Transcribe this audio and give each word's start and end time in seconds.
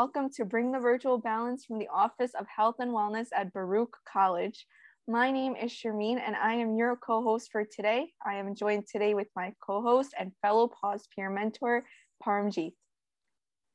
welcome 0.00 0.30
to 0.30 0.46
Bring 0.46 0.72
the 0.72 0.78
Virtual 0.78 1.18
Balance 1.18 1.66
from 1.66 1.78
the 1.78 1.88
Office 1.88 2.32
of 2.32 2.46
Health 2.48 2.76
and 2.78 2.90
Wellness 2.90 3.26
at 3.34 3.52
Baruch 3.52 3.94
College. 4.10 4.66
My 5.06 5.30
name 5.30 5.54
is 5.54 5.72
Sharmeen 5.72 6.18
and 6.26 6.34
I 6.34 6.54
am 6.54 6.74
your 6.74 6.96
co-host 6.96 7.52
for 7.52 7.66
today. 7.66 8.10
I 8.24 8.36
am 8.36 8.54
joined 8.54 8.86
today 8.90 9.12
with 9.12 9.26
my 9.36 9.52
co-host 9.62 10.14
and 10.18 10.32
fellow 10.40 10.68
pause 10.68 11.06
peer 11.14 11.28
mentor, 11.28 11.84
Paramjeet. 12.24 12.72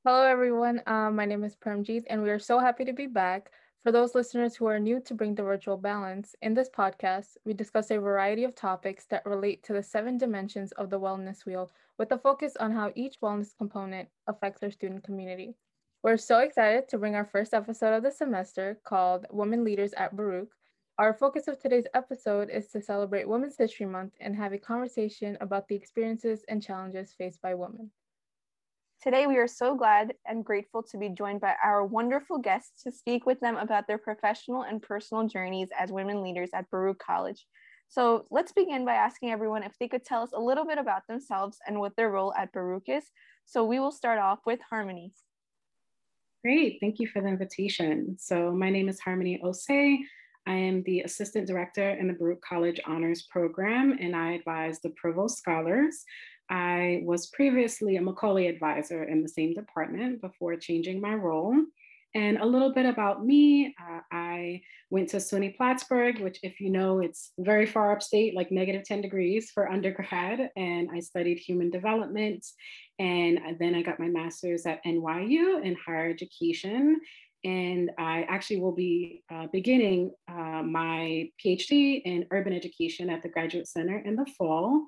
Hello 0.03 0.23
everyone, 0.23 0.81
um, 0.87 1.15
my 1.15 1.25
name 1.25 1.43
is 1.43 1.55
Paramjeet 1.55 2.05
and 2.09 2.23
we 2.23 2.31
are 2.31 2.39
so 2.39 2.57
happy 2.57 2.85
to 2.85 2.93
be 2.93 3.05
back. 3.05 3.51
For 3.83 3.91
those 3.91 4.15
listeners 4.15 4.55
who 4.55 4.65
are 4.65 4.79
new 4.79 4.99
to 5.01 5.13
Bring 5.13 5.35
the 5.35 5.43
Virtual 5.43 5.77
Balance, 5.77 6.33
in 6.41 6.55
this 6.55 6.71
podcast, 6.75 7.37
we 7.45 7.53
discuss 7.53 7.91
a 7.91 7.99
variety 7.99 8.45
of 8.45 8.55
topics 8.55 9.05
that 9.11 9.27
relate 9.27 9.61
to 9.65 9.73
the 9.73 9.83
seven 9.83 10.17
dimensions 10.17 10.71
of 10.71 10.89
the 10.89 10.99
wellness 10.99 11.45
wheel 11.45 11.69
with 11.99 12.11
a 12.11 12.17
focus 12.17 12.55
on 12.59 12.71
how 12.71 12.91
each 12.95 13.21
wellness 13.21 13.55
component 13.55 14.09
affects 14.25 14.63
our 14.63 14.71
student 14.71 15.03
community. 15.03 15.53
We're 16.05 16.17
so 16.17 16.37
excited 16.37 16.87
to 16.89 16.99
bring 16.99 17.15
our 17.15 17.25
first 17.25 17.51
episode 17.51 17.95
of 17.95 18.03
the 18.03 18.11
semester 18.11 18.79
called 18.83 19.25
Women 19.31 19.63
Leaders 19.63 19.91
at 19.93 20.15
Baruch. 20.15 20.49
Our 20.99 21.15
focus 21.15 21.47
of 21.47 21.59
today's 21.59 21.87
episode 21.95 22.51
is 22.51 22.67
to 22.67 22.81
celebrate 22.83 23.27
Women's 23.27 23.57
History 23.57 23.87
Month 23.87 24.13
and 24.19 24.35
have 24.35 24.53
a 24.53 24.59
conversation 24.59 25.35
about 25.41 25.67
the 25.67 25.73
experiences 25.73 26.45
and 26.47 26.61
challenges 26.61 27.15
faced 27.17 27.41
by 27.41 27.55
women. 27.55 27.89
Today, 29.01 29.25
we 29.25 29.37
are 29.37 29.47
so 29.47 29.73
glad 29.73 30.13
and 30.27 30.45
grateful 30.45 30.83
to 30.83 30.97
be 30.99 31.09
joined 31.09 31.41
by 31.41 31.55
our 31.63 31.83
wonderful 31.83 32.37
guests 32.37 32.83
to 32.83 32.91
speak 32.91 33.25
with 33.25 33.39
them 33.39 33.57
about 33.57 33.87
their 33.87 33.97
professional 33.97 34.61
and 34.61 34.83
personal 34.83 35.27
journeys 35.27 35.69
as 35.75 35.91
women 35.91 36.21
leaders 36.21 36.51
at 36.53 36.69
Baruch 36.69 36.99
College. 36.99 37.47
So 37.87 38.27
let's 38.29 38.51
begin 38.51 38.85
by 38.85 38.93
asking 38.93 39.31
everyone 39.31 39.63
if 39.63 39.75
they 39.79 39.87
could 39.87 40.05
tell 40.05 40.21
us 40.21 40.33
a 40.35 40.39
little 40.39 40.67
bit 40.67 40.77
about 40.77 41.07
themselves 41.07 41.57
and 41.65 41.79
what 41.79 41.95
their 41.95 42.11
role 42.11 42.31
at 42.35 42.53
Baruch 42.53 42.89
is. 42.89 43.05
So 43.45 43.65
we 43.65 43.79
will 43.79 43.91
start 43.91 44.19
off 44.19 44.41
with 44.45 44.59
Harmony. 44.69 45.11
Great, 46.45 46.77
thank 46.79 46.99
you 46.99 47.07
for 47.07 47.23
the 47.23 47.27
invitation. 47.27 48.17
So 48.19 48.51
my 48.51 48.69
name 48.69 48.87
is 48.87 48.99
Harmony 48.99 49.41
Osei. 49.43 49.97
I 50.45 50.53
am 50.53 50.83
the 50.83 50.99
Assistant 50.99 51.47
Director 51.47 51.89
in 51.89 52.07
the 52.07 52.13
Baruch 52.13 52.39
College 52.43 52.79
Honors 52.85 53.23
Program, 53.31 53.97
and 53.99 54.15
I 54.15 54.33
advise 54.33 54.79
the 54.79 54.91
Provost 54.91 55.39
Scholars 55.39 56.05
I 56.49 57.01
was 57.03 57.27
previously 57.27 57.95
a 57.95 58.01
Macaulay 58.01 58.47
advisor 58.47 59.03
in 59.05 59.23
the 59.23 59.29
same 59.29 59.53
department 59.53 60.21
before 60.21 60.55
changing 60.55 61.01
my 61.01 61.15
role. 61.15 61.55
And 62.15 62.37
a 62.37 62.45
little 62.45 62.71
bit 62.71 62.85
about 62.85 63.25
me, 63.25 63.75
uh, 63.77 63.99
I 64.09 64.61
went 64.89 65.09
to 65.09 65.17
SUNY 65.17 65.57
Plattsburgh, 65.57 66.19
which 66.21 66.39
if 66.43 66.61
you 66.61 66.69
know, 66.69 66.99
it's 66.99 67.33
very 67.37 67.65
far 67.65 67.91
upstate, 67.91 68.33
like 68.33 68.51
negative 68.51 68.85
10 68.85 69.01
degrees 69.01 69.51
for 69.53 69.69
undergrad. 69.71 70.49
And 70.55 70.89
I 70.93 71.01
studied 71.01 71.39
human 71.39 71.69
development. 71.69 72.45
And 72.99 73.39
then 73.59 73.75
I 73.75 73.81
got 73.81 73.99
my 73.99 74.07
master's 74.07 74.65
at 74.65 74.83
NYU 74.85 75.61
in 75.61 75.75
higher 75.85 76.09
education. 76.09 77.01
And 77.43 77.91
I 77.99 78.23
actually 78.29 78.61
will 78.61 78.71
be 78.71 79.21
uh, 79.31 79.47
beginning 79.51 80.11
uh, 80.29 80.63
my 80.63 81.29
PhD 81.45 82.01
in 82.03 82.25
urban 82.31 82.53
education 82.53 83.09
at 83.09 83.23
the 83.23 83.29
Graduate 83.29 83.67
Center 83.67 83.99
in 83.99 84.15
the 84.15 84.25
fall. 84.37 84.85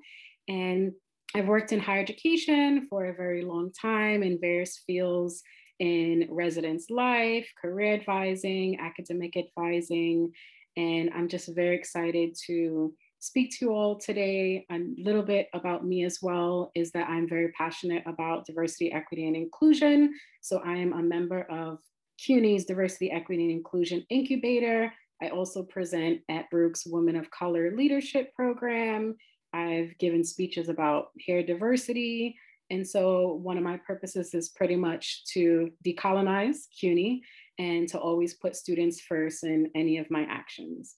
And 0.48 0.92
I've 1.34 1.46
worked 1.46 1.72
in 1.72 1.78
higher 1.78 2.00
education 2.00 2.86
for 2.88 3.04
a 3.04 3.14
very 3.14 3.42
long 3.42 3.70
time 3.70 4.22
in 4.22 4.40
various 4.40 4.82
fields 4.86 5.42
in 5.78 6.26
residence 6.30 6.90
life, 6.90 7.50
career 7.60 7.94
advising, 7.94 8.78
academic 8.80 9.36
advising, 9.36 10.32
and 10.76 11.10
I'm 11.14 11.28
just 11.28 11.54
very 11.54 11.76
excited 11.76 12.36
to 12.46 12.94
speak 13.18 13.50
to 13.50 13.66
you 13.66 13.72
all 13.72 13.98
today. 13.98 14.64
A 14.70 14.78
little 14.96 15.22
bit 15.22 15.48
about 15.52 15.84
me 15.84 16.04
as 16.04 16.18
well 16.22 16.70
is 16.74 16.92
that 16.92 17.08
I'm 17.08 17.28
very 17.28 17.50
passionate 17.52 18.04
about 18.06 18.46
diversity, 18.46 18.92
equity, 18.92 19.26
and 19.26 19.36
inclusion. 19.36 20.14
So 20.40 20.58
I 20.64 20.76
am 20.76 20.92
a 20.92 21.02
member 21.02 21.42
of 21.50 21.78
CUNY's 22.24 22.64
Diversity, 22.64 23.10
Equity, 23.10 23.42
and 23.44 23.52
Inclusion 23.52 24.04
Incubator. 24.08 24.92
I 25.20 25.30
also 25.30 25.64
present 25.64 26.20
at 26.28 26.48
Baruch's 26.50 26.86
Women 26.86 27.16
of 27.16 27.30
Color 27.30 27.76
Leadership 27.76 28.32
Program 28.34 29.16
I've 29.52 29.96
given 29.98 30.24
speeches 30.24 30.68
about 30.68 31.08
hair 31.26 31.42
diversity. 31.42 32.36
And 32.70 32.86
so 32.86 33.40
one 33.42 33.56
of 33.56 33.64
my 33.64 33.78
purposes 33.78 34.34
is 34.34 34.50
pretty 34.50 34.76
much 34.76 35.24
to 35.32 35.70
decolonize 35.86 36.66
CUNY 36.78 37.22
and 37.58 37.88
to 37.88 37.98
always 37.98 38.34
put 38.34 38.56
students 38.56 39.00
first 39.00 39.44
in 39.44 39.70
any 39.74 39.98
of 39.98 40.10
my 40.10 40.26
actions. 40.28 40.96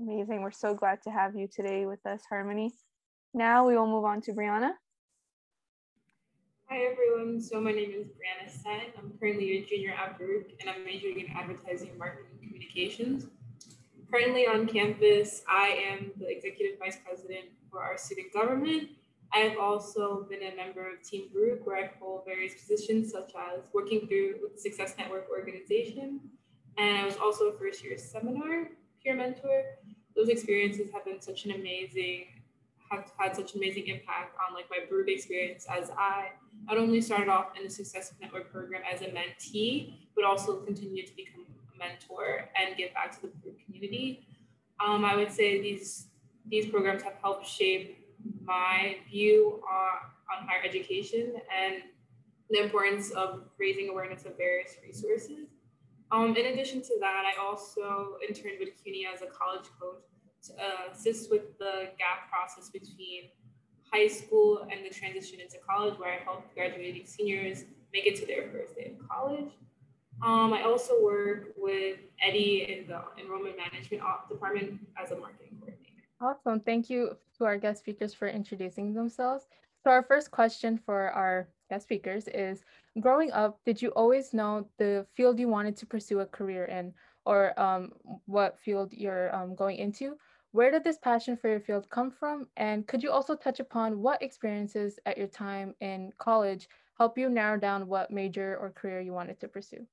Amazing. 0.00 0.42
We're 0.42 0.50
so 0.50 0.74
glad 0.74 1.00
to 1.04 1.10
have 1.10 1.36
you 1.36 1.48
today 1.54 1.86
with 1.86 2.04
us, 2.06 2.22
Harmony. 2.28 2.72
Now 3.34 3.66
we 3.66 3.76
will 3.76 3.86
move 3.86 4.04
on 4.04 4.20
to 4.22 4.32
Brianna. 4.32 4.72
Hi 6.68 6.78
everyone, 6.90 7.40
so 7.40 7.60
my 7.60 7.70
name 7.70 7.90
is 7.90 8.06
Brianna 8.06 8.50
Sen. 8.50 8.80
I'm 8.98 9.12
currently 9.20 9.58
a 9.58 9.64
junior 9.64 9.92
at 9.92 10.18
Baruch 10.18 10.52
and 10.60 10.70
I'm 10.70 10.84
majoring 10.84 11.20
in 11.20 11.26
advertising, 11.36 11.90
marketing, 11.98 12.30
and 12.40 12.48
communications. 12.48 13.26
Currently 14.10 14.46
on 14.46 14.66
campus, 14.66 15.42
I 15.48 15.68
am 15.90 16.12
the 16.18 16.28
executive 16.28 16.78
vice 16.78 16.98
president 17.04 17.46
for 17.70 17.82
our 17.82 17.96
student 17.96 18.32
government. 18.32 18.88
I 19.34 19.38
have 19.38 19.58
also 19.58 20.26
been 20.28 20.42
a 20.42 20.54
member 20.54 20.82
of 20.92 21.02
Team 21.02 21.30
Baruch, 21.32 21.66
where 21.66 21.84
I 21.84 21.90
hold 21.98 22.26
various 22.26 22.54
positions 22.54 23.10
such 23.10 23.32
as 23.34 23.62
working 23.72 24.06
through 24.06 24.34
with 24.42 24.60
Success 24.60 24.94
Network 24.98 25.28
organization. 25.30 26.20
And 26.76 26.98
I 26.98 27.04
was 27.04 27.16
also 27.16 27.44
a 27.46 27.58
first 27.58 27.82
year 27.82 27.96
seminar 27.96 28.68
peer 29.02 29.14
mentor. 29.14 29.62
Those 30.14 30.28
experiences 30.28 30.90
have 30.92 31.06
been 31.06 31.20
such 31.20 31.46
an 31.46 31.52
amazing, 31.52 32.26
have 32.90 33.10
had 33.16 33.34
such 33.34 33.54
an 33.54 33.60
amazing 33.60 33.86
impact 33.86 34.36
on 34.46 34.54
like 34.54 34.66
my 34.68 34.80
Baruch 34.88 35.08
experience 35.08 35.66
as 35.70 35.90
I 35.96 36.32
not 36.66 36.76
only 36.76 37.00
started 37.00 37.28
off 37.28 37.56
in 37.56 37.64
the 37.64 37.70
Success 37.70 38.12
Network 38.20 38.52
program 38.52 38.82
as 38.90 39.00
a 39.00 39.06
mentee, 39.06 39.94
but 40.14 40.24
also 40.24 40.60
continued 40.60 41.06
to 41.06 41.16
become 41.16 41.46
a 41.74 41.78
mentor 41.78 42.50
and 42.60 42.76
give 42.76 42.92
back 42.92 43.14
to 43.14 43.22
the 43.22 43.28
Baruch 43.28 43.64
community. 43.64 44.26
Um, 44.84 45.06
I 45.06 45.16
would 45.16 45.30
say 45.30 45.62
these 45.62 46.08
these 46.46 46.66
programs 46.66 47.02
have 47.02 47.14
helped 47.22 47.46
shape 47.46 48.01
my 48.44 48.96
view 49.08 49.60
on, 49.70 50.38
on 50.40 50.46
higher 50.46 50.62
education 50.64 51.34
and 51.56 51.82
the 52.50 52.62
importance 52.62 53.10
of 53.12 53.44
raising 53.58 53.88
awareness 53.88 54.24
of 54.24 54.36
various 54.36 54.76
resources. 54.86 55.48
Um, 56.10 56.36
in 56.36 56.46
addition 56.46 56.82
to 56.82 56.98
that, 57.00 57.24
I 57.24 57.42
also 57.42 58.16
interned 58.26 58.56
with 58.60 58.70
CUNY 58.84 59.06
as 59.12 59.22
a 59.22 59.26
college 59.26 59.66
coach 59.80 60.02
to 60.44 60.52
uh, 60.54 60.92
assist 60.92 61.30
with 61.30 61.58
the 61.58 61.88
gap 61.98 62.30
process 62.30 62.68
between 62.68 63.30
high 63.90 64.08
school 64.08 64.66
and 64.70 64.84
the 64.84 64.90
transition 64.90 65.40
into 65.40 65.56
college, 65.66 65.98
where 65.98 66.12
I 66.12 66.22
help 66.22 66.52
graduating 66.54 67.06
seniors 67.06 67.64
make 67.92 68.06
it 68.06 68.16
to 68.16 68.26
their 68.26 68.50
first 68.50 68.76
day 68.76 68.94
of 68.98 69.08
college. 69.08 69.52
Um, 70.22 70.52
I 70.52 70.62
also 70.62 71.02
work 71.02 71.48
with 71.56 71.98
Eddie 72.22 72.66
in 72.68 72.86
the 72.86 73.02
enrollment 73.20 73.56
management 73.56 74.02
department 74.28 74.80
as 75.02 75.10
a 75.10 75.16
marketing. 75.16 75.61
Awesome. 76.22 76.60
Thank 76.60 76.88
you 76.88 77.16
to 77.36 77.44
our 77.44 77.56
guest 77.56 77.80
speakers 77.80 78.14
for 78.14 78.28
introducing 78.28 78.94
themselves. 78.94 79.48
So 79.82 79.90
our 79.90 80.04
first 80.04 80.30
question 80.30 80.78
for 80.78 81.10
our 81.10 81.48
guest 81.68 81.82
speakers 81.82 82.28
is, 82.28 82.62
growing 83.00 83.32
up, 83.32 83.58
did 83.66 83.82
you 83.82 83.88
always 83.90 84.32
know 84.32 84.68
the 84.78 85.04
field 85.16 85.40
you 85.40 85.48
wanted 85.48 85.76
to 85.78 85.86
pursue 85.86 86.20
a 86.20 86.26
career 86.26 86.66
in 86.66 86.94
or 87.24 87.58
um, 87.58 87.90
what 88.26 88.56
field 88.60 88.92
you're 88.92 89.34
um, 89.34 89.56
going 89.56 89.78
into? 89.78 90.14
Where 90.52 90.70
did 90.70 90.84
this 90.84 90.98
passion 90.98 91.36
for 91.36 91.48
your 91.48 91.58
field 91.58 91.90
come 91.90 92.12
from? 92.12 92.46
And 92.56 92.86
could 92.86 93.02
you 93.02 93.10
also 93.10 93.34
touch 93.34 93.58
upon 93.58 93.98
what 93.98 94.22
experiences 94.22 95.00
at 95.06 95.18
your 95.18 95.26
time 95.26 95.74
in 95.80 96.12
college 96.18 96.68
help 96.98 97.18
you 97.18 97.28
narrow 97.28 97.58
down 97.58 97.88
what 97.88 98.12
major 98.12 98.56
or 98.60 98.70
career 98.70 99.00
you 99.00 99.12
wanted 99.12 99.40
to 99.40 99.48
pursue? 99.48 99.84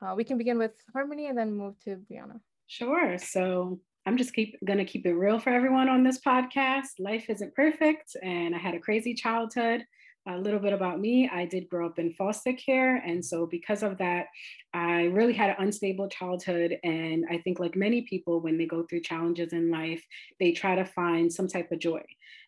Uh, 0.00 0.14
we 0.14 0.22
can 0.22 0.38
begin 0.38 0.58
with 0.58 0.72
Harmony 0.92 1.26
and 1.26 1.36
then 1.36 1.52
move 1.52 1.80
to 1.80 1.96
Brianna. 1.96 2.38
Sure. 2.68 3.18
So 3.18 3.80
I'm 4.06 4.16
just 4.16 4.34
keep 4.34 4.56
gonna 4.64 4.84
keep 4.84 5.06
it 5.06 5.14
real 5.14 5.38
for 5.38 5.50
everyone 5.50 5.88
on 5.88 6.04
this 6.04 6.20
podcast. 6.20 6.98
Life 6.98 7.30
isn't 7.30 7.54
perfect, 7.54 8.16
and 8.22 8.54
I 8.54 8.58
had 8.58 8.74
a 8.74 8.80
crazy 8.80 9.14
childhood. 9.14 9.86
A 10.26 10.38
little 10.38 10.58
bit 10.58 10.72
about 10.72 11.00
me 11.00 11.28
I 11.30 11.44
did 11.44 11.68
grow 11.68 11.84
up 11.84 11.98
in 11.98 12.14
foster 12.14 12.54
care. 12.54 12.96
And 12.96 13.22
so, 13.22 13.44
because 13.44 13.82
of 13.82 13.98
that, 13.98 14.28
I 14.72 15.04
really 15.04 15.34
had 15.34 15.50
an 15.50 15.56
unstable 15.58 16.08
childhood. 16.08 16.78
And 16.82 17.26
I 17.30 17.38
think, 17.38 17.60
like 17.60 17.76
many 17.76 18.02
people, 18.02 18.40
when 18.40 18.56
they 18.56 18.64
go 18.64 18.84
through 18.84 19.02
challenges 19.02 19.52
in 19.52 19.70
life, 19.70 20.02
they 20.40 20.52
try 20.52 20.76
to 20.76 20.84
find 20.86 21.30
some 21.30 21.46
type 21.46 21.70
of 21.72 21.78
joy. 21.78 22.02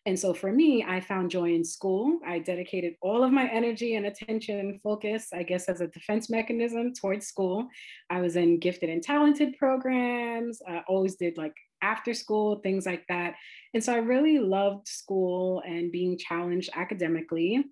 And 0.07 0.19
so, 0.19 0.33
for 0.33 0.51
me, 0.51 0.83
I 0.87 0.99
found 0.99 1.29
joy 1.29 1.53
in 1.53 1.63
school. 1.63 2.17
I 2.25 2.39
dedicated 2.39 2.95
all 2.99 3.23
of 3.23 3.31
my 3.31 3.47
energy 3.47 3.93
and 3.93 4.07
attention 4.07 4.57
and 4.57 4.81
focus, 4.81 5.27
I 5.31 5.43
guess, 5.43 5.69
as 5.69 5.79
a 5.79 5.87
defense 5.87 6.31
mechanism 6.31 6.93
towards 6.93 7.27
school. 7.27 7.67
I 8.09 8.21
was 8.21 8.37
in 8.37 8.59
gifted 8.59 8.89
and 8.89 9.03
talented 9.03 9.55
programs, 9.59 10.61
I 10.67 10.81
always 10.87 11.15
did 11.15 11.37
like 11.37 11.53
after 11.81 12.13
school, 12.13 12.57
things 12.57 12.85
like 12.85 13.05
that. 13.09 13.35
And 13.73 13.83
so 13.83 13.93
I 13.93 13.97
really 13.97 14.39
loved 14.39 14.87
school 14.87 15.61
and 15.65 15.91
being 15.91 16.17
challenged 16.17 16.69
academically. 16.75 17.63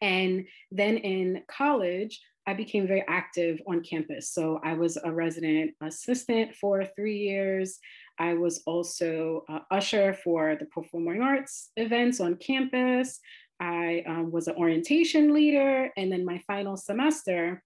And 0.00 0.46
then 0.70 0.96
in 0.96 1.42
college, 1.50 2.20
I 2.46 2.54
became 2.54 2.86
very 2.86 3.04
active 3.06 3.60
on 3.66 3.82
campus. 3.82 4.32
So 4.32 4.60
I 4.64 4.72
was 4.72 4.96
a 4.96 5.12
resident 5.12 5.72
assistant 5.82 6.54
for 6.54 6.84
three 6.84 7.18
years. 7.18 7.78
I 8.18 8.34
was 8.34 8.62
also 8.66 9.44
usher 9.70 10.14
for 10.14 10.56
the 10.56 10.66
performing 10.66 11.22
arts 11.22 11.70
events 11.76 12.20
on 12.20 12.36
campus. 12.36 13.20
I 13.60 14.02
um, 14.06 14.30
was 14.30 14.48
an 14.48 14.56
orientation 14.56 15.34
leader. 15.34 15.90
And 15.96 16.10
then 16.10 16.24
my 16.24 16.38
final 16.46 16.76
semester, 16.76 17.62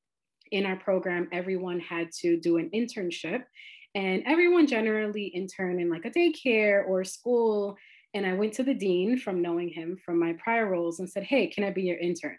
in 0.50 0.66
our 0.66 0.76
program, 0.76 1.28
everyone 1.32 1.80
had 1.80 2.10
to 2.20 2.38
do 2.38 2.58
an 2.58 2.70
internship. 2.74 3.44
And 3.94 4.22
everyone 4.26 4.66
generally 4.66 5.26
intern 5.26 5.80
in 5.80 5.88
like 5.88 6.04
a 6.04 6.10
daycare 6.10 6.86
or 6.86 7.04
school. 7.04 7.76
And 8.12 8.26
I 8.26 8.34
went 8.34 8.52
to 8.54 8.62
the 8.62 8.74
dean 8.74 9.18
from 9.18 9.42
knowing 9.42 9.68
him 9.68 9.96
from 10.04 10.18
my 10.18 10.34
prior 10.34 10.68
roles 10.68 11.00
and 11.00 11.08
said, 11.08 11.24
Hey, 11.24 11.48
can 11.48 11.64
I 11.64 11.70
be 11.70 11.82
your 11.82 11.98
intern? 11.98 12.36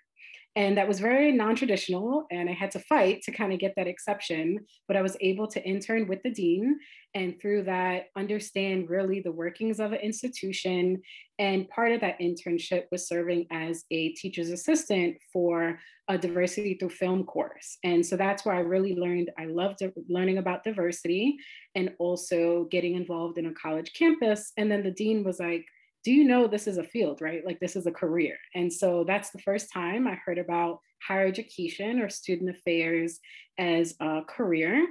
And 0.56 0.78
that 0.78 0.88
was 0.88 1.00
very 1.00 1.32
non 1.32 1.56
traditional. 1.56 2.26
And 2.32 2.50
I 2.50 2.54
had 2.54 2.72
to 2.72 2.80
fight 2.80 3.22
to 3.24 3.32
kind 3.32 3.52
of 3.52 3.60
get 3.60 3.74
that 3.76 3.88
exception. 3.88 4.60
But 4.88 4.96
I 4.96 5.02
was 5.02 5.18
able 5.20 5.48
to 5.48 5.64
intern 5.64 6.08
with 6.08 6.24
the 6.24 6.32
dean 6.32 6.80
and 7.14 7.40
through 7.42 7.64
that, 7.64 8.08
understand 8.18 8.90
really 8.90 9.22
the 9.22 9.32
workings 9.32 9.80
of 9.80 9.94
an 9.94 10.00
institution. 10.00 11.02
And 11.40 11.68
part 11.70 11.94
of 11.94 12.02
that 12.02 12.20
internship 12.20 12.84
was 12.92 13.08
serving 13.08 13.48
as 13.52 13.86
a 13.90 14.10
teacher's 14.10 14.50
assistant 14.50 15.18
for 15.32 15.80
a 16.10 16.18
diversity 16.18 16.76
through 16.76 16.90
film 16.90 17.24
course. 17.24 17.78
And 17.84 18.06
so 18.06 18.16
that's 18.18 18.46
where 18.46 18.54
I 18.54 18.60
really 18.60 18.96
learned, 18.96 19.32
I 19.40 19.46
loved 19.46 19.82
learning 20.10 20.38
about 20.38 20.64
diversity 20.64 21.38
and 21.74 21.92
also 22.00 22.68
getting 22.70 22.96
involved 22.96 23.38
in 23.38 23.48
a 23.48 23.54
college 23.54 23.94
campus. 23.98 24.52
And 24.58 24.70
then 24.70 24.84
the 24.84 24.92
dean 24.92 25.24
was 25.24 25.40
like, 25.40 25.66
do 26.06 26.12
you 26.12 26.24
know 26.24 26.48
this 26.48 26.68
is 26.68 26.78
a 26.78 26.84
field, 26.84 27.20
right? 27.20 27.44
Like 27.44 27.60
this 27.60 27.76
is 27.76 27.88
a 27.88 27.92
career. 27.92 28.38
And 28.54 28.72
so 28.72 29.04
that's 29.06 29.32
the 29.32 29.40
first 29.40 29.74
time 29.74 30.08
I 30.08 30.20
heard 30.24 30.38
about 30.38 30.80
higher 31.06 31.26
education 31.26 32.00
or 32.00 32.10
student 32.10 32.52
affairs 32.52 33.20
as 33.58 33.96
a 34.00 34.22
career. 34.30 34.86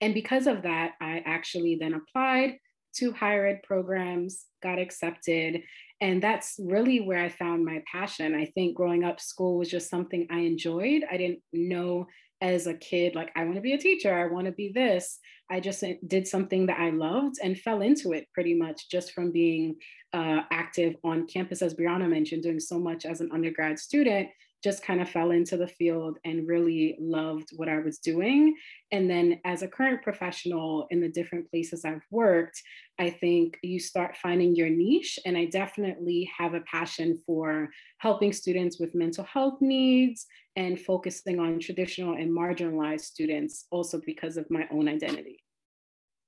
And 0.00 0.14
because 0.14 0.46
of 0.46 0.62
that, 0.62 0.92
I 1.00 1.22
actually 1.26 1.76
then 1.80 1.94
applied 1.94 2.58
to 2.98 3.12
higher 3.12 3.46
ed 3.46 3.62
programs, 3.64 4.44
got 4.62 4.78
accepted. 4.78 5.62
And 6.00 6.22
that's 6.22 6.54
really 6.60 7.00
where 7.00 7.18
I 7.18 7.30
found 7.30 7.64
my 7.64 7.82
passion. 7.90 8.34
I 8.34 8.46
think 8.46 8.76
growing 8.76 9.02
up, 9.02 9.20
school 9.20 9.58
was 9.58 9.68
just 9.68 9.90
something 9.90 10.28
I 10.30 10.38
enjoyed. 10.38 11.02
I 11.10 11.16
didn't 11.16 11.40
know 11.52 12.06
as 12.40 12.66
a 12.66 12.74
kid, 12.74 13.14
like, 13.14 13.30
I 13.36 13.44
want 13.44 13.56
to 13.56 13.60
be 13.60 13.72
a 13.72 13.78
teacher, 13.78 14.14
I 14.14 14.32
want 14.32 14.46
to 14.46 14.52
be 14.52 14.72
this. 14.72 15.18
I 15.50 15.60
just 15.60 15.84
did 16.06 16.26
something 16.26 16.66
that 16.66 16.80
I 16.80 16.90
loved 16.90 17.36
and 17.42 17.58
fell 17.58 17.82
into 17.82 18.12
it 18.12 18.28
pretty 18.32 18.54
much 18.54 18.88
just 18.90 19.12
from 19.12 19.30
being 19.30 19.76
uh, 20.12 20.40
active 20.50 20.96
on 21.04 21.26
campus, 21.26 21.62
as 21.62 21.74
Brianna 21.74 22.08
mentioned, 22.08 22.42
doing 22.42 22.60
so 22.60 22.78
much 22.78 23.04
as 23.04 23.20
an 23.20 23.30
undergrad 23.32 23.78
student 23.78 24.28
just 24.64 24.82
kind 24.82 25.02
of 25.02 25.10
fell 25.10 25.30
into 25.30 25.58
the 25.58 25.68
field 25.68 26.16
and 26.24 26.48
really 26.48 26.96
loved 26.98 27.50
what 27.56 27.68
I 27.68 27.80
was 27.80 27.98
doing. 27.98 28.56
And 28.92 29.10
then, 29.10 29.38
as 29.44 29.62
a 29.62 29.68
current 29.68 30.02
professional 30.02 30.86
in 30.90 31.02
the 31.02 31.08
different 31.10 31.50
places 31.50 31.84
I've 31.84 32.06
worked, 32.10 32.60
I 32.98 33.10
think 33.10 33.58
you 33.62 33.78
start 33.78 34.16
finding 34.16 34.56
your 34.56 34.70
niche. 34.70 35.18
And 35.26 35.36
I 35.36 35.44
definitely 35.44 36.30
have 36.36 36.54
a 36.54 36.62
passion 36.62 37.20
for 37.26 37.68
helping 37.98 38.32
students 38.32 38.80
with 38.80 38.94
mental 38.94 39.24
health 39.24 39.60
needs 39.60 40.26
and 40.56 40.80
focusing 40.80 41.38
on 41.38 41.58
traditional 41.60 42.14
and 42.14 42.30
marginalized 42.30 43.02
students, 43.02 43.66
also 43.70 44.00
because 44.06 44.38
of 44.38 44.50
my 44.50 44.66
own 44.72 44.88
identity. 44.88 45.44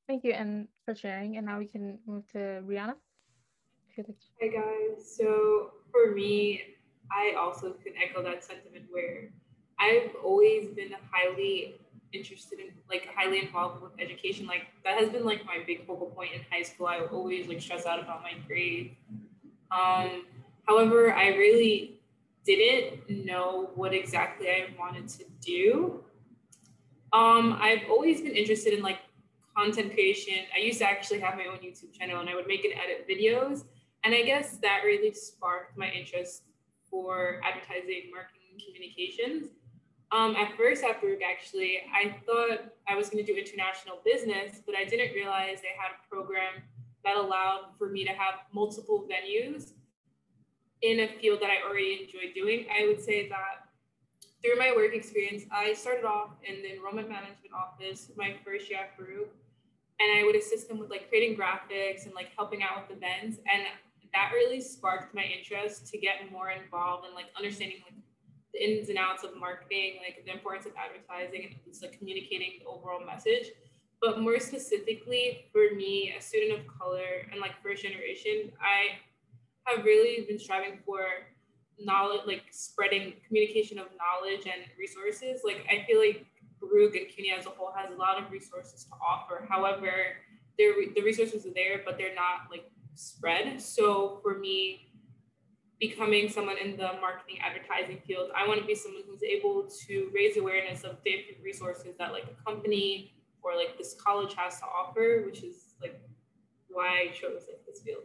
Thank 0.07 0.25
you, 0.25 0.33
and 0.33 0.69
for 0.85 0.95
sharing. 0.95 1.39
And 1.39 1.47
now 1.47 1.59
we 1.59 1.67
can 1.67 1.99
move 2.07 2.27
to 2.33 2.63
Brianna. 2.69 2.95
Hi 3.97 4.49
guys. 4.49 5.17
So 5.17 5.71
for 5.91 6.13
me, 6.13 6.76
I 7.11 7.35
also 7.39 7.73
can 7.73 7.93
echo 8.03 8.23
that 8.23 8.45
sentiment 8.45 8.87
where 8.91 9.31
I've 9.79 10.11
always 10.25 10.69
been 10.69 10.93
highly 11.11 11.77
interested 12.13 12.59
in 12.59 12.73
like 12.89 13.09
highly 13.15 13.41
involved 13.41 13.83
with 13.83 13.93
education. 13.99 14.47
Like 14.47 14.67
that 14.85 14.99
has 14.99 15.11
been 15.11 15.25
like 15.25 15.45
my 15.45 15.59
big 15.67 15.87
focal 15.87 16.07
point 16.07 16.33
in 16.35 16.41
high 16.51 16.63
school. 16.63 16.87
I 16.87 17.01
always 17.01 17.49
like 17.49 17.61
stress 17.61 17.87
out 17.87 17.99
about 17.99 18.23
my 18.23 18.33
grades. 18.47 18.95
Um, 19.71 20.27
however, 20.67 21.13
I 21.13 21.29
really 21.29 22.01
didn't 22.45 23.25
know 23.27 23.71
what 23.75 23.93
exactly 23.93 24.49
I 24.49 24.69
wanted 24.79 25.09
to 25.09 25.25
do. 25.41 26.05
Um, 27.13 27.59
I've 27.61 27.83
always 27.91 28.21
been 28.21 28.37
interested 28.37 28.73
in 28.73 28.83
like 28.83 28.99
content 29.57 29.93
creation. 29.95 30.35
I 30.55 30.61
used 30.61 30.79
to 30.79 30.89
actually 30.89 31.21
have 31.21 31.37
my 31.37 31.47
own 31.47 31.59
YouTube 31.59 31.93
channel 31.93 32.21
and 32.21 32.29
I 32.29 32.35
would 32.35 32.47
make 32.47 32.65
and 32.65 32.75
edit 32.75 33.07
videos. 33.09 33.65
And 34.05 34.15
I 34.15 34.23
guess 34.23 34.59
that 34.59 34.83
really 34.85 35.13
sparked 35.13 35.77
my 35.77 35.91
interest 35.91 36.43
for 36.97 37.41
advertising, 37.45 38.09
marketing, 38.09 38.57
communications. 38.57 39.53
Um, 40.13 40.35
at 40.37 40.57
first 40.57 40.83
at 40.83 40.99
Baruch, 41.03 41.21
actually, 41.21 41.81
I 41.93 42.17
thought 42.25 42.73
I 42.89 42.97
was 42.97 43.11
going 43.11 43.23
to 43.23 43.31
do 43.31 43.39
international 43.39 43.99
business, 44.03 44.63
but 44.65 44.75
I 44.75 44.85
didn't 44.85 45.13
realize 45.13 45.61
they 45.61 45.77
had 45.77 45.93
a 45.93 46.01
program 46.09 46.63
that 47.05 47.17
allowed 47.19 47.77
for 47.77 47.91
me 47.91 48.05
to 48.05 48.13
have 48.13 48.49
multiple 48.51 49.07
venues 49.13 49.73
in 50.81 51.01
a 51.01 51.09
field 51.21 51.41
that 51.43 51.51
I 51.51 51.69
already 51.69 52.01
enjoyed 52.01 52.33
doing. 52.35 52.65
I 52.73 52.87
would 52.87 53.03
say 53.03 53.29
that 53.29 53.69
through 54.43 54.57
my 54.59 54.73
work 54.75 54.95
experience, 54.95 55.45
I 55.53 55.75
started 55.75 56.07
off 56.07 56.31
in 56.49 56.63
the 56.63 56.77
enrollment 56.77 57.11
management 57.11 57.53
office 57.53 58.11
my 58.17 58.37
first 58.43 58.71
year 58.71 58.81
at 58.81 58.97
Baruch, 58.97 59.29
and 60.01 60.19
I 60.19 60.25
would 60.25 60.37
assist 60.37 60.69
them 60.69 60.79
with 60.79 60.89
like 60.89 61.11
creating 61.11 61.37
graphics 61.37 62.07
and 62.07 62.15
like 62.15 62.31
helping 62.39 62.63
out 62.63 62.89
with 62.89 62.97
events. 62.97 63.39
And 63.53 63.67
that 64.17 64.33
really 64.33 64.63
sparked 64.63 65.15
my 65.15 65.25
interest 65.25 65.87
to 65.89 65.99
get 65.99 66.33
more 66.33 66.51
involved 66.51 67.05
and 67.05 67.15
like 67.15 67.27
understanding 67.37 67.79
like 67.85 68.01
the 68.55 68.65
ins 68.65 68.89
and 68.89 68.97
outs 68.97 69.25
of 69.25 69.37
marketing, 69.37 70.01
like 70.01 70.25
the 70.25 70.33
importance 70.33 70.65
of 70.65 70.73
advertising 70.81 71.45
and 71.45 71.55
just 71.67 71.83
like 71.83 71.99
communicating 71.99 72.53
the 72.61 72.65
overall 72.65 73.05
message. 73.05 73.53
But 74.01 74.21
more 74.21 74.41
specifically 74.41 75.45
for 75.53 75.75
me, 75.77 76.15
a 76.19 76.23
student 76.23 76.59
of 76.59 76.67
color 76.67 77.29
and 77.31 77.41
like 77.41 77.61
first 77.63 77.83
generation, 77.83 78.53
I 78.59 78.97
have 79.65 79.85
really 79.85 80.25
been 80.25 80.39
striving 80.39 80.79
for 80.87 81.05
knowledge, 81.79 82.23
like 82.27 82.45
spreading 82.51 83.15
communication 83.27 83.79
of 83.79 83.89
knowledge 84.01 84.47
and 84.47 84.65
resources. 84.79 85.43
Like 85.45 85.67
I 85.69 85.85
feel 85.87 85.99
like 86.01 86.25
Baruch 86.59 86.97
and 86.97 87.07
CUNY 87.09 87.35
as 87.39 87.45
a 87.45 87.51
whole 87.51 87.73
has 87.77 87.93
a 87.93 87.97
lot 87.97 88.17
of 88.23 88.31
resources 88.31 88.85
to 88.85 88.93
offer. 89.07 89.47
However, 89.47 89.93
the 90.57 91.03
resources 91.05 91.45
are 91.45 91.53
there, 91.53 91.83
but 91.85 91.99
they're 91.99 92.15
not 92.15 92.49
like 92.51 92.65
spread. 92.97 93.61
So 93.61 94.21
for 94.23 94.39
me, 94.39 94.93
becoming 95.79 96.29
someone 96.29 96.57
in 96.59 96.73
the 96.77 96.91
marketing 97.01 97.39
advertising 97.45 98.01
field, 98.07 98.31
I 98.35 98.47
want 98.47 98.61
to 98.61 98.67
be 98.67 98.75
someone 98.75 99.03
who's 99.07 99.23
able 99.23 99.69
to 99.87 100.11
raise 100.15 100.37
awareness 100.37 100.85
of 100.85 101.03
different 101.05 101.43
resources 101.43 101.95
that 101.99 102.13
like 102.13 102.25
a 102.25 102.45
company 102.45 103.15
or 103.43 103.55
like 103.55 103.79
this 103.79 103.95
college 103.95 104.35
has 104.35 104.59
to 104.61 104.67
offer, 104.67 105.23
which 105.27 105.43
is 105.43 105.75
like 105.81 106.01
why 106.69 107.09
I 107.09 107.13
chose 107.13 107.43
like 107.47 107.65
this 107.67 107.83
field. 107.83 108.03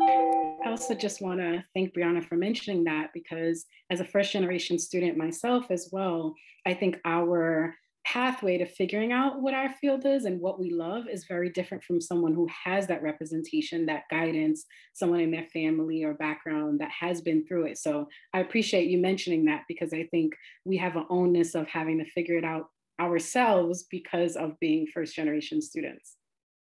I 0.00 0.70
also 0.70 0.94
just 0.94 1.20
want 1.20 1.40
to 1.40 1.64
thank 1.74 1.94
Brianna 1.94 2.24
for 2.24 2.36
mentioning 2.36 2.84
that 2.84 3.10
because 3.12 3.66
as 3.90 4.00
a 4.00 4.04
first 4.04 4.32
generation 4.32 4.78
student 4.78 5.16
myself 5.16 5.70
as 5.70 5.88
well, 5.90 6.34
I 6.66 6.74
think 6.74 6.98
our 7.04 7.74
pathway 8.12 8.56
to 8.56 8.64
figuring 8.64 9.12
out 9.12 9.42
what 9.42 9.52
our 9.52 9.68
field 9.68 10.06
is 10.06 10.24
and 10.24 10.40
what 10.40 10.58
we 10.58 10.70
love 10.70 11.06
is 11.08 11.26
very 11.26 11.50
different 11.50 11.84
from 11.84 12.00
someone 12.00 12.32
who 12.32 12.48
has 12.64 12.86
that 12.86 13.02
representation, 13.02 13.84
that 13.84 14.04
guidance, 14.10 14.64
someone 14.94 15.20
in 15.20 15.30
their 15.30 15.46
family 15.52 16.04
or 16.04 16.14
background 16.14 16.80
that 16.80 16.90
has 16.90 17.20
been 17.20 17.44
through 17.46 17.66
it. 17.66 17.76
So 17.76 18.08
I 18.32 18.40
appreciate 18.40 18.88
you 18.88 18.98
mentioning 18.98 19.44
that 19.44 19.64
because 19.68 19.92
I 19.92 20.08
think 20.10 20.32
we 20.64 20.78
have 20.78 20.96
an 20.96 21.04
ownness 21.10 21.54
of 21.54 21.68
having 21.68 21.98
to 21.98 22.10
figure 22.10 22.38
it 22.38 22.44
out 22.44 22.68
ourselves 22.98 23.84
because 23.90 24.36
of 24.36 24.58
being 24.58 24.86
first 24.92 25.14
generation 25.14 25.60
students. 25.60 26.17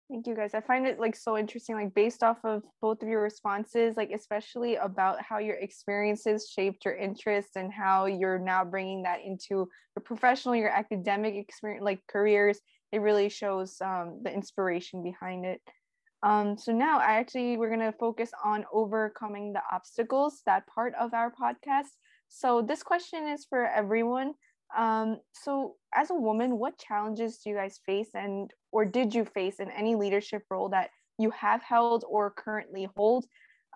Thank 0.09 0.25
you 0.25 0.35
guys. 0.35 0.53
I 0.53 0.61
find 0.61 0.87
it 0.87 0.99
like 0.99 1.17
so 1.17 1.37
interesting, 1.37 1.75
like 1.75 1.93
based 1.93 2.23
off 2.23 2.37
of 2.45 2.63
both 2.81 3.01
of 3.03 3.09
your 3.09 3.21
responses, 3.21 3.97
like 3.97 4.09
especially 4.11 4.77
about 4.77 5.21
how 5.21 5.39
your 5.39 5.57
experiences 5.57 6.49
shaped 6.49 6.85
your 6.85 6.95
interests 6.95 7.57
and 7.57 7.73
how 7.73 8.05
you're 8.05 8.39
now 8.39 8.63
bringing 8.63 9.03
that 9.03 9.19
into 9.25 9.67
your 9.95 10.03
professional, 10.05 10.55
your 10.55 10.69
academic 10.69 11.35
experience, 11.35 11.83
like 11.83 11.99
careers. 12.07 12.59
It 12.93 13.01
really 13.01 13.27
shows 13.27 13.75
um, 13.81 14.21
the 14.23 14.33
inspiration 14.33 15.03
behind 15.03 15.45
it. 15.45 15.61
Um, 16.23 16.57
so 16.57 16.71
now 16.71 16.99
I 16.99 17.19
actually 17.19 17.57
we're 17.57 17.69
gonna 17.69 17.93
focus 17.99 18.31
on 18.45 18.65
overcoming 18.71 19.51
the 19.51 19.61
obstacles, 19.73 20.41
that 20.45 20.65
part 20.67 20.93
of 20.97 21.13
our 21.13 21.31
podcast. 21.31 21.91
So 22.29 22.61
this 22.61 22.81
question 22.81 23.27
is 23.27 23.45
for 23.49 23.67
everyone. 23.67 24.33
Um, 24.75 25.19
so 25.33 25.75
as 25.93 26.09
a 26.11 26.15
woman, 26.15 26.57
what 26.59 26.77
challenges 26.77 27.39
do 27.39 27.49
you 27.49 27.55
guys 27.55 27.79
face 27.85 28.09
and 28.13 28.51
or 28.71 28.85
did 28.85 29.13
you 29.13 29.25
face 29.25 29.59
in 29.59 29.71
any 29.71 29.95
leadership 29.95 30.43
role 30.49 30.69
that 30.69 30.89
you 31.17 31.31
have 31.31 31.61
held 31.61 32.05
or 32.07 32.31
currently 32.31 32.87
hold? 32.95 33.25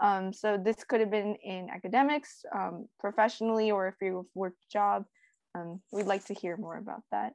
Um, 0.02 0.34
so 0.34 0.58
this 0.58 0.84
could 0.84 1.00
have 1.00 1.12
been 1.12 1.36
in 1.44 1.70
academics, 1.70 2.44
um, 2.56 2.88
professionally, 3.00 3.72
or 3.72 3.88
if 3.88 3.96
you've 4.02 4.26
worked 4.34 4.70
job. 4.72 5.06
Um, 5.54 5.82
we'd 5.92 6.08
like 6.08 6.26
to 6.26 6.34
hear 6.34 6.58
more 6.58 6.78
about 6.78 7.04
that. 7.12 7.34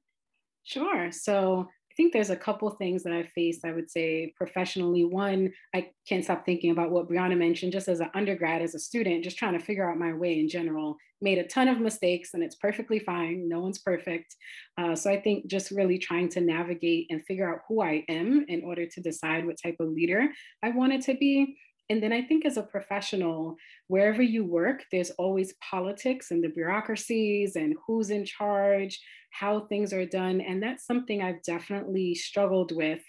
Sure. 0.65 1.13
So 1.13 1.69
think 1.97 2.13
there's 2.13 2.31
a 2.31 2.37
couple 2.37 2.69
things 2.71 3.03
that 3.03 3.13
I 3.13 3.25
faced, 3.35 3.65
I 3.65 3.73
would 3.73 3.91
say 3.91 4.33
professionally. 4.37 5.05
One, 5.05 5.53
I 5.75 5.91
can't 6.09 6.25
stop 6.25 6.45
thinking 6.45 6.71
about 6.71 6.91
what 6.91 7.09
Brianna 7.09 7.37
mentioned, 7.37 7.73
just 7.73 7.89
as 7.89 8.01
an 8.01 8.11
undergrad, 8.15 8.63
as 8.63 8.75
a 8.75 8.79
student, 8.79 9.25
just 9.25 9.39
trying 9.39 9.59
to 9.59 9.65
figure 9.65 9.91
out 9.91 9.99
my 9.99 10.13
way 10.13 10.39
in 10.39 10.49
general. 10.49 10.97
Made 11.23 11.39
a 11.39 11.47
ton 11.47 11.69
of 11.69 11.81
mistakes 11.81 12.35
and 12.35 12.43
it's 12.43 12.57
perfectly 12.57 12.99
fine. 12.99 13.49
No 13.49 13.61
one's 13.61 13.79
perfect. 13.79 14.37
Uh, 14.77 14.95
so 14.95 15.11
I 15.11 15.21
think 15.21 15.47
just 15.47 15.71
really 15.71 15.99
trying 15.99 16.29
to 16.31 16.41
navigate 16.41 17.07
and 17.09 17.25
figure 17.25 17.51
out 17.53 17.61
who 17.69 17.83
I 17.83 18.05
am 18.09 18.45
in 18.49 18.63
order 18.63 18.87
to 18.87 19.01
decide 19.01 19.47
what 19.47 19.57
type 19.63 19.77
of 19.81 19.89
leader 19.89 20.29
I 20.63 20.71
wanted 20.71 21.01
to 21.03 21.15
be. 21.15 21.57
And 21.89 22.03
then 22.03 22.13
I 22.13 22.23
think 22.23 22.45
as 22.45 22.57
a 22.57 22.63
professional, 22.63 23.57
wherever 23.87 24.23
you 24.23 24.45
work, 24.45 24.85
there's 24.91 25.11
always 25.11 25.55
politics 25.71 26.31
and 26.31 26.43
the 26.43 26.49
bureaucracies 26.49 27.57
and 27.57 27.77
who's 27.87 28.11
in 28.11 28.25
charge, 28.25 28.99
how 29.31 29.61
things 29.67 29.93
are 29.93 30.07
done. 30.07 30.41
And 30.41 30.63
that's 30.63 30.87
something 30.87 31.23
I've 31.23 31.43
definitely 31.43 32.15
struggled 32.15 32.75
with 32.75 33.03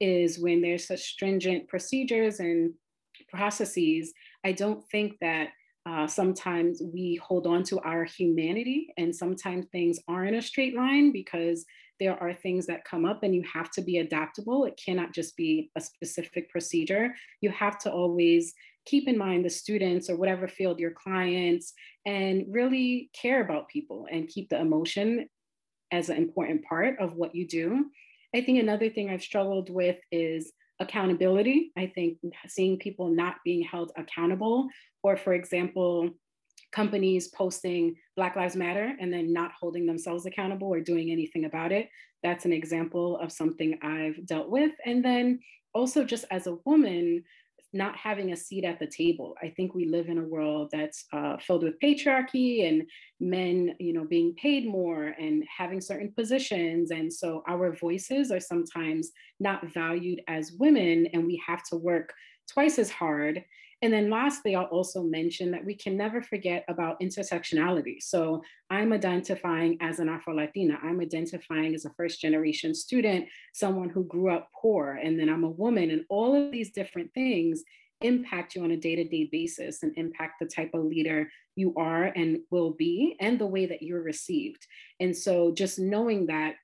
is 0.00 0.38
when 0.38 0.62
there's 0.62 0.88
such 0.88 1.02
stringent 1.02 1.68
procedures 1.68 2.40
and 2.40 2.74
processes, 3.28 4.12
I 4.44 4.52
don't 4.52 4.84
think 4.90 5.14
that 5.20 5.48
uh, 5.86 6.06
sometimes 6.06 6.82
we 6.92 7.20
hold 7.22 7.46
on 7.46 7.62
to 7.64 7.78
our 7.80 8.04
humanity 8.04 8.88
and 8.96 9.14
sometimes 9.14 9.66
things 9.70 9.98
aren't 10.08 10.36
a 10.36 10.42
straight 10.42 10.74
line 10.74 11.12
because 11.12 11.64
there 12.00 12.20
are 12.22 12.34
things 12.34 12.66
that 12.66 12.84
come 12.84 13.04
up 13.04 13.22
and 13.22 13.34
you 13.34 13.44
have 13.52 13.70
to 13.72 13.82
be 13.82 13.98
adaptable. 13.98 14.64
It 14.64 14.80
cannot 14.84 15.12
just 15.12 15.36
be 15.36 15.70
a 15.76 15.80
specific 15.80 16.50
procedure. 16.50 17.14
You 17.40 17.50
have 17.50 17.78
to 17.80 17.92
always 17.92 18.54
keep 18.86 19.08
in 19.08 19.16
mind 19.16 19.44
the 19.44 19.50
students 19.50 20.10
or 20.10 20.16
whatever 20.16 20.46
field 20.46 20.78
your 20.78 20.90
clients 20.90 21.72
and 22.04 22.44
really 22.50 23.10
care 23.14 23.42
about 23.42 23.68
people 23.68 24.06
and 24.10 24.28
keep 24.28 24.50
the 24.50 24.60
emotion 24.60 25.28
as 25.90 26.08
an 26.08 26.16
important 26.16 26.64
part 26.64 26.98
of 26.98 27.14
what 27.14 27.34
you 27.34 27.46
do. 27.46 27.86
I 28.34 28.42
think 28.42 28.58
another 28.58 28.90
thing 28.90 29.10
I've 29.10 29.22
struggled 29.22 29.70
with 29.70 29.96
is 30.10 30.52
accountability. 30.80 31.72
I 31.76 31.86
think 31.86 32.18
seeing 32.48 32.78
people 32.78 33.08
not 33.08 33.36
being 33.44 33.62
held 33.62 33.92
accountable, 33.96 34.66
or 35.02 35.16
for 35.16 35.32
example, 35.32 36.10
companies 36.74 37.28
posting 37.28 37.94
Black 38.16 38.34
Lives 38.36 38.56
Matter 38.56 38.94
and 39.00 39.12
then 39.12 39.32
not 39.32 39.52
holding 39.58 39.86
themselves 39.86 40.26
accountable 40.26 40.68
or 40.68 40.80
doing 40.80 41.10
anything 41.10 41.44
about 41.44 41.72
it. 41.72 41.88
That's 42.22 42.44
an 42.44 42.52
example 42.52 43.18
of 43.18 43.30
something 43.30 43.78
I've 43.82 44.26
dealt 44.26 44.48
with. 44.48 44.72
And 44.84 45.04
then 45.04 45.40
also, 45.72 46.04
just 46.04 46.24
as 46.30 46.46
a 46.46 46.58
woman, 46.64 47.22
not 47.72 47.96
having 47.96 48.32
a 48.32 48.36
seat 48.36 48.64
at 48.64 48.78
the 48.78 48.86
table. 48.86 49.34
I 49.42 49.48
think 49.48 49.74
we 49.74 49.86
live 49.86 50.08
in 50.08 50.18
a 50.18 50.22
world 50.22 50.68
that's 50.70 51.06
uh, 51.12 51.36
filled 51.38 51.64
with 51.64 51.80
patriarchy 51.82 52.68
and 52.68 52.84
men, 53.18 53.74
you 53.80 53.92
know, 53.92 54.04
being 54.04 54.34
paid 54.40 54.66
more 54.66 55.06
and 55.18 55.44
having 55.58 55.80
certain 55.80 56.12
positions. 56.16 56.92
And 56.92 57.12
so 57.12 57.42
our 57.48 57.74
voices 57.74 58.30
are 58.30 58.40
sometimes 58.40 59.10
not 59.40 59.72
valued 59.72 60.20
as 60.28 60.52
women, 60.52 61.08
and 61.12 61.26
we 61.26 61.42
have 61.44 61.64
to 61.70 61.76
work 61.76 62.12
twice 62.48 62.78
as 62.78 62.90
hard 62.90 63.44
and 63.82 63.92
then 63.92 64.10
lastly, 64.10 64.54
I'll 64.54 64.64
also 64.64 65.02
mention 65.02 65.50
that 65.50 65.64
we 65.64 65.74
can 65.74 65.96
never 65.96 66.22
forget 66.22 66.64
about 66.68 67.00
intersectionality. 67.00 68.02
So 68.02 68.42
I'm 68.70 68.92
identifying 68.92 69.78
as 69.80 69.98
an 69.98 70.08
Afro-Latina, 70.08 70.78
I'm 70.82 71.00
identifying 71.00 71.74
as 71.74 71.84
a 71.84 71.90
first 71.90 72.20
generation 72.20 72.74
student, 72.74 73.26
someone 73.52 73.90
who 73.90 74.04
grew 74.04 74.30
up 74.30 74.48
poor, 74.54 74.98
and 75.02 75.18
then 75.18 75.28
I'm 75.28 75.44
a 75.44 75.50
woman, 75.50 75.90
and 75.90 76.04
all 76.08 76.34
of 76.34 76.50
these 76.50 76.72
different 76.72 77.12
things 77.14 77.62
impact 78.00 78.54
you 78.54 78.62
on 78.62 78.72
a 78.72 78.76
day-to-day 78.76 79.28
basis 79.30 79.82
and 79.82 79.92
impact 79.96 80.34
the 80.40 80.46
type 80.46 80.70
of 80.74 80.84
leader 80.84 81.30
you 81.56 81.72
are 81.76 82.04
and 82.04 82.38
will 82.50 82.72
be 82.72 83.16
and 83.20 83.38
the 83.38 83.46
way 83.46 83.66
that 83.66 83.82
you're 83.82 84.02
received. 84.02 84.66
And 85.00 85.16
so 85.16 85.52
just 85.52 85.78
knowing 85.78 86.26
that 86.26 86.56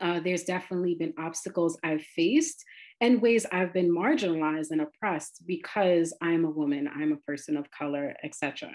uh, 0.00 0.20
there's 0.20 0.44
definitely 0.44 0.94
been 0.94 1.14
obstacles 1.18 1.78
I've 1.84 2.02
faced 2.02 2.64
and 3.00 3.20
ways 3.20 3.46
I've 3.50 3.72
been 3.72 3.94
marginalized 3.94 4.70
and 4.70 4.80
oppressed 4.80 5.42
because 5.46 6.14
I'm 6.20 6.44
a 6.44 6.50
woman, 6.50 6.88
I'm 6.92 7.12
a 7.12 7.16
person 7.16 7.56
of 7.56 7.70
color, 7.70 8.14
etc. 8.22 8.70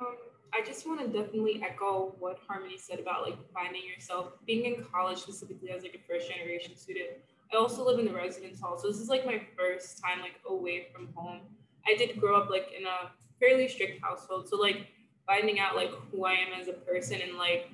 Um, 0.00 0.16
I 0.52 0.64
just 0.64 0.86
want 0.86 1.00
to 1.00 1.06
definitely 1.06 1.62
echo 1.62 2.14
what 2.18 2.38
Harmony 2.46 2.78
said 2.78 3.00
about 3.00 3.22
like 3.22 3.38
finding 3.52 3.82
yourself 3.84 4.32
being 4.46 4.64
in 4.64 4.84
college 4.84 5.18
specifically 5.18 5.70
as 5.70 5.82
like 5.82 5.94
a 5.94 6.12
first 6.12 6.30
generation 6.30 6.76
student. 6.76 7.10
I 7.52 7.56
also 7.56 7.84
live 7.84 7.98
in 7.98 8.06
the 8.06 8.14
residence 8.14 8.60
hall, 8.60 8.78
so 8.78 8.88
this 8.88 8.98
is 8.98 9.08
like 9.08 9.26
my 9.26 9.40
first 9.56 10.02
time 10.02 10.20
like 10.20 10.40
away 10.46 10.86
from 10.92 11.08
home. 11.14 11.40
I 11.86 11.96
did 11.96 12.20
grow 12.20 12.40
up 12.40 12.50
like 12.50 12.68
in 12.76 12.86
a 12.86 13.10
fairly 13.40 13.68
strict 13.68 14.02
household, 14.02 14.48
so 14.48 14.56
like 14.56 14.88
finding 15.26 15.58
out 15.58 15.76
like 15.76 15.90
who 16.10 16.24
I 16.24 16.32
am 16.32 16.60
as 16.60 16.68
a 16.68 16.72
person 16.72 17.20
and 17.20 17.36
like 17.36 17.70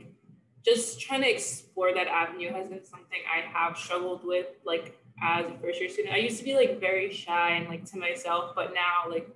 just 0.65 1.01
trying 1.01 1.23
to 1.23 1.31
explore 1.31 1.95
that 1.95 2.07
avenue 2.07 2.53
has 2.53 2.69
been 2.69 2.85
something 2.85 3.19
I 3.27 3.41
have 3.41 3.77
struggled 3.77 4.25
with 4.25 4.47
like 4.65 4.99
as 5.23 5.47
a 5.47 5.55
first 5.59 5.81
year 5.81 5.89
student. 5.89 6.15
I 6.15 6.19
used 6.19 6.39
to 6.39 6.45
be 6.45 6.55
like 6.55 6.81
very 6.81 7.13
shy 7.13 7.51
and 7.51 7.69
like 7.69 7.85
to 7.87 7.99
myself, 7.99 8.55
but 8.55 8.73
now 8.75 9.11
like 9.11 9.29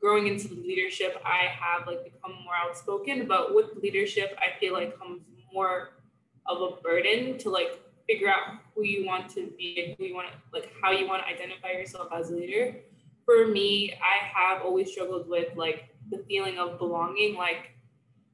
growing 0.00 0.26
into 0.26 0.48
the 0.48 0.56
leadership, 0.56 1.20
I 1.24 1.46
have 1.48 1.86
like 1.86 2.04
become 2.04 2.32
more 2.44 2.54
outspoken. 2.54 3.26
But 3.26 3.54
with 3.54 3.66
leadership, 3.82 4.38
I 4.38 4.58
feel 4.58 4.72
like 4.72 4.98
comes 4.98 5.22
more 5.52 5.90
of 6.46 6.60
a 6.62 6.80
burden 6.82 7.38
to 7.38 7.50
like 7.50 7.80
figure 8.08 8.28
out 8.28 8.58
who 8.74 8.84
you 8.84 9.06
want 9.06 9.28
to 9.30 9.52
be 9.58 9.84
and 9.84 9.96
who 9.98 10.04
you 10.04 10.14
want 10.14 10.28
to 10.28 10.34
like 10.52 10.72
how 10.82 10.90
you 10.90 11.06
want 11.06 11.22
to 11.22 11.28
identify 11.28 11.70
yourself 11.72 12.08
as 12.12 12.30
a 12.30 12.34
leader. 12.34 12.76
For 13.24 13.46
me, 13.46 13.92
I 13.92 14.24
have 14.24 14.62
always 14.62 14.90
struggled 14.90 15.28
with 15.28 15.54
like 15.56 15.94
the 16.10 16.24
feeling 16.28 16.58
of 16.58 16.78
belonging. 16.78 17.34
Like 17.34 17.72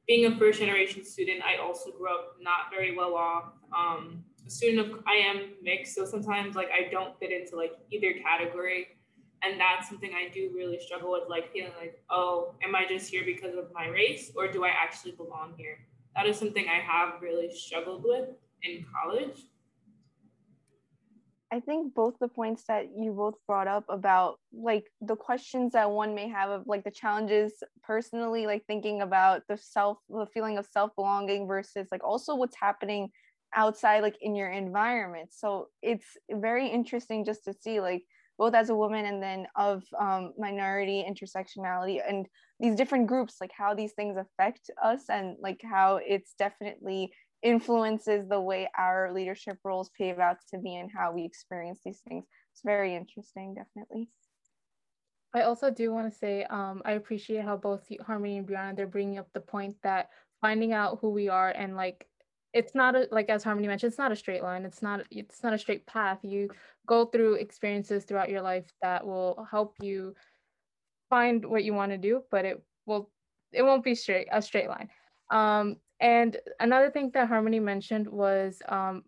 being 0.06 0.26
a 0.26 0.36
first 0.38 0.60
generation 0.60 1.04
student, 1.04 1.42
I 1.42 1.60
also 1.62 1.90
grew 1.90 2.08
up 2.08 2.36
not 2.40 2.70
very 2.70 2.96
well 2.96 3.14
off. 3.14 3.52
Um, 3.76 4.24
student 4.46 4.92
of 4.92 5.00
I 5.06 5.14
am 5.14 5.50
mixed, 5.62 5.94
so 5.94 6.04
sometimes 6.04 6.54
like 6.54 6.68
I 6.70 6.90
don't 6.90 7.18
fit 7.18 7.32
into 7.32 7.56
like 7.56 7.72
either 7.90 8.14
category. 8.22 8.88
And 9.42 9.60
that's 9.60 9.88
something 9.88 10.12
I 10.14 10.32
do 10.32 10.50
really 10.54 10.78
struggle 10.78 11.12
with, 11.12 11.28
like 11.28 11.52
feeling 11.52 11.72
like, 11.78 12.02
oh, 12.08 12.54
am 12.62 12.74
I 12.74 12.86
just 12.88 13.10
here 13.10 13.24
because 13.26 13.54
of 13.56 13.66
my 13.74 13.88
race 13.88 14.32
or 14.34 14.50
do 14.50 14.64
I 14.64 14.68
actually 14.70 15.12
belong 15.12 15.52
here? 15.58 15.86
That 16.16 16.26
is 16.26 16.38
something 16.38 16.66
I 16.66 16.80
have 16.80 17.20
really 17.20 17.54
struggled 17.54 18.04
with 18.04 18.30
in 18.62 18.86
college. 18.94 19.42
I 21.52 21.60
think 21.60 21.94
both 21.94 22.14
the 22.20 22.26
points 22.26 22.64
that 22.66 22.86
you 22.96 23.12
both 23.12 23.34
brought 23.46 23.68
up 23.68 23.84
about 23.88 24.40
like 24.52 24.86
the 25.00 25.14
questions 25.14 25.72
that 25.74 25.88
one 25.88 26.14
may 26.14 26.28
have 26.28 26.50
of 26.50 26.66
like 26.66 26.82
the 26.82 26.90
challenges 26.90 27.62
personally, 27.82 28.46
like 28.46 28.64
thinking 28.66 29.02
about 29.02 29.42
the 29.48 29.56
self, 29.56 29.98
the 30.08 30.26
feeling 30.34 30.58
of 30.58 30.66
self 30.66 30.90
belonging 30.96 31.46
versus 31.46 31.86
like 31.92 32.02
also 32.02 32.34
what's 32.34 32.56
happening 32.56 33.10
outside 33.54 34.02
like 34.02 34.16
in 34.20 34.34
your 34.34 34.50
environment. 34.50 35.30
So 35.32 35.68
it's 35.82 36.06
very 36.30 36.68
interesting 36.68 37.24
just 37.24 37.44
to 37.44 37.52
see 37.52 37.80
like 37.80 38.04
both 38.38 38.54
as 38.54 38.70
a 38.70 38.74
woman 38.74 39.04
and 39.06 39.22
then 39.22 39.46
of 39.56 39.84
um, 39.98 40.32
minority 40.38 41.04
intersectionality 41.08 42.00
and 42.06 42.26
these 42.60 42.76
different 42.76 43.06
groups 43.06 43.36
like 43.40 43.52
how 43.56 43.74
these 43.74 43.92
things 43.92 44.16
affect 44.16 44.70
us 44.82 45.04
and 45.08 45.36
like 45.40 45.60
how 45.62 46.00
it's 46.04 46.34
definitely 46.38 47.12
influences 47.42 48.26
the 48.28 48.40
way 48.40 48.68
our 48.76 49.12
leadership 49.12 49.58
roles 49.64 49.90
pave 49.96 50.18
out 50.18 50.38
to 50.50 50.58
be 50.58 50.74
and 50.76 50.90
how 50.94 51.12
we 51.12 51.24
experience 51.24 51.80
these 51.84 52.00
things. 52.08 52.24
It's 52.52 52.62
very 52.64 52.94
interesting 52.94 53.54
definitely. 53.54 54.08
I 55.34 55.42
also 55.42 55.70
do 55.70 55.92
want 55.92 56.10
to 56.10 56.16
say 56.16 56.44
um, 56.44 56.80
I 56.84 56.92
appreciate 56.92 57.44
how 57.44 57.56
both 57.56 57.86
Harmony 58.06 58.38
and 58.38 58.46
Brianna 58.46 58.76
they're 58.76 58.86
bringing 58.86 59.18
up 59.18 59.28
the 59.34 59.40
point 59.40 59.76
that 59.82 60.08
finding 60.40 60.72
out 60.72 60.98
who 61.00 61.10
we 61.10 61.28
are 61.28 61.50
and 61.50 61.76
like 61.76 62.06
it's 62.54 62.74
not 62.74 62.94
a, 62.94 63.08
like 63.10 63.28
as 63.28 63.42
harmony 63.42 63.66
mentioned 63.66 63.90
it's 63.90 63.98
not 63.98 64.12
a 64.12 64.16
straight 64.16 64.42
line. 64.42 64.64
It's 64.64 64.80
not 64.80 65.02
it's 65.10 65.42
not 65.42 65.52
a 65.52 65.58
straight 65.58 65.84
path. 65.86 66.20
You 66.22 66.48
go 66.86 67.04
through 67.04 67.34
experiences 67.34 68.04
throughout 68.04 68.30
your 68.30 68.42
life 68.42 68.64
that 68.80 69.04
will 69.04 69.46
help 69.50 69.74
you 69.82 70.14
find 71.10 71.44
what 71.44 71.64
you 71.64 71.74
want 71.74 71.92
to 71.92 71.98
do 71.98 72.22
but 72.30 72.44
it 72.44 72.62
will 72.86 73.10
it 73.52 73.62
won't 73.62 73.84
be 73.84 73.94
straight 73.94 74.28
a 74.32 74.40
straight 74.40 74.68
line. 74.68 74.88
Um, 75.30 75.76
and 76.00 76.36
another 76.60 76.90
thing 76.90 77.10
that 77.14 77.28
harmony 77.28 77.60
mentioned 77.60 78.06
was 78.08 78.62
um, 78.68 79.04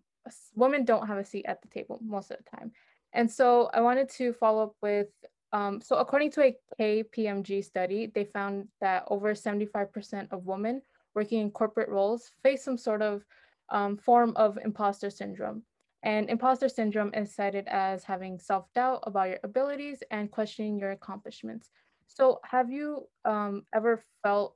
women 0.55 0.83
don't 0.83 1.07
have 1.07 1.17
a 1.17 1.25
seat 1.25 1.45
at 1.47 1.61
the 1.61 1.67
table 1.69 1.99
most 2.03 2.31
of 2.31 2.37
the 2.37 2.57
time. 2.57 2.71
And 3.13 3.31
so 3.31 3.69
i 3.73 3.79
wanted 3.79 4.09
to 4.19 4.33
follow 4.33 4.63
up 4.63 4.75
with 4.81 5.07
um, 5.53 5.79
so 5.79 5.95
according 5.95 6.31
to 6.31 6.41
a 6.43 6.57
kpmg 6.77 7.63
study 7.63 8.11
they 8.13 8.25
found 8.25 8.67
that 8.81 9.05
over 9.07 9.33
75% 9.33 10.27
of 10.31 10.45
women 10.45 10.81
working 11.17 11.41
in 11.41 11.51
corporate 11.51 11.89
roles 11.89 12.31
face 12.43 12.63
some 12.63 12.77
sort 12.77 13.01
of 13.01 13.25
um, 13.69 13.97
form 13.97 14.33
of 14.35 14.59
imposter 14.63 15.09
syndrome. 15.09 15.63
And 16.03 16.29
imposter 16.29 16.69
syndrome 16.69 17.11
is 17.15 17.33
cited 17.33 17.67
as 17.67 18.03
having 18.03 18.39
self 18.39 18.71
doubt 18.73 19.01
about 19.03 19.29
your 19.29 19.39
abilities 19.43 20.03
and 20.11 20.31
questioning 20.31 20.79
your 20.79 20.91
accomplishments. 20.91 21.71
So, 22.05 22.39
have 22.43 22.71
you 22.71 23.07
um, 23.25 23.63
ever 23.73 24.05
felt 24.23 24.55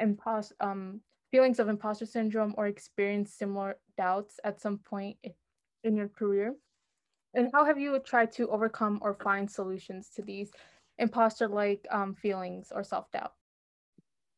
impos- 0.00 0.52
um, 0.60 1.00
feelings 1.32 1.58
of 1.58 1.68
imposter 1.68 2.06
syndrome 2.06 2.54
or 2.56 2.68
experienced 2.68 3.36
similar 3.36 3.76
doubts 3.96 4.38
at 4.44 4.60
some 4.60 4.78
point 4.78 5.18
in 5.84 5.96
your 5.96 6.08
career? 6.08 6.54
And 7.34 7.50
how 7.52 7.64
have 7.64 7.78
you 7.78 7.98
tried 7.98 8.32
to 8.32 8.48
overcome 8.50 9.00
or 9.02 9.14
find 9.14 9.50
solutions 9.50 10.10
to 10.16 10.22
these 10.22 10.50
imposter 10.98 11.48
like 11.48 11.86
um, 11.90 12.14
feelings 12.14 12.72
or 12.74 12.84
self 12.84 13.10
doubt? 13.10 13.37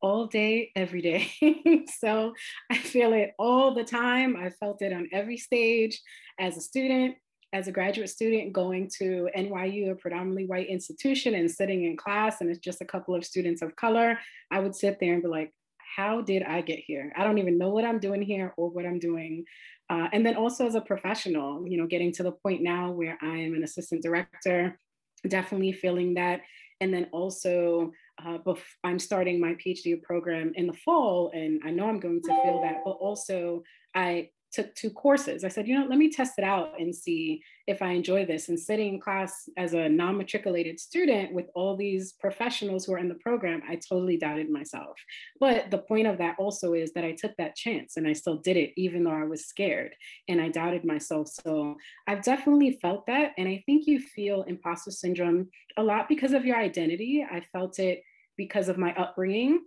All 0.02 0.26
day, 0.26 0.72
every 0.74 1.02
day. 1.02 1.30
so 1.98 2.32
I 2.70 2.78
feel 2.78 3.12
it 3.12 3.32
all 3.38 3.74
the 3.74 3.84
time. 3.84 4.36
I 4.36 4.50
felt 4.50 4.82
it 4.82 4.92
on 4.92 5.08
every 5.12 5.36
stage 5.36 6.00
as 6.38 6.56
a 6.56 6.60
student, 6.60 7.16
as 7.52 7.68
a 7.68 7.72
graduate 7.72 8.10
student 8.10 8.52
going 8.52 8.90
to 8.98 9.28
NYU, 9.36 9.90
a 9.90 9.94
predominantly 9.94 10.46
white 10.46 10.68
institution, 10.68 11.34
and 11.34 11.50
sitting 11.50 11.84
in 11.84 11.96
class, 11.96 12.40
and 12.40 12.50
it's 12.50 12.60
just 12.60 12.80
a 12.80 12.86
couple 12.86 13.14
of 13.14 13.24
students 13.24 13.62
of 13.62 13.76
color. 13.76 14.18
I 14.50 14.60
would 14.60 14.74
sit 14.74 14.98
there 15.00 15.14
and 15.14 15.22
be 15.22 15.28
like, 15.28 15.52
how 15.96 16.20
did 16.20 16.42
I 16.44 16.60
get 16.60 16.78
here? 16.78 17.12
I 17.16 17.24
don't 17.24 17.38
even 17.38 17.58
know 17.58 17.70
what 17.70 17.84
I'm 17.84 17.98
doing 17.98 18.22
here 18.22 18.54
or 18.56 18.70
what 18.70 18.86
I'm 18.86 18.98
doing. 18.98 19.44
Uh, 19.88 20.06
and 20.12 20.24
then 20.24 20.36
also 20.36 20.66
as 20.66 20.76
a 20.76 20.80
professional, 20.80 21.66
you 21.66 21.76
know, 21.76 21.86
getting 21.86 22.12
to 22.12 22.22
the 22.22 22.30
point 22.30 22.62
now 22.62 22.92
where 22.92 23.18
I 23.20 23.38
am 23.38 23.54
an 23.54 23.64
assistant 23.64 24.02
director, 24.02 24.78
definitely 25.26 25.72
feeling 25.72 26.14
that 26.14 26.42
And 26.80 26.92
then 26.92 27.08
also, 27.12 27.92
uh, 28.24 28.38
bef- 28.38 28.58
I'm 28.84 28.98
starting 28.98 29.40
my 29.40 29.54
PhD 29.54 30.02
program 30.02 30.52
in 30.54 30.66
the 30.66 30.72
fall, 30.72 31.30
and 31.34 31.60
I 31.64 31.70
know 31.70 31.86
I'm 31.86 32.00
going 32.00 32.22
to 32.22 32.42
feel 32.42 32.60
that, 32.62 32.78
but 32.84 32.92
also 32.92 33.62
I 33.94 34.30
took 34.52 34.74
two 34.74 34.90
courses. 34.90 35.44
I 35.44 35.48
said, 35.48 35.68
you 35.68 35.78
know, 35.78 35.86
let 35.86 35.98
me 35.98 36.10
test 36.10 36.38
it 36.38 36.44
out 36.44 36.80
and 36.80 36.94
see 36.94 37.42
if 37.66 37.82
I 37.82 37.92
enjoy 37.92 38.26
this. 38.26 38.48
And 38.48 38.58
sitting 38.58 38.94
in 38.94 39.00
class 39.00 39.48
as 39.56 39.74
a 39.74 39.88
non 39.88 40.18
matriculated 40.18 40.80
student 40.80 41.32
with 41.32 41.46
all 41.54 41.76
these 41.76 42.12
professionals 42.14 42.84
who 42.84 42.94
are 42.94 42.98
in 42.98 43.08
the 43.08 43.14
program, 43.16 43.62
I 43.68 43.76
totally 43.76 44.16
doubted 44.16 44.50
myself. 44.50 44.98
But 45.38 45.70
the 45.70 45.78
point 45.78 46.06
of 46.06 46.18
that 46.18 46.36
also 46.38 46.74
is 46.74 46.92
that 46.92 47.04
I 47.04 47.12
took 47.12 47.36
that 47.36 47.56
chance 47.56 47.96
and 47.96 48.06
I 48.06 48.12
still 48.12 48.36
did 48.36 48.56
it, 48.56 48.72
even 48.76 49.04
though 49.04 49.10
I 49.10 49.24
was 49.24 49.46
scared 49.46 49.94
and 50.28 50.40
I 50.40 50.48
doubted 50.48 50.84
myself. 50.84 51.28
So 51.28 51.76
I've 52.06 52.22
definitely 52.22 52.78
felt 52.82 53.06
that. 53.06 53.32
And 53.38 53.48
I 53.48 53.62
think 53.66 53.86
you 53.86 54.00
feel 54.00 54.42
imposter 54.42 54.90
syndrome 54.90 55.48
a 55.76 55.82
lot 55.82 56.08
because 56.08 56.32
of 56.32 56.44
your 56.44 56.56
identity. 56.56 57.24
I 57.28 57.42
felt 57.52 57.78
it 57.78 58.02
because 58.36 58.68
of 58.68 58.78
my 58.78 58.94
upbringing 58.94 59.60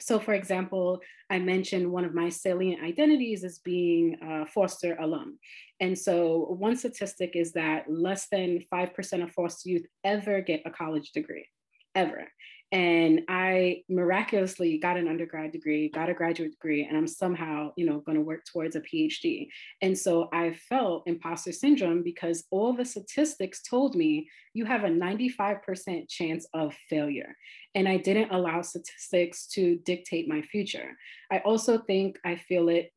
so 0.00 0.18
for 0.18 0.34
example, 0.34 1.00
I 1.30 1.38
mentioned 1.38 1.90
one 1.90 2.04
of 2.04 2.14
my 2.14 2.28
salient 2.28 2.82
identities 2.82 3.44
as 3.44 3.58
being 3.58 4.16
a 4.22 4.46
Foster 4.46 4.96
alum. 5.00 5.38
And 5.80 5.98
so 5.98 6.56
one 6.58 6.76
statistic 6.76 7.32
is 7.34 7.52
that 7.52 7.90
less 7.90 8.28
than 8.30 8.64
5% 8.72 9.22
of 9.22 9.32
Foster 9.32 9.68
youth 9.68 9.86
ever 10.04 10.40
get 10.40 10.62
a 10.64 10.70
college 10.70 11.10
degree, 11.12 11.46
ever. 11.94 12.28
And 12.70 13.22
I 13.28 13.82
miraculously 13.88 14.78
got 14.78 14.98
an 14.98 15.08
undergrad 15.08 15.52
degree, 15.52 15.88
got 15.88 16.10
a 16.10 16.14
graduate 16.14 16.50
degree, 16.50 16.84
and 16.84 16.96
I'm 16.96 17.06
somehow, 17.06 17.72
you 17.76 17.86
know, 17.86 18.00
going 18.00 18.16
to 18.16 18.22
work 18.22 18.44
towards 18.44 18.76
a 18.76 18.80
PhD. 18.80 19.48
And 19.80 19.96
so 19.96 20.28
I 20.32 20.52
felt 20.68 21.04
imposter 21.06 21.52
syndrome 21.52 22.02
because 22.02 22.44
all 22.50 22.74
the 22.74 22.84
statistics 22.84 23.62
told 23.62 23.94
me 23.94 24.28
you 24.52 24.66
have 24.66 24.84
a 24.84 24.88
95% 24.88 26.08
chance 26.10 26.46
of 26.52 26.74
failure. 26.90 27.34
And 27.74 27.88
I 27.88 27.96
didn't 27.96 28.32
allow 28.32 28.60
statistics 28.60 29.46
to 29.52 29.78
dictate 29.84 30.28
my 30.28 30.42
future. 30.42 30.90
I 31.30 31.38
also 31.38 31.78
think 31.78 32.18
I 32.24 32.36
feel 32.36 32.68
it 32.68 32.92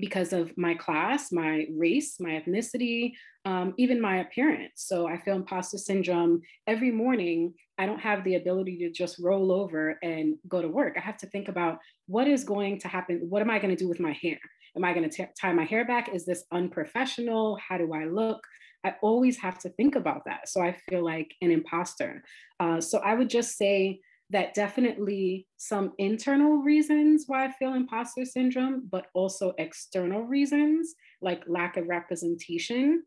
because 0.00 0.32
of 0.32 0.56
my 0.56 0.74
class, 0.74 1.32
my 1.32 1.66
race, 1.76 2.18
my 2.20 2.40
ethnicity, 2.40 3.12
um, 3.44 3.74
even 3.78 4.00
my 4.00 4.18
appearance. 4.18 4.72
So 4.76 5.06
I 5.06 5.18
feel 5.18 5.36
imposter 5.36 5.78
syndrome 5.78 6.42
every 6.66 6.90
morning. 6.90 7.54
I 7.78 7.86
don't 7.86 8.00
have 8.00 8.24
the 8.24 8.34
ability 8.34 8.78
to 8.78 8.90
just 8.90 9.18
roll 9.18 9.52
over 9.52 9.98
and 10.02 10.36
go 10.48 10.60
to 10.60 10.68
work. 10.68 10.94
I 10.96 11.00
have 11.00 11.16
to 11.18 11.26
think 11.26 11.48
about 11.48 11.78
what 12.06 12.26
is 12.26 12.44
going 12.44 12.80
to 12.80 12.88
happen. 12.88 13.26
What 13.28 13.42
am 13.42 13.50
I 13.50 13.58
going 13.58 13.74
to 13.74 13.82
do 13.82 13.88
with 13.88 14.00
my 14.00 14.12
hair? 14.12 14.38
Am 14.76 14.84
I 14.84 14.92
going 14.92 15.08
to 15.08 15.28
tie 15.40 15.52
my 15.52 15.64
hair 15.64 15.84
back? 15.84 16.14
Is 16.14 16.26
this 16.26 16.44
unprofessional? 16.52 17.58
How 17.66 17.78
do 17.78 17.92
I 17.92 18.04
look? 18.04 18.40
I 18.84 18.94
always 19.02 19.38
have 19.38 19.58
to 19.60 19.70
think 19.70 19.96
about 19.96 20.24
that. 20.26 20.48
So 20.48 20.60
I 20.60 20.72
feel 20.72 21.04
like 21.04 21.34
an 21.40 21.50
imposter. 21.50 22.22
Uh, 22.60 22.80
so 22.80 22.98
I 22.98 23.14
would 23.14 23.28
just 23.28 23.56
say 23.56 24.00
that 24.30 24.54
definitely 24.54 25.46
some 25.56 25.92
internal 25.98 26.58
reasons 26.58 27.24
why 27.26 27.46
I 27.46 27.52
feel 27.52 27.74
imposter 27.74 28.24
syndrome, 28.24 28.88
but 28.90 29.06
also 29.14 29.54
external 29.58 30.22
reasons 30.22 30.94
like 31.22 31.44
lack 31.46 31.76
of 31.76 31.88
representation. 31.88 33.04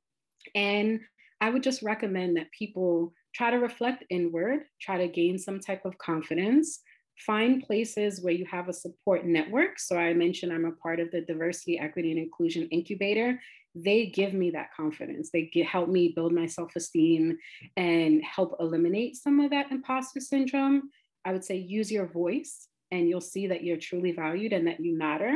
And 0.56 1.00
I 1.40 1.50
would 1.50 1.64
just 1.64 1.84
recommend 1.84 2.38
that 2.38 2.52
people 2.52 3.14
try 3.36 3.52
to 3.52 3.58
reflect 3.58 4.04
inward, 4.10 4.62
try 4.82 4.98
to 4.98 5.08
gain 5.08 5.38
some 5.38 5.60
type 5.60 5.86
of 5.86 5.98
confidence, 5.98 6.82
find 7.26 7.64
places 7.64 8.22
where 8.22 8.34
you 8.34 8.46
have 8.50 8.68
a 8.68 8.74
support 8.74 9.26
network. 9.26 9.80
So 9.80 9.98
I 9.98 10.14
mentioned 10.14 10.52
I'm 10.52 10.66
a 10.66 10.72
part 10.72 11.00
of 11.00 11.12
the 11.12 11.22
Diversity, 11.22 11.80
Equity, 11.80 12.12
and 12.12 12.20
Inclusion 12.20 12.68
Incubator. 12.72 13.40
They 13.74 14.08
give 14.08 14.34
me 14.34 14.52
that 14.52 14.74
confidence. 14.76 15.30
They 15.32 15.50
get, 15.54 15.66
help 15.66 15.88
me 15.88 16.14
build 16.16 16.34
my 16.34 16.46
self 16.46 16.76
esteem 16.76 17.38
and 17.78 18.22
help 18.24 18.56
eliminate 18.60 19.16
some 19.16 19.40
of 19.40 19.52
that 19.52 19.72
imposter 19.72 20.20
syndrome. 20.20 20.90
I 21.26 21.32
would 21.32 21.44
say 21.44 21.58
use 21.58 21.92
your 21.92 22.08
voice 22.08 22.68
and 22.92 23.08
you'll 23.08 23.22
see 23.22 23.48
that 23.48 23.64
you're 23.64 23.78
truly 23.78 24.12
valued 24.12 24.54
and 24.54 24.68
that 24.68 24.80
you 24.80 24.98
matter. 24.98 25.36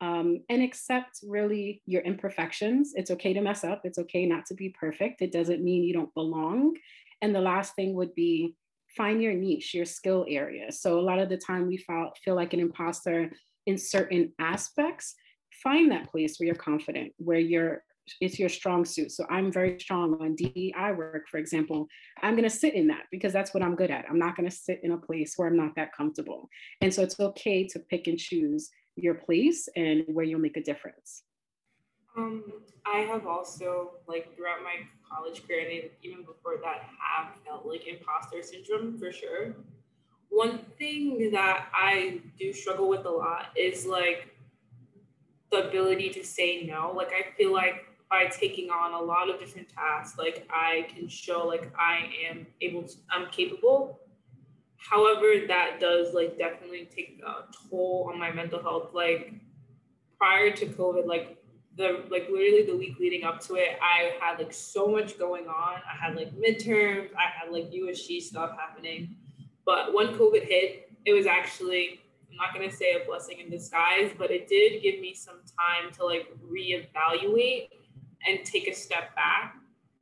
Um, 0.00 0.40
and 0.48 0.62
accept 0.62 1.20
really 1.26 1.82
your 1.86 2.02
imperfections. 2.02 2.92
It's 2.94 3.10
okay 3.12 3.32
to 3.32 3.40
mess 3.40 3.64
up. 3.64 3.82
It's 3.84 3.98
okay 3.98 4.26
not 4.26 4.44
to 4.46 4.54
be 4.54 4.74
perfect. 4.78 5.22
It 5.22 5.32
doesn't 5.32 5.64
mean 5.64 5.84
you 5.84 5.94
don't 5.94 6.12
belong. 6.14 6.74
And 7.22 7.34
the 7.34 7.40
last 7.40 7.74
thing 7.74 7.94
would 7.94 8.14
be 8.14 8.54
find 8.96 9.22
your 9.22 9.32
niche, 9.32 9.72
your 9.72 9.86
skill 9.86 10.26
area. 10.28 10.70
So 10.72 10.98
a 10.98 11.00
lot 11.00 11.20
of 11.20 11.28
the 11.28 11.36
time 11.36 11.66
we 11.66 11.78
feel, 11.78 12.12
feel 12.24 12.34
like 12.34 12.52
an 12.52 12.60
imposter 12.60 13.30
in 13.66 13.78
certain 13.78 14.32
aspects. 14.38 15.14
Find 15.62 15.90
that 15.90 16.10
place 16.10 16.38
where 16.38 16.48
you're 16.48 16.54
confident, 16.56 17.12
where 17.16 17.38
you're 17.38 17.82
it's 18.20 18.38
your 18.38 18.48
strong 18.48 18.84
suit. 18.84 19.12
So 19.12 19.24
I'm 19.30 19.50
very 19.50 19.78
strong 19.78 20.18
on 20.20 20.34
DEI 20.34 20.92
work, 20.96 21.28
for 21.28 21.38
example. 21.38 21.88
I'm 22.22 22.34
going 22.34 22.48
to 22.48 22.54
sit 22.54 22.74
in 22.74 22.86
that 22.88 23.04
because 23.10 23.32
that's 23.32 23.54
what 23.54 23.62
I'm 23.62 23.74
good 23.74 23.90
at. 23.90 24.04
I'm 24.08 24.18
not 24.18 24.36
going 24.36 24.48
to 24.48 24.54
sit 24.54 24.80
in 24.82 24.92
a 24.92 24.98
place 24.98 25.34
where 25.36 25.48
I'm 25.48 25.56
not 25.56 25.74
that 25.76 25.94
comfortable. 25.96 26.48
And 26.80 26.92
so 26.92 27.02
it's 27.02 27.18
okay 27.18 27.66
to 27.68 27.78
pick 27.78 28.06
and 28.06 28.18
choose 28.18 28.70
your 28.96 29.14
place 29.14 29.68
and 29.76 30.04
where 30.08 30.24
you'll 30.24 30.40
make 30.40 30.56
a 30.56 30.62
difference. 30.62 31.22
Um, 32.16 32.44
I 32.86 32.98
have 32.98 33.26
also, 33.26 33.94
like, 34.06 34.36
throughout 34.36 34.62
my 34.62 34.86
college 35.10 35.44
career 35.46 35.68
and 35.68 35.90
even 36.02 36.24
before 36.24 36.58
that, 36.62 36.88
have 37.00 37.32
felt 37.44 37.66
like 37.66 37.88
imposter 37.88 38.42
syndrome 38.42 38.98
for 38.98 39.10
sure. 39.10 39.56
One 40.28 40.60
thing 40.78 41.30
that 41.32 41.68
I 41.74 42.20
do 42.38 42.52
struggle 42.52 42.88
with 42.88 43.04
a 43.04 43.10
lot 43.10 43.46
is 43.56 43.86
like 43.86 44.28
the 45.50 45.68
ability 45.68 46.10
to 46.10 46.24
say 46.24 46.64
no. 46.64 46.92
Like, 46.94 47.12
I 47.12 47.36
feel 47.36 47.52
like 47.52 47.86
by 48.14 48.26
taking 48.26 48.70
on 48.70 48.92
a 48.92 49.00
lot 49.00 49.28
of 49.28 49.40
different 49.40 49.68
tasks 49.68 50.16
like 50.18 50.46
i 50.50 50.86
can 50.94 51.08
show 51.08 51.44
like 51.44 51.72
i 51.76 52.08
am 52.30 52.46
able 52.60 52.82
to 52.82 52.94
i'm 53.10 53.26
capable. 53.30 53.98
However 54.76 55.28
that 55.48 55.80
does 55.80 56.14
like 56.14 56.38
definitely 56.38 56.88
take 56.94 57.20
a 57.26 57.32
toll 57.56 58.10
on 58.12 58.20
my 58.20 58.30
mental 58.30 58.62
health. 58.62 58.90
Like 58.92 59.32
prior 60.18 60.50
to 60.58 60.66
covid 60.66 61.06
like 61.06 61.38
the 61.76 62.04
like 62.10 62.26
literally 62.30 62.64
the 62.70 62.76
week 62.76 62.96
leading 63.00 63.24
up 63.24 63.40
to 63.46 63.54
it 63.54 63.70
i 63.82 64.12
had 64.20 64.38
like 64.38 64.52
so 64.52 64.86
much 64.86 65.18
going 65.18 65.46
on. 65.48 65.74
I 65.92 65.94
had 66.02 66.14
like 66.14 66.30
midterms 66.44 67.08
i 67.24 67.26
had 67.36 67.50
like 67.50 67.66
usg 67.72 68.22
stuff 68.22 68.50
happening. 68.62 69.16
But 69.66 69.94
when 69.94 70.08
covid 70.18 70.44
hit 70.44 70.92
it 71.04 71.14
was 71.14 71.26
actually 71.26 72.00
i'm 72.30 72.36
not 72.36 72.54
going 72.54 72.68
to 72.68 72.76
say 72.76 72.90
a 72.94 73.04
blessing 73.06 73.38
in 73.40 73.50
disguise 73.50 74.10
but 74.16 74.30
it 74.30 74.46
did 74.46 74.82
give 74.82 75.00
me 75.00 75.14
some 75.14 75.40
time 75.58 75.92
to 75.94 76.04
like 76.04 76.26
reevaluate 76.54 77.68
and 78.26 78.44
take 78.44 78.68
a 78.68 78.74
step 78.74 79.14
back 79.14 79.56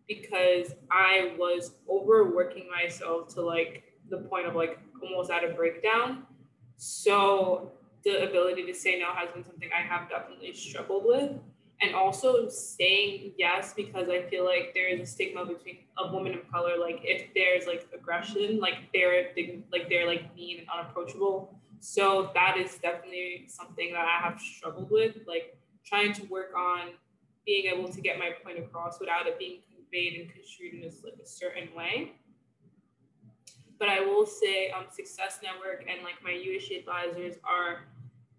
because 0.09 0.75
I 0.91 1.35
was 1.39 1.73
overworking 1.89 2.69
myself 2.71 3.29
to 3.35 3.43
like 3.43 3.85
the 4.11 4.19
point 4.19 4.47
of 4.47 4.55
like 4.55 4.79
almost 5.03 5.31
at 5.31 5.45
a 5.45 5.49
breakdown. 5.55 6.25
So 6.77 7.73
the 8.05 8.29
ability 8.29 8.67
to 8.67 8.75
say 8.75 8.99
no 8.99 9.13
has 9.15 9.31
been 9.31 9.45
something 9.45 9.69
I 9.77 9.83
have 9.83 10.09
definitely 10.09 10.53
struggled 10.55 11.05
with. 11.05 11.33
And 11.81 11.97
also 11.97 12.49
saying 12.49 13.33
yes 13.39 13.75
because 13.75 14.09
I 14.09 14.23
feel 14.23 14.45
like 14.45 14.73
there 14.73 14.89
is 14.89 15.01
a 15.01 15.07
stigma 15.07 15.45
between 15.45 15.79
a 15.99 16.13
woman 16.13 16.35
of 16.35 16.49
color. 16.51 16.79
Like 16.79 17.01
if 17.03 17.35
there's 17.35 17.67
like 17.67 17.89
aggression, 17.93 18.61
like 18.61 18.75
they're 18.95 19.31
like 19.73 19.89
they're 19.89 20.07
like 20.07 20.35
mean 20.37 20.61
and 20.61 20.69
unapproachable. 20.69 21.59
So 21.81 22.31
that 22.35 22.57
is 22.57 22.77
definitely 22.77 23.47
something 23.49 23.93
that 23.93 24.05
I 24.05 24.29
have 24.29 24.41
struggled 24.41 24.93
with. 24.93 25.17
Like 25.27 25.57
trying 25.85 26.13
to 26.15 26.25
work 26.27 26.53
on 26.57 26.91
being 27.47 27.67
able 27.67 27.89
to 27.89 28.01
get 28.01 28.19
my 28.19 28.31
point 28.45 28.59
across 28.59 29.01
without 29.01 29.27
it 29.27 29.39
being 29.39 29.61
conveyed 29.75 30.21
and 30.21 30.33
construed 30.33 30.75
in 30.75 30.81
a, 30.81 30.93
like 31.05 31.19
a 31.23 31.27
certain 31.27 31.69
way. 31.77 32.13
But 33.79 33.89
I 33.89 34.01
will 34.01 34.27
say 34.27 34.71
um, 34.71 34.85
Success 34.91 35.41
Network 35.43 35.85
and 35.89 36.03
like 36.05 36.23
my 36.23 36.31
USG 36.31 36.79
advisors 36.79 37.35
are 37.45 37.89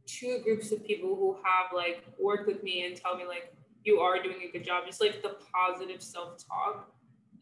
two 0.06 0.40
groups 0.44 0.72
of 0.72 0.86
people 0.86 1.16
who 1.16 1.36
have 1.44 1.76
like 1.76 2.06
worked 2.20 2.48
with 2.48 2.64
me 2.64 2.86
and 2.86 2.96
tell 2.96 3.16
me 3.18 3.26
like 3.26 3.54
you 3.84 4.00
are 4.00 4.22
doing 4.22 4.38
a 4.48 4.52
good 4.52 4.64
job. 4.64 4.84
Just 4.86 5.02
like 5.02 5.22
the 5.22 5.36
positive 5.54 6.02
self-talk 6.02 6.90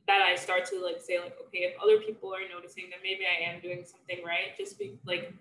that 0.08 0.22
I 0.22 0.36
start 0.36 0.66
to 0.66 0.84
like 0.84 1.00
say 1.00 1.20
like 1.20 1.38
okay 1.48 1.60
if 1.60 1.76
other 1.82 2.00
people 2.00 2.34
are 2.34 2.48
noticing 2.54 2.90
that 2.90 3.00
maybe 3.04 3.22
I 3.26 3.52
am 3.52 3.62
doing 3.62 3.86
something 3.86 4.26
right, 4.26 4.58
just 4.58 4.80
be 4.80 5.00
like 5.06 5.34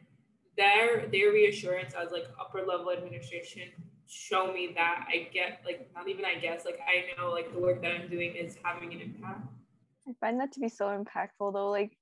their 0.57 1.07
their 1.11 1.33
reassurance 1.33 1.95
as 1.95 2.13
like 2.13 2.27
upper 2.39 2.65
level 2.67 2.91
administration 2.91 3.73
show 4.11 4.53
me 4.53 4.73
that 4.75 5.07
I 5.09 5.29
get 5.33 5.63
like 5.65 5.89
not 5.95 6.09
even 6.09 6.25
I 6.25 6.35
guess 6.35 6.65
like 6.65 6.81
I 6.81 7.21
know 7.21 7.31
like 7.31 7.53
the 7.53 7.61
work 7.61 7.81
that 7.83 7.93
I'm 7.93 8.09
doing 8.09 8.35
is 8.35 8.57
having 8.63 8.93
an 8.93 9.01
impact. 9.01 9.47
I 10.09 10.13
find 10.21 10.41
that 10.41 10.53
to 10.53 10.61
be 10.61 10.69
so 10.69 10.87
impactful 10.87 11.53
though, 11.53 11.71
like 11.71 11.97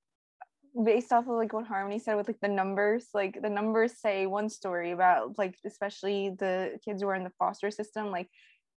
based 0.84 1.12
off 1.12 1.28
of 1.28 1.36
like 1.36 1.52
what 1.52 1.66
Harmony 1.66 1.98
said 1.98 2.16
with 2.16 2.28
like 2.28 2.40
the 2.40 2.48
numbers, 2.48 3.08
like 3.12 3.40
the 3.42 3.50
numbers 3.50 4.00
say 4.00 4.26
one 4.26 4.48
story 4.48 4.92
about 4.92 5.36
like 5.38 5.56
especially 5.66 6.34
the 6.38 6.78
kids 6.84 7.02
who 7.02 7.08
are 7.08 7.14
in 7.14 7.24
the 7.24 7.32
foster 7.38 7.70
system, 7.70 8.10
like 8.10 8.28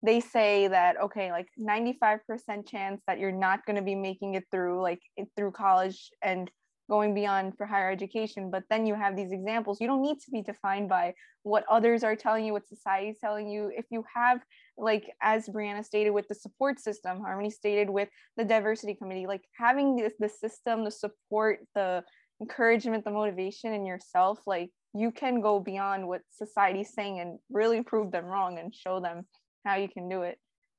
they 0.02 0.20
say 0.20 0.68
that 0.68 1.00
okay, 1.00 1.30
like 1.30 1.48
95% 1.58 2.20
chance 2.68 3.02
that 3.06 3.18
you're 3.18 3.32
not 3.32 3.64
going 3.64 3.76
to 3.76 3.82
be 3.82 3.94
making 3.94 4.34
it 4.34 4.44
through 4.50 4.82
like 4.82 5.00
through 5.36 5.52
college 5.52 6.10
and 6.22 6.50
going 6.90 7.14
beyond 7.14 7.56
for 7.56 7.66
higher 7.66 7.90
education 7.90 8.50
but 8.50 8.64
then 8.70 8.86
you 8.86 8.94
have 8.94 9.16
these 9.16 9.32
examples. 9.32 9.80
You 9.80 9.86
don't 9.86 10.02
need 10.02 10.20
to 10.20 10.30
be 10.30 10.42
defined 10.42 10.88
by 10.88 11.14
what 11.42 11.64
others 11.70 12.04
are 12.04 12.16
telling 12.16 12.44
you 12.44 12.52
what 12.52 12.68
society 12.68 13.08
is 13.08 13.18
telling 13.20 13.48
you. 13.48 13.70
If 13.74 13.86
you 13.90 14.04
have 14.14 14.40
like 14.78 15.10
as 15.20 15.48
brianna 15.48 15.84
stated 15.84 16.10
with 16.10 16.26
the 16.28 16.34
support 16.34 16.80
system 16.80 17.20
harmony 17.20 17.50
stated 17.50 17.90
with 17.90 18.08
the 18.38 18.44
diversity 18.44 18.94
committee 18.94 19.26
like 19.26 19.42
having 19.54 19.96
this 19.96 20.14
the 20.18 20.30
system 20.30 20.82
the 20.82 20.90
support 20.90 21.58
the 21.74 22.02
encouragement 22.40 23.04
the 23.04 23.10
motivation 23.10 23.74
in 23.74 23.84
yourself 23.84 24.38
like 24.46 24.70
you 24.94 25.10
can 25.10 25.40
go 25.40 25.58
beyond 25.58 26.06
what 26.06 26.20
society's 26.30 26.92
saying 26.92 27.20
and 27.20 27.38
really 27.50 27.82
prove 27.82 28.12
them 28.12 28.26
wrong 28.26 28.58
and 28.58 28.74
show 28.74 29.00
them 29.00 29.26
how 29.64 29.76
you 29.76 29.88
can 29.88 30.08
do 30.08 30.22
it. 30.22 30.38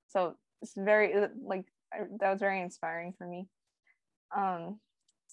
So 0.10 0.36
it's 0.62 0.74
very 0.78 1.14
like 1.44 1.66
that 2.20 2.32
was 2.32 2.40
very 2.40 2.62
inspiring 2.62 3.14
for 3.18 3.28
me. 3.28 3.48
Um 4.36 4.80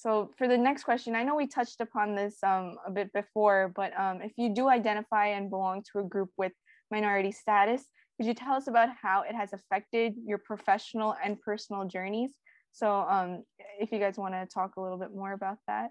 so 0.01 0.31
for 0.39 0.49
the 0.49 0.57
next 0.57 0.85
question 0.85 1.15
i 1.15 1.23
know 1.23 1.37
we 1.37 1.47
touched 1.47 1.81
upon 1.81 2.15
this 2.15 2.37
um, 2.43 2.77
a 2.87 2.91
bit 2.91 3.13
before 3.13 3.73
but 3.75 3.93
um, 3.99 4.21
if 4.23 4.33
you 4.37 4.55
do 4.55 4.69
identify 4.69 5.27
and 5.27 5.51
belong 5.51 5.83
to 5.93 5.99
a 5.99 6.05
group 6.05 6.31
with 6.37 6.53
minority 6.91 7.33
status 7.33 7.85
could 8.21 8.27
you 8.27 8.35
tell 8.35 8.53
us 8.53 8.67
about 8.67 8.91
how 9.01 9.23
it 9.23 9.35
has 9.35 9.55
affected 9.55 10.13
your 10.27 10.37
professional 10.37 11.17
and 11.25 11.41
personal 11.41 11.87
journeys? 11.87 12.33
So 12.71 13.07
um, 13.09 13.45
if 13.79 13.91
you 13.93 13.99
guys 13.99 14.19
want 14.19 14.35
to 14.35 14.47
talk 14.53 14.77
a 14.77 14.81
little 14.83 14.99
bit 14.99 15.15
more 15.15 15.33
about 15.33 15.57
that 15.67 15.89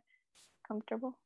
comfortable 0.67 1.17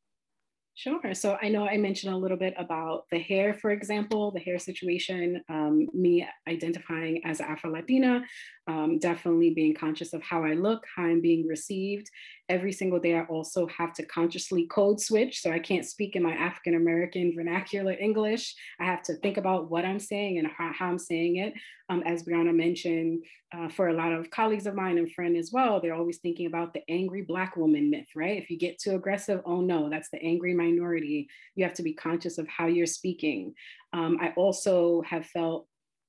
Sure. 0.76 1.14
So 1.14 1.38
I 1.40 1.50
know 1.50 1.68
I 1.68 1.78
mentioned 1.78 2.14
a 2.16 2.18
little 2.18 2.38
bit 2.38 2.56
about 2.58 3.04
the 3.12 3.20
hair, 3.20 3.54
for 3.54 3.70
example, 3.70 4.32
the 4.32 4.40
hair 4.40 4.58
situation, 4.58 5.44
um, 5.48 5.88
me 5.94 6.28
identifying 6.48 7.24
as 7.26 7.40
Afro 7.40 7.72
Latina, 7.72 8.24
um, 8.68 8.98
definitely 8.98 9.52
being 9.52 9.76
conscious 9.76 10.14
of 10.14 10.24
how 10.24 10.44
I 10.44 10.54
look, 10.54 10.84
how 10.96 11.04
I'm 11.04 11.22
being 11.22 11.46
received. 11.48 12.10
Every 12.50 12.72
single 12.72 13.00
day, 13.00 13.16
I 13.16 13.24
also 13.26 13.68
have 13.68 13.94
to 13.94 14.06
consciously 14.06 14.66
code 14.68 15.00
switch. 15.00 15.42
So 15.42 15.52
I 15.52 15.60
can't 15.60 15.86
speak 15.86 16.16
in 16.16 16.24
my 16.24 16.34
African 16.34 16.76
American 16.76 17.34
vernacular 17.36 17.94
English. 17.94 18.56
I 18.80 18.86
have 18.86 19.04
to 19.04 19.16
think 19.18 19.38
about 19.38 19.70
what 19.70 19.86
I'm 19.86 20.00
saying 20.00 20.40
and 20.40 20.48
how, 20.48 20.72
I'm 20.80 20.98
saying 21.00 21.38
it. 21.38 21.54
Um, 21.90 22.02
as 22.06 22.24
Brianna 22.24 22.56
mentioned, 22.56 23.24
uh, 23.56 23.70
for 23.70 23.90
a 23.90 23.94
lot 23.94 24.12
of 24.12 24.32
colleagues 24.32 24.66
of 24.66 24.74
mine 24.74 24.98
and 24.98 25.12
friend 25.12 25.38
as 25.38 25.52
well, 25.54 25.80
they're 25.80 25.94
always 25.94 26.18
thinking 26.18 26.48
about 26.48 26.74
the 26.74 26.82
angry 26.90 27.22
Black 27.22 27.56
woman 27.56 27.90
myth, 27.90 28.08
right? 28.16 28.42
If 28.42 28.50
you 28.50 28.58
get 28.58 28.80
too 28.80 28.96
aggressive, 28.96 29.42
oh 29.46 29.62
no, 29.62 29.90
that's 29.90 30.10
the 30.10 30.22
angry 30.22 30.54
minority. 30.66 31.28
You 31.56 31.64
have 31.66 31.74
to 31.76 31.84
be 31.84 31.94
conscious 31.94 32.38
of 32.38 32.48
how 32.48 32.68
you're 32.68 32.98
speaking. 33.00 33.54
Um, 33.92 34.18
I 34.22 34.28
also 34.36 35.02
have 35.12 35.26
felt 35.26 35.68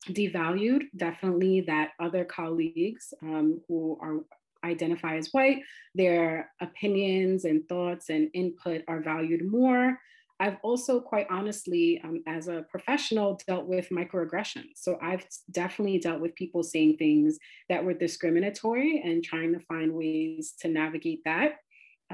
devalued, 0.09 0.83
definitely 0.97 1.63
that 1.63 1.93
other 2.07 2.25
colleagues 2.25 3.05
um, 3.23 3.61
who 3.67 3.99
are 4.01 4.17
identify 4.65 5.17
as 5.17 5.29
white, 5.33 5.61
their 5.95 6.51
opinions 6.61 7.45
and 7.45 7.69
thoughts 7.69 8.09
and 8.09 8.31
input 8.33 8.83
are 8.89 9.01
valued 9.01 9.45
more. 9.45 9.99
I've 10.41 10.57
also, 10.63 11.01
quite 11.01 11.27
honestly, 11.31 12.01
um, 12.03 12.23
as 12.27 12.49
a 12.49 12.65
professional, 12.69 13.39
dealt 13.47 13.67
with 13.67 13.91
microaggressions. 13.91 14.73
So 14.77 14.99
I've 15.01 15.25
definitely 15.51 15.99
dealt 15.99 16.21
with 16.21 16.35
people 16.35 16.63
saying 16.63 16.97
things 16.97 17.39
that 17.69 17.85
were 17.85 17.95
discriminatory 17.95 19.01
and 19.05 19.23
trying 19.23 19.53
to 19.53 19.61
find 19.61 19.93
ways 19.93 20.55
to 20.61 20.69
navigate 20.69 21.21
that. 21.25 21.53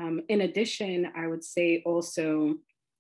Um, 0.01 0.21
in 0.29 0.43
addition, 0.43 1.11
I 1.15 1.27
would 1.27 1.45
say 1.45 1.83
also 1.85 2.55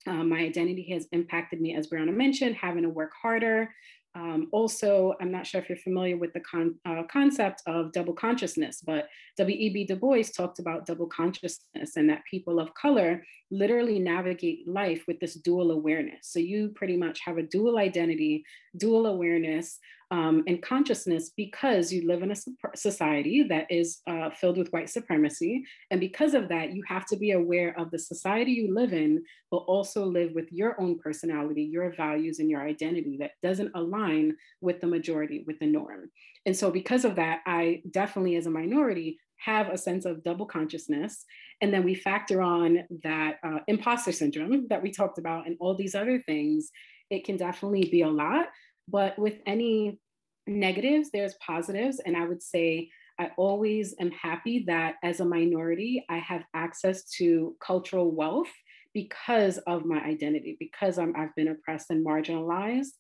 uh, 0.06 0.24
my 0.24 0.38
identity 0.38 0.90
has 0.92 1.06
impacted 1.12 1.60
me, 1.60 1.74
as 1.74 1.88
Brianna 1.88 2.14
mentioned, 2.14 2.56
having 2.56 2.82
to 2.82 2.90
work 2.90 3.12
harder, 3.20 3.70
um, 4.16 4.48
also, 4.50 5.14
I'm 5.20 5.30
not 5.30 5.46
sure 5.46 5.60
if 5.60 5.68
you're 5.68 5.78
familiar 5.78 6.16
with 6.16 6.32
the 6.32 6.40
con 6.40 6.74
uh, 6.84 7.04
concept 7.10 7.62
of 7.66 7.92
double 7.92 8.12
consciousness, 8.12 8.82
but 8.84 9.08
W.E.B. 9.38 9.84
Du 9.84 9.94
Bois 9.94 10.24
talked 10.36 10.58
about 10.58 10.84
double 10.84 11.06
consciousness 11.06 11.96
and 11.96 12.10
that 12.10 12.24
people 12.28 12.58
of 12.58 12.74
color 12.74 13.24
literally 13.52 14.00
navigate 14.00 14.66
life 14.66 15.04
with 15.06 15.20
this 15.20 15.34
dual 15.34 15.70
awareness. 15.70 16.18
So 16.22 16.40
you 16.40 16.70
pretty 16.74 16.96
much 16.96 17.20
have 17.24 17.38
a 17.38 17.42
dual 17.42 17.78
identity, 17.78 18.44
dual 18.76 19.06
awareness, 19.06 19.78
um, 20.10 20.42
and 20.46 20.62
consciousness 20.62 21.30
because 21.36 21.92
you 21.92 22.06
live 22.06 22.22
in 22.22 22.32
a 22.32 22.76
society 22.76 23.44
that 23.44 23.66
is 23.70 24.00
uh, 24.08 24.30
filled 24.30 24.58
with 24.58 24.72
white 24.72 24.90
supremacy. 24.90 25.62
And 25.90 26.00
because 26.00 26.34
of 26.34 26.48
that, 26.48 26.72
you 26.72 26.82
have 26.88 27.06
to 27.06 27.16
be 27.16 27.30
aware 27.30 27.78
of 27.78 27.90
the 27.90 27.98
society 27.98 28.52
you 28.52 28.74
live 28.74 28.92
in, 28.92 29.22
but 29.50 29.58
also 29.58 30.04
live 30.04 30.32
with 30.34 30.50
your 30.50 30.80
own 30.80 30.98
personality, 30.98 31.62
your 31.62 31.94
values, 31.94 32.40
and 32.40 32.50
your 32.50 32.62
identity 32.62 33.18
that 33.20 33.32
doesn't 33.42 33.70
align 33.74 34.36
with 34.60 34.80
the 34.80 34.86
majority, 34.86 35.44
with 35.46 35.58
the 35.60 35.66
norm. 35.66 36.10
And 36.44 36.56
so, 36.56 36.70
because 36.70 37.04
of 37.04 37.16
that, 37.16 37.40
I 37.46 37.82
definitely, 37.90 38.36
as 38.36 38.46
a 38.46 38.50
minority, 38.50 39.18
have 39.36 39.68
a 39.68 39.78
sense 39.78 40.04
of 40.04 40.22
double 40.22 40.46
consciousness. 40.46 41.24
And 41.60 41.72
then 41.72 41.84
we 41.84 41.94
factor 41.94 42.42
on 42.42 42.80
that 43.04 43.38
uh, 43.42 43.58
imposter 43.68 44.12
syndrome 44.12 44.66
that 44.68 44.82
we 44.82 44.90
talked 44.90 45.18
about 45.18 45.46
and 45.46 45.56
all 45.60 45.74
these 45.74 45.94
other 45.94 46.20
things. 46.20 46.70
It 47.10 47.24
can 47.24 47.36
definitely 47.36 47.88
be 47.90 48.02
a 48.02 48.08
lot. 48.08 48.48
But 48.90 49.18
with 49.18 49.36
any 49.46 49.98
negatives, 50.46 51.10
there's 51.10 51.34
positives. 51.34 52.00
And 52.04 52.16
I 52.16 52.26
would 52.26 52.42
say 52.42 52.90
I 53.18 53.30
always 53.36 53.94
am 54.00 54.10
happy 54.10 54.64
that 54.66 54.94
as 55.02 55.20
a 55.20 55.24
minority, 55.24 56.04
I 56.08 56.18
have 56.18 56.44
access 56.54 57.04
to 57.18 57.54
cultural 57.64 58.10
wealth 58.10 58.48
because 58.94 59.58
of 59.58 59.84
my 59.84 60.00
identity, 60.00 60.56
because 60.58 60.98
I'm, 60.98 61.14
I've 61.16 61.34
been 61.36 61.48
oppressed 61.48 61.90
and 61.90 62.04
marginalized. 62.04 62.92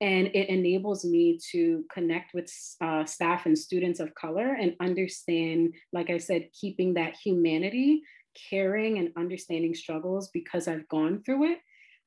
And 0.00 0.28
it 0.28 0.48
enables 0.48 1.04
me 1.04 1.38
to 1.52 1.84
connect 1.92 2.34
with 2.34 2.52
uh, 2.80 3.04
staff 3.04 3.46
and 3.46 3.58
students 3.58 3.98
of 3.98 4.14
color 4.14 4.54
and 4.54 4.76
understand, 4.80 5.74
like 5.92 6.10
I 6.10 6.18
said, 6.18 6.48
keeping 6.58 6.94
that 6.94 7.16
humanity, 7.16 8.02
caring 8.50 8.98
and 8.98 9.10
understanding 9.16 9.74
struggles 9.74 10.30
because 10.32 10.68
I've 10.68 10.86
gone 10.88 11.22
through 11.24 11.52
it 11.52 11.58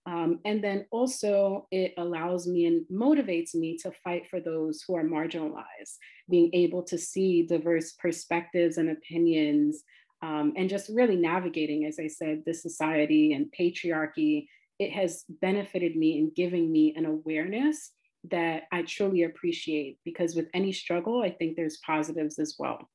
um, 0.05 0.39
and 0.45 0.63
then 0.63 0.85
also, 0.91 1.67
it 1.71 1.93
allows 1.97 2.47
me 2.47 2.65
and 2.65 2.85
motivates 2.91 3.53
me 3.53 3.77
to 3.83 3.91
fight 4.03 4.27
for 4.27 4.39
those 4.39 4.83
who 4.87 4.95
are 4.95 5.03
marginalized, 5.03 5.97
being 6.29 6.49
able 6.53 6.81
to 6.83 6.97
see 6.97 7.43
diverse 7.43 7.93
perspectives 7.93 8.77
and 8.77 8.89
opinions, 8.89 9.83
um, 10.23 10.53
and 10.57 10.69
just 10.69 10.89
really 10.89 11.15
navigating, 11.15 11.85
as 11.85 11.99
I 11.99 12.07
said, 12.07 12.43
the 12.45 12.53
society 12.53 13.33
and 13.33 13.53
patriarchy. 13.57 14.47
It 14.79 14.91
has 14.91 15.23
benefited 15.29 15.95
me 15.95 16.17
in 16.17 16.31
giving 16.35 16.71
me 16.71 16.95
an 16.95 17.05
awareness 17.05 17.91
that 18.29 18.63
I 18.71 18.81
truly 18.83 19.23
appreciate 19.23 19.99
because 20.03 20.35
with 20.35 20.47
any 20.53 20.71
struggle, 20.71 21.21
I 21.21 21.29
think 21.29 21.55
there's 21.55 21.77
positives 21.85 22.39
as 22.39 22.55
well. 22.57 22.89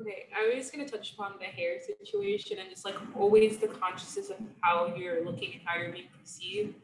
Okay, 0.00 0.26
I 0.36 0.54
was 0.54 0.70
going 0.70 0.84
to 0.84 0.90
touch 0.90 1.14
upon 1.14 1.34
the 1.38 1.46
hair 1.46 1.78
situation 1.80 2.58
and 2.58 2.68
just 2.68 2.84
like 2.84 2.96
always 3.18 3.56
the 3.56 3.68
consciousness 3.68 4.28
of 4.28 4.36
how 4.60 4.94
you're 4.94 5.24
looking 5.24 5.52
and 5.54 5.62
how 5.64 5.80
you're 5.80 5.90
being 5.90 6.08
perceived. 6.20 6.74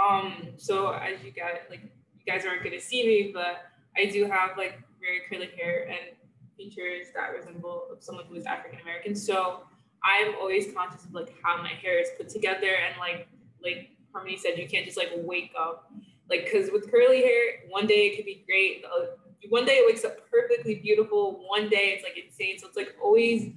Um, 0.00 0.48
so 0.56 0.92
as 0.92 1.22
you 1.24 1.30
guys 1.30 1.60
like 1.70 1.80
you 1.82 2.32
guys 2.32 2.44
aren't 2.44 2.62
going 2.62 2.78
to 2.78 2.80
see 2.80 3.06
me, 3.06 3.30
but 3.32 3.66
I 3.96 4.04
do 4.04 4.24
have 4.26 4.56
like 4.58 4.80
very 5.00 5.20
curly 5.28 5.50
hair 5.56 5.88
and 5.88 6.14
features 6.56 7.08
that 7.14 7.32
resemble 7.34 7.96
someone 8.00 8.26
who 8.26 8.34
is 8.34 8.44
African 8.44 8.80
American. 8.80 9.14
So 9.14 9.60
I'm 10.04 10.34
always 10.34 10.72
conscious 10.72 11.04
of 11.04 11.14
like 11.14 11.34
how 11.42 11.56
my 11.62 11.68
hair 11.68 12.00
is 12.00 12.08
put 12.18 12.28
together 12.28 12.68
and 12.68 12.98
like 13.00 13.28
like 13.62 13.90
Harmony 14.12 14.36
said, 14.36 14.58
you 14.58 14.68
can't 14.68 14.84
just 14.84 14.96
like 14.96 15.10
wake 15.16 15.52
up 15.58 15.90
like 16.28 16.44
because 16.44 16.70
with 16.70 16.90
curly 16.90 17.22
hair, 17.22 17.64
one 17.68 17.86
day 17.86 18.08
it 18.08 18.16
could 18.16 18.26
be 18.26 18.44
great, 18.46 18.84
one 19.48 19.64
day 19.64 19.74
it 19.74 19.86
wakes 19.86 20.04
up 20.04 20.28
perfectly 20.30 20.76
beautiful. 20.76 21.44
One 21.48 21.68
day 21.68 21.94
it's 21.94 22.02
like 22.02 22.18
insane. 22.22 22.58
So 22.58 22.68
it's 22.68 22.76
like 22.76 22.96
always 23.02 23.52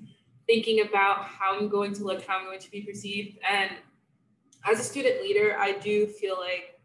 thinking 0.47 0.81
about 0.81 1.25
how 1.25 1.57
I'm 1.57 1.69
going 1.69 1.93
to 1.93 2.03
look, 2.03 2.25
how 2.25 2.39
I'm 2.39 2.45
going 2.45 2.59
to 2.59 2.71
be 2.71 2.81
perceived. 2.81 3.37
And 3.49 3.71
as 4.69 4.79
a 4.79 4.83
student 4.83 5.21
leader, 5.21 5.57
I 5.57 5.73
do 5.73 6.07
feel 6.07 6.37
like 6.37 6.79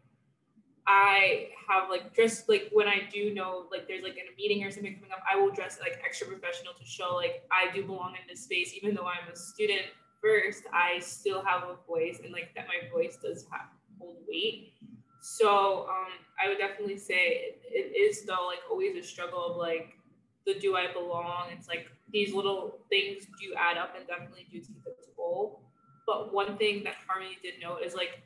I 0.87 1.49
have 1.67 1.89
like 1.89 2.13
dressed 2.13 2.47
like 2.47 2.69
when 2.71 2.87
I 2.87 3.01
do 3.11 3.33
know 3.33 3.65
like 3.71 3.87
there's 3.87 4.03
like 4.03 4.13
in 4.13 4.23
a 4.33 4.35
meeting 4.37 4.63
or 4.63 4.71
something 4.71 4.95
coming 4.95 5.11
up, 5.11 5.19
I 5.31 5.35
will 5.35 5.51
dress 5.51 5.79
like 5.81 5.99
extra 6.03 6.27
professional 6.27 6.73
to 6.73 6.85
show 6.85 7.13
like 7.15 7.43
I 7.51 7.73
do 7.75 7.83
belong 7.83 8.11
in 8.11 8.27
this 8.27 8.45
space, 8.45 8.73
even 8.73 8.95
though 8.95 9.05
I'm 9.05 9.31
a 9.31 9.35
student 9.35 9.81
first, 10.21 10.63
I 10.73 10.99
still 10.99 11.43
have 11.43 11.63
a 11.63 11.75
voice 11.85 12.19
and 12.23 12.31
like 12.31 12.55
that 12.55 12.67
my 12.67 12.89
voice 12.89 13.17
does 13.21 13.45
have 13.51 13.67
hold 13.99 14.17
weight. 14.27 14.73
So 15.21 15.87
um, 15.89 16.13
I 16.39 16.47
would 16.49 16.57
definitely 16.57 16.97
say 16.97 17.15
it, 17.15 17.61
it 17.63 17.97
is 17.97 18.25
though 18.25 18.47
like 18.47 18.59
always 18.69 18.95
a 18.95 19.03
struggle 19.03 19.43
of 19.43 19.57
like 19.57 19.97
the 20.45 20.59
do 20.59 20.75
I 20.75 20.91
belong? 20.93 21.47
It's 21.51 21.67
like 21.67 21.87
these 22.11 22.33
little 22.33 22.79
things 22.89 23.25
do 23.41 23.53
add 23.57 23.77
up 23.77 23.95
and 23.97 24.07
definitely 24.07 24.47
do 24.51 24.59
keep 24.59 24.81
its 24.85 25.09
goal. 25.15 25.61
But 26.05 26.33
one 26.33 26.57
thing 26.57 26.83
that 26.85 26.95
Harmony 27.05 27.37
did 27.43 27.55
note 27.61 27.79
is 27.83 27.93
like 27.93 28.23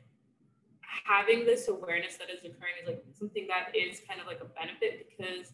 having 1.04 1.44
this 1.44 1.68
awareness 1.68 2.16
that 2.16 2.30
is 2.30 2.38
occurring 2.40 2.78
is 2.80 2.86
like 2.86 3.02
something 3.18 3.48
that 3.48 3.74
is 3.74 4.00
kind 4.06 4.20
of 4.20 4.26
like 4.26 4.40
a 4.40 4.44
benefit 4.44 5.08
because 5.08 5.52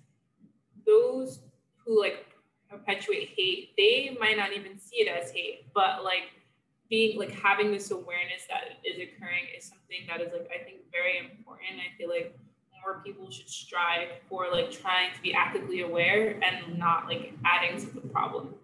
those 0.87 1.41
who 1.85 2.01
like 2.01 2.27
perpetuate 2.69 3.31
hate, 3.35 3.73
they 3.79 4.17
might 4.21 4.37
not 4.37 4.53
even 4.53 4.79
see 4.79 4.97
it 4.97 5.09
as 5.09 5.31
hate, 5.31 5.73
but 5.75 6.05
like 6.05 6.29
being 6.91 7.19
like 7.19 7.31
having 7.31 7.71
this 7.71 7.91
awareness 7.91 8.45
that 8.49 8.77
is 8.85 8.97
occurring 8.97 9.45
is 9.57 9.65
something 9.65 10.05
that 10.07 10.21
is 10.21 10.33
like 10.33 10.49
I 10.53 10.65
think 10.65 10.79
very 10.93 11.19
important. 11.19 11.81
I 11.81 11.97
feel 11.97 12.09
like 12.09 12.39
more 12.85 13.01
people 13.05 13.31
should 13.31 13.49
strive 13.49 14.09
for 14.29 14.47
like 14.51 14.71
trying 14.71 15.15
to 15.15 15.23
be 15.23 15.35
actively 15.35 15.81
aware 15.81 16.41
and 16.43 16.79
not 16.79 17.07
like 17.07 17.33
adding 17.45 17.79
to 17.81 17.87
the 17.87 18.01
problem. 18.09 18.55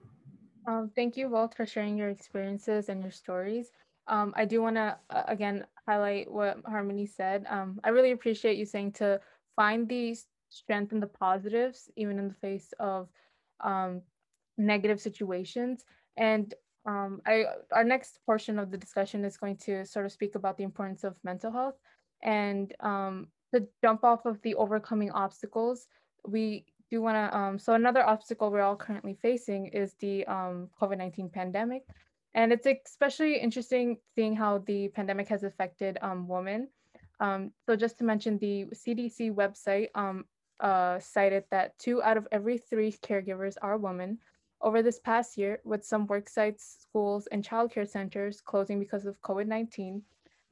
Um, 0.66 0.90
thank 0.94 1.16
you 1.16 1.28
both 1.28 1.54
for 1.54 1.66
sharing 1.66 1.96
your 1.96 2.08
experiences 2.08 2.88
and 2.88 3.02
your 3.02 3.10
stories. 3.10 3.70
Um, 4.06 4.32
I 4.36 4.44
do 4.44 4.62
want 4.62 4.76
to 4.76 4.96
uh, 5.10 5.22
again 5.28 5.66
highlight 5.86 6.30
what 6.30 6.58
Harmony 6.66 7.06
said. 7.06 7.46
Um, 7.48 7.80
I 7.84 7.90
really 7.90 8.12
appreciate 8.12 8.56
you 8.56 8.64
saying 8.64 8.92
to 8.92 9.20
find 9.56 9.88
the 9.88 10.14
strength 10.14 10.30
strengthen 10.54 11.00
the 11.00 11.06
positives, 11.06 11.90
even 11.96 12.18
in 12.18 12.28
the 12.28 12.34
face 12.34 12.72
of 12.78 13.08
um, 13.60 14.02
negative 14.56 15.00
situations. 15.00 15.84
And 16.16 16.54
um, 16.86 17.20
I, 17.26 17.44
our 17.72 17.84
next 17.84 18.20
portion 18.24 18.58
of 18.58 18.70
the 18.70 18.78
discussion 18.78 19.24
is 19.24 19.36
going 19.36 19.56
to 19.64 19.84
sort 19.84 20.06
of 20.06 20.12
speak 20.12 20.36
about 20.36 20.56
the 20.56 20.64
importance 20.64 21.02
of 21.02 21.18
mental 21.24 21.50
health. 21.50 21.74
And 22.22 22.72
um, 22.80 23.28
to 23.54 23.66
jump 23.80 24.04
off 24.04 24.26
of 24.26 24.40
the 24.42 24.54
overcoming 24.56 25.10
obstacles, 25.12 25.86
we 26.26 26.64
do 26.90 27.00
want 27.00 27.16
to, 27.16 27.36
um, 27.36 27.58
so 27.58 27.74
another 27.74 28.04
obstacle 28.06 28.50
we're 28.50 28.62
all 28.62 28.76
currently 28.76 29.16
facing 29.20 29.66
is 29.68 29.94
the 30.00 30.26
um, 30.26 30.68
COVID-19 30.80 31.32
pandemic. 31.32 31.84
And 32.34 32.52
it's 32.52 32.66
especially 32.66 33.38
interesting 33.38 33.98
seeing 34.14 34.34
how 34.34 34.58
the 34.58 34.88
pandemic 34.88 35.28
has 35.28 35.44
affected 35.44 35.98
um, 36.02 36.26
women. 36.26 36.68
Um, 37.20 37.52
so 37.64 37.76
just 37.76 37.96
to 37.98 38.04
mention 38.04 38.38
the 38.38 38.66
CDC 38.74 39.32
website 39.32 39.88
um, 39.94 40.24
uh, 40.60 40.98
cited 40.98 41.44
that 41.50 41.78
two 41.78 42.02
out 42.02 42.16
of 42.16 42.26
every 42.32 42.58
three 42.58 42.92
caregivers 42.92 43.56
are 43.62 43.76
women. 43.76 44.18
Over 44.60 44.82
this 44.82 44.98
past 44.98 45.36
year, 45.36 45.60
with 45.64 45.84
some 45.84 46.06
work 46.06 46.28
sites, 46.28 46.78
schools, 46.80 47.28
and 47.30 47.44
childcare 47.44 47.88
centers 47.88 48.40
closing 48.40 48.80
because 48.80 49.04
of 49.04 49.20
COVID-19, 49.20 50.00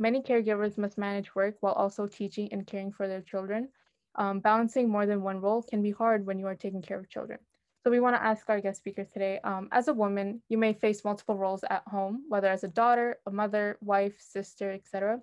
many 0.03 0.21
caregivers 0.21 0.77
must 0.77 0.99
manage 0.99 1.35
work 1.35 1.55
while 1.61 1.75
also 1.75 2.07
teaching 2.07 2.49
and 2.53 2.67
caring 2.67 2.93
for 2.93 3.07
their 3.07 3.23
children. 3.23 3.69
Um, 4.17 4.41
balancing 4.41 4.91
more 4.91 5.07
than 5.07 5.23
one 5.23 5.41
role 5.41 5.62
can 5.62 5.81
be 5.81 5.93
hard 5.93 6.27
when 6.27 6.38
you 6.38 6.47
are 6.47 6.57
taking 6.65 6.83
care 6.83 6.99
of 6.99 7.09
children. 7.09 7.38
So 7.83 7.91
we 7.91 8.01
want 8.01 8.15
to 8.17 8.23
ask 8.23 8.49
our 8.49 8.61
guest 8.61 8.79
speaker 8.79 9.05
today, 9.05 9.41
um, 9.43 9.69
as 9.73 9.88
a 9.88 9.95
woman, 9.95 10.43
you 10.49 10.59
may 10.59 10.73
face 10.73 11.05
multiple 11.05 11.37
roles 11.37 11.65
at 11.69 11.83
home, 11.87 12.25
whether 12.29 12.49
as 12.49 12.62
a 12.62 12.69
daughter, 12.69 13.19
a 13.27 13.31
mother, 13.31 13.79
wife, 13.81 14.15
sister, 14.21 14.71
etc. 14.71 15.21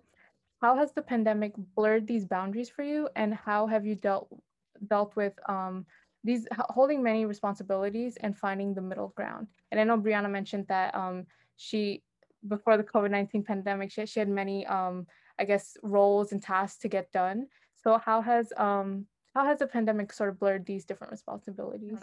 How 0.62 0.76
has 0.76 0.92
the 0.92 1.02
pandemic 1.02 1.54
blurred 1.76 2.06
these 2.08 2.26
boundaries 2.26 2.70
for 2.70 2.84
you, 2.84 3.08
and 3.16 3.34
how 3.34 3.68
have 3.68 3.86
you 3.86 3.96
dealt 3.96 4.28
dealt 4.88 5.16
with 5.16 5.36
um, 5.48 5.86
these 6.24 6.48
holding 6.76 7.02
many 7.02 7.26
responsibilities 7.26 8.18
and 8.20 8.38
finding 8.38 8.74
the 8.74 8.82
middle 8.82 9.14
ground? 9.16 9.48
And 9.72 9.80
I 9.80 9.86
know 9.86 9.98
Brianna 9.98 10.30
mentioned 10.30 10.68
that 10.68 10.94
um, 10.94 11.28
she, 11.56 12.04
before 12.48 12.78
the 12.78 12.84
COVID 12.84 13.12
nineteen 13.12 13.44
pandemic, 13.44 13.92
she, 13.92 14.06
she 14.06 14.20
had 14.20 14.30
many, 14.30 14.66
um, 14.68 15.08
I 15.38 15.46
guess, 15.46 15.78
roles 15.84 16.32
and 16.32 16.42
tasks 16.42 16.80
to 16.80 16.88
get 16.88 17.12
done. 17.12 17.48
So 17.76 17.98
how 17.98 18.22
has 18.22 18.52
um, 18.58 19.06
how 19.36 19.46
has 19.46 19.60
the 19.60 19.68
pandemic 19.68 20.12
sort 20.14 20.30
of 20.30 20.40
blurred 20.40 20.66
these 20.66 20.86
different 20.86 21.12
responsibilities? 21.12 22.00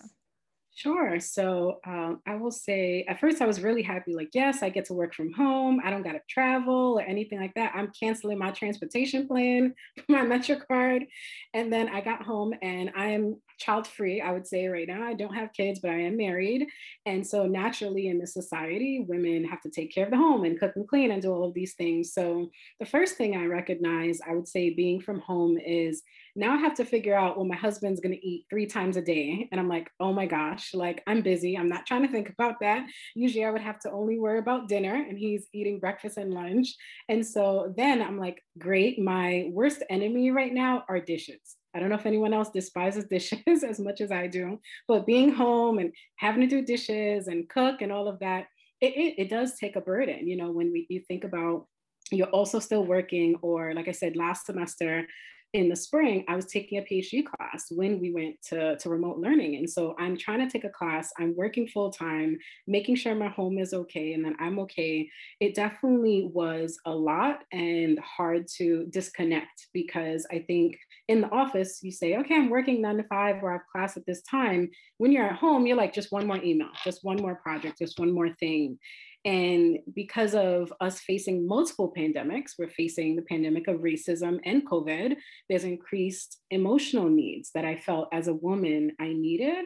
Sure. 0.77 1.19
So 1.21 1.81
um, 1.87 2.21
I 2.27 2.35
will 2.37 2.51
say, 2.51 3.07
at 3.09 3.19
first, 3.19 3.41
I 3.41 3.47
was 3.47 3.63
really 3.63 3.81
happy. 3.81 4.15
Like, 4.15 4.29
yes, 4.35 4.63
I 4.63 4.69
get 4.69 4.85
to 4.87 4.93
work 4.93 5.15
from 5.15 5.33
home. 5.33 5.81
I 5.83 5.89
don't 5.89 6.03
got 6.03 6.13
to 6.13 6.21
travel 6.29 6.99
or 6.99 7.01
anything 7.01 7.41
like 7.41 7.55
that. 7.55 7.73
I'm 7.75 7.91
canceling 7.99 8.39
my 8.39 8.51
transportation 8.51 9.27
plan, 9.27 9.75
my 10.09 10.21
Metro 10.21 10.57
card. 10.57 11.07
And 11.55 11.73
then 11.73 11.89
I 11.89 12.03
got 12.03 12.23
home 12.23 12.53
and 12.61 12.91
I 12.95 13.07
am 13.13 13.41
child 13.59 13.87
free, 13.87 14.21
I 14.21 14.33
would 14.33 14.47
say 14.47 14.67
right 14.67 14.89
now. 14.89 15.03
I 15.03 15.15
don't 15.15 15.35
have 15.35 15.53
kids, 15.53 15.81
but 15.81 15.91
I 15.91 16.01
am 16.01 16.17
married. 16.17 16.67
And 17.05 17.27
so 17.27 17.47
naturally 17.47 18.09
in 18.09 18.19
this 18.19 18.35
society, 18.35 19.05
women 19.09 19.45
have 19.45 19.61
to 19.63 19.71
take 19.71 19.95
care 19.95 20.05
of 20.05 20.11
the 20.11 20.17
home 20.17 20.45
and 20.45 20.59
cook 20.59 20.73
and 20.77 20.87
clean 20.87 21.11
and 21.11 21.23
do 21.23 21.33
all 21.33 21.45
of 21.45 21.55
these 21.55 21.75
things. 21.75 22.13
So 22.13 22.51
the 22.81 22.87
first 22.87 23.17
thing 23.17 23.37
I 23.37 23.47
recognize, 23.47 24.21
I 24.27 24.35
would 24.35 24.49
say 24.49 24.71
being 24.71 25.01
from 25.01 25.21
home 25.21 25.59
is 25.59 26.03
now 26.37 26.53
I 26.53 26.59
have 26.59 26.75
to 26.75 26.85
figure 26.85 27.17
out 27.17 27.39
what 27.39 27.47
my 27.47 27.57
husband's 27.57 28.01
going 28.01 28.15
to 28.15 28.27
eat 28.27 28.45
three 28.51 28.67
times 28.67 28.99
a 28.99 29.03
day. 29.03 29.49
And 29.51 29.59
I'm 29.59 29.69
like, 29.69 29.91
oh 29.99 30.13
my 30.13 30.27
gosh, 30.27 30.75
like 30.75 31.03
I'm 31.07 31.23
busy. 31.23 31.57
I'm 31.57 31.71
not 31.71 31.87
trying 31.87 32.07
to 32.07 32.13
think 32.13 32.29
about 32.29 32.61
that. 32.61 32.87
Usually 33.15 33.45
I 33.45 33.51
would 33.51 33.63
have 33.63 33.79
to 33.81 33.91
only 33.91 34.19
worry 34.19 34.39
about 34.39 34.69
dinner 34.69 34.95
and 34.95 35.19
he's 35.19 35.47
eating 35.55 35.81
breakfast 35.81 36.19
and 36.19 36.35
lunch. 36.35 36.75
And 37.09 37.27
so 37.27 37.73
then 37.77 38.03
I'm 38.03 38.19
like, 38.19 38.43
great. 38.59 38.99
My 39.01 39.49
worst 39.51 39.83
enemy 39.89 40.31
right 40.31 40.53
now 40.53 40.85
are 40.89 41.01
dishes. 41.01 41.57
I 41.77 41.79
don't 41.79 41.91
know 41.91 41.97
if 41.97 42.07
anyone 42.07 42.33
else 42.33 42.49
despises 42.49 43.05
dishes 43.05 43.63
as 43.69 43.79
much 43.79 44.01
as 44.01 44.11
I 44.11 44.29
do, 44.29 44.59
but 44.89 45.05
being 45.05 45.31
home 45.31 45.79
and 45.79 45.93
having 46.17 46.41
to 46.41 46.47
do 46.47 46.65
dishes 46.65 47.29
and 47.29 47.49
cook 47.49 47.83
and 47.83 47.93
all 47.93 48.09
of 48.09 48.19
that, 48.21 48.47
it, 48.81 48.95
it, 48.97 49.15
it 49.19 49.31
does 49.31 49.59
take 49.59 49.77
a 49.77 49.83
burden. 49.83 50.27
You 50.27 50.37
know, 50.37 50.51
when 50.51 50.73
we, 50.73 50.87
you 50.89 51.01
think 51.01 51.25
about 51.25 51.67
you're 52.11 52.29
also 52.29 52.61
still 52.61 52.85
working, 52.85 53.37
or 53.43 53.75
like 53.75 53.89
I 53.89 53.93
said, 53.93 54.17
last 54.17 54.47
semester, 54.47 55.07
in 55.53 55.69
the 55.69 55.77
spring, 55.77 56.25
I 56.29 56.37
was 56.37 56.47
taking 56.47 56.79
a 56.79 56.83
PhD 56.83 57.25
class 57.25 57.67
when 57.71 58.01
we 58.01 58.13
went 58.13 58.37
to, 58.49 58.77
to 58.77 58.91
remote 58.91 59.19
learning. 59.19 59.57
And 59.57 59.69
so 59.69 59.95
I'm 59.99 60.17
trying 60.17 60.41
to 60.41 60.51
take 60.51 60.65
a 60.65 60.71
class, 60.71 61.11
I'm 61.19 61.35
working 61.37 61.67
full 61.69 61.91
time, 61.91 62.37
making 62.67 62.97
sure 62.97 63.15
my 63.15 63.29
home 63.29 63.59
is 63.59 63.73
okay 63.73 64.13
and 64.13 64.25
that 64.25 64.35
I'm 64.39 64.59
okay. 64.61 65.09
It 65.41 65.55
definitely 65.55 66.31
was 66.33 66.79
a 66.85 66.95
lot 66.95 67.45
and 67.53 67.99
hard 68.01 68.47
to 68.57 68.87
disconnect 68.91 69.69
because 69.73 70.27
I 70.31 70.41
think 70.47 70.77
in 71.09 71.23
the 71.23 71.31
office, 71.31 71.81
you 71.83 71.93
say, 71.93 72.17
okay, 72.17 72.35
I'm 72.35 72.51
working 72.51 72.83
nine 72.83 72.99
to 72.99 73.05
five 73.05 73.43
or 73.43 73.51
I 73.51 73.55
have 73.55 73.67
class 73.71 73.97
at 73.97 74.05
this 74.07 74.23
time. 74.23 74.71
When 74.99 75.13
you're 75.13 75.27
at 75.27 75.37
home, 75.37 75.67
you're 75.67 75.77
like, 75.77 75.95
just 75.95 76.13
one 76.13 76.27
more 76.27 76.43
email, 76.43 76.69
just 76.85 77.01
one 77.03 77.17
more 77.17 77.37
project, 77.37 77.79
just 77.79 77.99
one 77.99 78.13
more 78.13 78.31
thing. 78.41 78.79
And 79.27 79.81
because 79.93 80.37
of 80.37 80.73
us 80.81 81.01
facing 81.01 81.49
multiple 81.49 81.93
pandemics, 81.99 82.53
we're 82.57 82.71
facing 82.71 83.17
the 83.17 83.23
pandemic 83.23 83.67
of 83.67 83.81
racism 83.81 84.39
and 84.45 84.65
COVID, 84.65 85.17
there's 85.49 85.65
increased 85.65 86.39
emotional 86.53 87.09
needs 87.09 87.51
that 87.53 87.65
I 87.65 87.75
felt 87.75 88.09
as 88.13 88.29
a 88.29 88.35
woman 88.35 88.93
I 89.01 89.09
needed. 89.09 89.65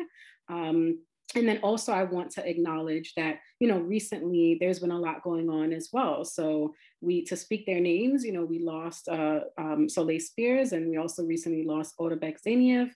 Um, 0.48 1.00
and 1.36 1.48
then 1.48 1.58
also 1.62 1.92
i 1.92 2.02
want 2.02 2.30
to 2.30 2.48
acknowledge 2.48 3.14
that 3.14 3.38
you 3.60 3.68
know 3.68 3.78
recently 3.78 4.56
there's 4.58 4.80
been 4.80 4.90
a 4.90 4.98
lot 4.98 5.22
going 5.22 5.48
on 5.50 5.72
as 5.72 5.90
well. 5.92 6.24
So 6.24 6.74
we 7.02 7.24
to 7.26 7.36
speak 7.36 7.66
their 7.66 7.80
names 7.80 8.24
you 8.24 8.32
know 8.32 8.44
we 8.44 8.58
lost 8.58 9.08
uh, 9.08 9.40
um, 9.58 9.88
soleil 9.88 10.18
spears 10.18 10.72
and 10.72 10.88
we 10.88 10.96
also 10.96 11.22
recently 11.24 11.64
lost 11.64 11.96
otabek 11.98 12.36
zaniev 12.46 12.90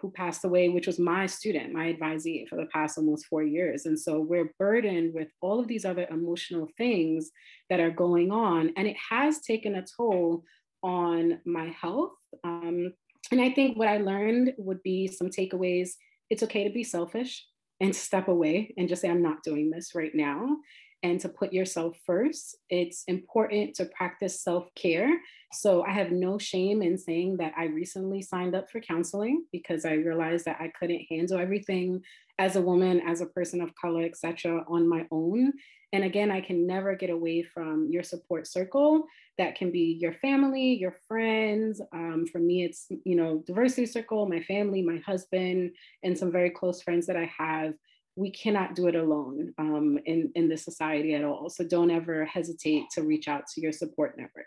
who 0.00 0.10
passed 0.10 0.44
away 0.44 0.68
which 0.68 0.86
was 0.86 0.98
my 0.98 1.26
student 1.26 1.72
my 1.72 1.92
advisee 1.92 2.46
for 2.48 2.56
the 2.56 2.66
past 2.66 2.98
almost 2.98 3.26
four 3.26 3.42
years. 3.42 3.86
And 3.86 3.98
so 3.98 4.20
we're 4.20 4.54
burdened 4.58 5.14
with 5.14 5.28
all 5.40 5.58
of 5.58 5.66
these 5.66 5.84
other 5.84 6.06
emotional 6.10 6.68
things 6.76 7.30
that 7.70 7.80
are 7.80 7.90
going 7.90 8.30
on 8.30 8.72
and 8.76 8.86
it 8.86 8.96
has 9.10 9.40
taken 9.40 9.76
a 9.76 9.84
toll 9.96 10.44
on 10.82 11.40
my 11.46 11.68
health. 11.68 12.12
Um, 12.44 12.92
and 13.30 13.40
i 13.40 13.50
think 13.50 13.78
what 13.78 13.88
i 13.88 13.98
learned 13.98 14.52
would 14.58 14.82
be 14.82 15.08
some 15.08 15.28
takeaways. 15.28 15.90
It's 16.28 16.42
okay 16.42 16.64
to 16.64 16.70
be 16.70 16.84
selfish 16.84 17.44
and 17.82 17.94
step 17.94 18.28
away 18.28 18.72
and 18.78 18.88
just 18.88 19.02
say, 19.02 19.10
I'm 19.10 19.22
not 19.22 19.42
doing 19.42 19.68
this 19.68 19.94
right 19.94 20.14
now, 20.14 20.56
and 21.02 21.20
to 21.20 21.28
put 21.28 21.52
yourself 21.52 21.96
first. 22.06 22.56
It's 22.70 23.02
important 23.08 23.74
to 23.74 23.86
practice 23.86 24.40
self 24.40 24.72
care. 24.76 25.20
So 25.52 25.82
I 25.82 25.90
have 25.90 26.12
no 26.12 26.38
shame 26.38 26.80
in 26.80 26.96
saying 26.96 27.38
that 27.38 27.52
I 27.58 27.64
recently 27.64 28.22
signed 28.22 28.54
up 28.54 28.70
for 28.70 28.80
counseling 28.80 29.44
because 29.52 29.84
I 29.84 29.94
realized 29.94 30.44
that 30.44 30.60
I 30.60 30.72
couldn't 30.78 31.04
handle 31.10 31.38
everything 31.38 32.02
as 32.38 32.56
a 32.56 32.62
woman, 32.62 33.00
as 33.06 33.20
a 33.20 33.26
person 33.26 33.60
of 33.60 33.74
color, 33.74 34.02
etc., 34.02 34.64
on 34.68 34.88
my 34.88 35.06
own. 35.10 35.52
And 35.92 36.04
again, 36.04 36.30
I 36.30 36.40
can 36.40 36.66
never 36.66 36.94
get 36.94 37.10
away 37.10 37.42
from 37.42 37.88
your 37.90 38.02
support 38.02 38.46
circle. 38.46 39.04
That 39.36 39.56
can 39.56 39.70
be 39.70 39.98
your 40.00 40.14
family, 40.14 40.72
your 40.74 40.96
friends. 41.06 41.82
Um, 41.92 42.26
for 42.30 42.38
me, 42.38 42.64
it's 42.64 42.86
you 43.04 43.14
know 43.14 43.42
diversity 43.46 43.86
circle, 43.86 44.26
my 44.26 44.40
family, 44.42 44.82
my 44.82 44.98
husband, 45.04 45.72
and 46.02 46.18
some 46.18 46.32
very 46.32 46.50
close 46.50 46.82
friends 46.82 47.06
that 47.06 47.16
I 47.16 47.30
have. 47.36 47.74
We 48.16 48.30
cannot 48.30 48.74
do 48.74 48.88
it 48.88 48.94
alone 48.94 49.52
um, 49.58 49.98
in 50.06 50.32
in 50.34 50.48
this 50.48 50.64
society 50.64 51.14
at 51.14 51.24
all. 51.24 51.50
So 51.50 51.64
don't 51.64 51.90
ever 51.90 52.24
hesitate 52.24 52.84
to 52.92 53.02
reach 53.02 53.28
out 53.28 53.46
to 53.48 53.60
your 53.60 53.72
support 53.72 54.16
network. 54.16 54.46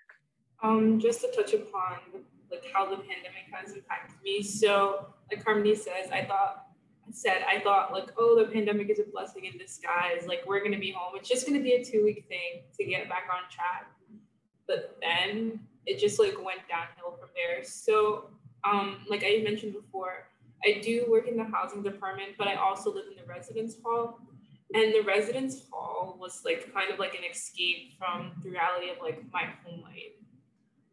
Um, 0.63 0.99
just 0.99 1.21
to 1.21 1.31
touch 1.35 1.53
upon 1.53 1.99
like 2.51 2.63
how 2.73 2.89
the 2.89 2.97
pandemic 2.97 3.45
has 3.51 3.73
impacted 3.73 4.17
me. 4.23 4.41
So, 4.41 5.07
like 5.31 5.43
Harmony 5.43 5.75
says, 5.75 6.09
I 6.11 6.25
thought 6.25 6.64
said, 7.15 7.43
I 7.47 7.59
thought 7.61 7.91
like, 7.91 8.09
oh, 8.17 8.37
the 8.37 8.51
pandemic 8.51 8.89
is 8.89 8.99
a 8.99 9.03
blessing 9.03 9.45
in 9.45 9.57
disguise. 9.57 10.27
Like 10.27 10.43
we're 10.45 10.63
gonna 10.63 10.79
be 10.79 10.91
home. 10.91 11.13
It's 11.15 11.29
just 11.29 11.45
gonna 11.47 11.61
be 11.61 11.73
a 11.73 11.83
two 11.83 12.03
week 12.03 12.25
thing 12.27 12.63
to 12.77 12.85
get 12.85 13.09
back 13.09 13.27
on 13.33 13.49
track. 13.49 13.91
But 14.67 14.97
then 15.01 15.59
it 15.85 15.99
just 15.99 16.19
like 16.19 16.35
went 16.43 16.67
downhill 16.67 17.17
from 17.19 17.29
there. 17.35 17.63
So 17.63 18.29
um, 18.63 18.97
like 19.09 19.23
I 19.23 19.41
mentioned 19.43 19.73
before, 19.73 20.27
I 20.65 20.79
do 20.81 21.05
work 21.07 21.27
in 21.27 21.37
the 21.37 21.43
housing 21.43 21.83
department, 21.83 22.31
but 22.37 22.47
I 22.47 22.55
also 22.55 22.93
live 22.93 23.05
in 23.09 23.15
the 23.15 23.27
residence 23.31 23.75
hall. 23.83 24.19
And 24.73 24.93
the 24.93 25.01
residence 25.01 25.63
hall 25.71 26.17
was 26.19 26.41
like 26.43 26.73
kind 26.73 26.91
of 26.91 26.97
like 26.97 27.13
an 27.13 27.21
escape 27.29 27.93
from 27.99 28.31
the 28.43 28.49
reality 28.49 28.89
of 28.89 28.97
like 29.01 29.23
my 29.31 29.43
home 29.63 29.81
life, 29.81 30.15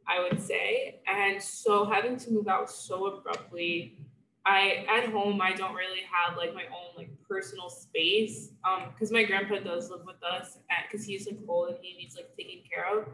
I 0.06 0.20
would 0.20 0.40
say. 0.40 1.00
And 1.06 1.42
so 1.42 1.87
having 1.87 2.16
to 2.18 2.30
move 2.30 2.48
out 2.48 2.70
so 2.70 3.06
abruptly 3.06 3.96
I 4.44 4.85
at 4.90 5.09
home 5.11 5.40
I 5.40 5.52
don't 5.52 5.74
really 5.74 6.00
have 6.11 6.37
like 6.37 6.55
my 6.55 6.64
own 6.64 6.96
like 6.96 7.11
personal 7.28 7.70
space 7.70 8.50
um 8.64 8.88
because 8.92 9.12
my 9.12 9.22
grandpa 9.22 9.59
does 9.59 9.90
live 9.90 10.05
with 10.05 10.22
us 10.22 10.59
because 10.90 11.07
he's 11.07 11.26
like 11.26 11.38
old 11.46 11.68
and 11.68 11.78
he 11.81 11.96
needs 11.96 12.16
like 12.16 12.37
taken 12.37 12.62
care 12.68 12.98
of. 12.98 13.09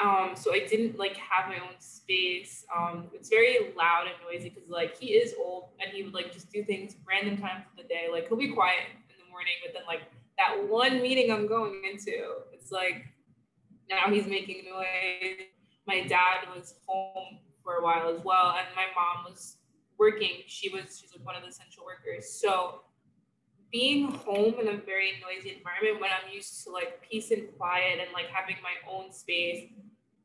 Um 0.00 0.34
so 0.34 0.54
I 0.54 0.66
didn't 0.66 0.98
like 0.98 1.16
have 1.16 1.48
my 1.48 1.56
own 1.56 1.78
space 1.78 2.64
um 2.74 3.08
it's 3.12 3.28
very 3.28 3.72
loud 3.76 4.06
and 4.06 4.14
noisy 4.24 4.48
because 4.48 4.68
like 4.70 4.98
he 4.98 5.12
is 5.12 5.34
old 5.38 5.68
and 5.80 5.92
he 5.92 6.02
would 6.02 6.14
like 6.14 6.32
just 6.32 6.50
do 6.50 6.64
things 6.64 6.96
random 7.06 7.36
times 7.36 7.64
of 7.70 7.76
the 7.76 7.88
day 7.88 8.06
like 8.10 8.28
he'll 8.28 8.38
be 8.38 8.48
quiet 8.48 8.80
in 9.10 9.16
the 9.22 9.30
morning 9.30 9.54
but 9.64 9.74
then 9.74 9.82
like 9.86 10.02
that 10.38 10.68
one 10.68 11.02
meeting 11.02 11.30
I'm 11.30 11.46
going 11.46 11.82
into 11.84 12.12
it's 12.52 12.72
like 12.72 13.04
now 13.90 14.10
he's 14.10 14.26
making 14.26 14.64
noise. 14.64 15.46
My 15.86 16.00
dad 16.06 16.48
was 16.56 16.76
home 16.86 17.40
for 17.62 17.74
a 17.74 17.82
while 17.82 18.08
as 18.08 18.24
well 18.24 18.54
and 18.56 18.66
my 18.74 18.86
mom 18.96 19.26
was 19.30 19.58
working, 20.04 20.34
she 20.46 20.66
was 20.74 20.84
she's 20.98 21.12
like 21.14 21.24
one 21.24 21.36
of 21.38 21.42
the 21.42 21.48
essential 21.48 21.84
workers. 21.90 22.24
So 22.42 22.80
being 23.72 24.12
home 24.26 24.54
in 24.60 24.66
a 24.68 24.76
very 24.92 25.10
noisy 25.24 25.50
environment 25.56 26.00
when 26.00 26.10
I'm 26.16 26.28
used 26.32 26.52
to 26.64 26.70
like 26.78 26.90
peace 27.06 27.28
and 27.34 27.42
quiet 27.58 27.98
and 28.02 28.10
like 28.18 28.28
having 28.38 28.58
my 28.62 28.76
own 28.94 29.12
space 29.12 29.60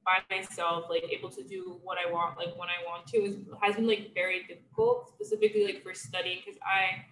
by 0.05 0.17
myself, 0.35 0.85
like 0.89 1.05
able 1.11 1.31
to 1.39 1.43
do 1.43 1.79
what 1.83 1.97
I 2.03 2.11
want, 2.11 2.37
like 2.37 2.53
when 2.61 2.69
I 2.69 2.79
want 2.85 3.07
to, 3.11 3.17
is 3.17 3.35
has 3.61 3.75
been 3.75 3.87
like 3.87 4.13
very 4.13 4.39
difficult, 4.51 5.09
specifically 5.15 5.63
like 5.65 5.81
for 5.83 5.93
studying, 5.93 6.39
because 6.45 6.59
I, 6.61 7.05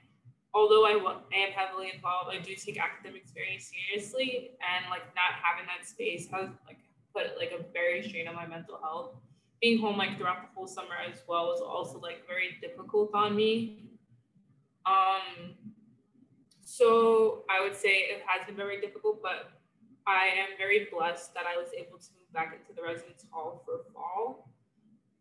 although 0.54 0.86
I, 0.86 0.94
I 1.34 1.38
am 1.46 1.52
heavily 1.52 1.92
involved, 1.94 2.30
I 2.32 2.40
do 2.40 2.54
take 2.56 2.78
academics 2.80 3.32
very 3.32 3.60
seriously, 3.60 4.52
and 4.62 4.90
like 4.90 5.06
not 5.20 5.32
having 5.42 5.66
that 5.72 5.88
space 5.88 6.28
has 6.34 6.50
like 6.66 6.80
put 7.14 7.38
like 7.38 7.52
a 7.52 7.62
very 7.74 8.08
strain 8.08 8.28
on 8.28 8.36
my 8.36 8.48
mental 8.48 8.78
health. 8.82 9.16
Being 9.62 9.80
home 9.80 9.98
like 9.98 10.18
throughout 10.18 10.42
the 10.42 10.48
whole 10.56 10.68
summer 10.68 10.96
as 11.10 11.22
well 11.28 11.48
was 11.48 11.62
also 11.62 12.00
like 12.00 12.28
very 12.28 12.58
difficult 12.62 13.12
on 13.14 13.36
me. 13.36 13.84
Um, 14.86 15.56
so 16.62 17.44
I 17.50 17.64
would 17.64 17.76
say 17.76 17.90
it 17.90 18.22
has 18.28 18.46
been 18.46 18.56
very 18.56 18.80
difficult, 18.80 19.22
but 19.22 19.52
I 20.06 20.28
am 20.40 20.58
very 20.58 20.88
blessed 20.92 21.34
that 21.34 21.44
I 21.46 21.58
was 21.58 21.70
able 21.74 21.98
to 21.98 22.08
move 22.16 22.32
back 22.34 22.56
into 22.56 22.74
the 22.74 22.86
residence 22.86 23.26
hall 23.32 23.64
for 23.66 23.84
fall, 23.94 24.50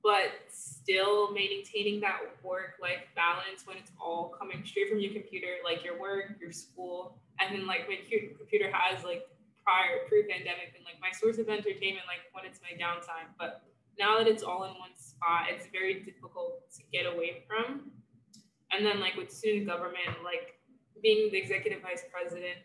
but 0.02 0.30
still 0.48 1.32
maintaining 1.32 2.00
that 2.00 2.20
work 2.44 2.78
life 2.80 3.02
balance 3.16 3.66
when 3.66 3.76
it's 3.76 3.90
all 4.00 4.28
coming 4.38 4.62
straight 4.64 4.90
from 4.90 5.00
your 5.00 5.12
computer, 5.12 5.58
like 5.64 5.82
your 5.82 5.98
work, 5.98 6.36
your 6.40 6.52
school, 6.52 7.18
and 7.40 7.54
then 7.54 7.66
like 7.66 7.88
your 8.08 8.30
computer 8.38 8.70
has 8.72 9.02
like 9.02 9.26
prior 9.64 10.06
pre-pandemic 10.08 10.74
and 10.76 10.84
like 10.84 11.00
my 11.02 11.10
source 11.10 11.38
of 11.38 11.48
entertainment, 11.48 12.06
like 12.06 12.22
when 12.30 12.44
it's 12.44 12.60
my 12.62 12.78
downtime. 12.78 13.26
But 13.38 13.64
now 13.98 14.18
that 14.18 14.26
it's 14.26 14.42
all 14.42 14.64
in 14.64 14.70
one 14.78 14.94
spot, 14.96 15.46
it's 15.50 15.66
very 15.72 16.00
difficult 16.00 16.70
to 16.76 16.82
get 16.92 17.06
away 17.06 17.44
from. 17.46 17.90
And 18.72 18.84
then 18.84 19.00
like 19.00 19.16
with 19.16 19.30
student 19.30 19.66
government, 19.66 20.22
like 20.24 20.54
being 21.02 21.30
the 21.30 21.38
executive 21.38 21.82
vice 21.82 22.02
president, 22.12 22.58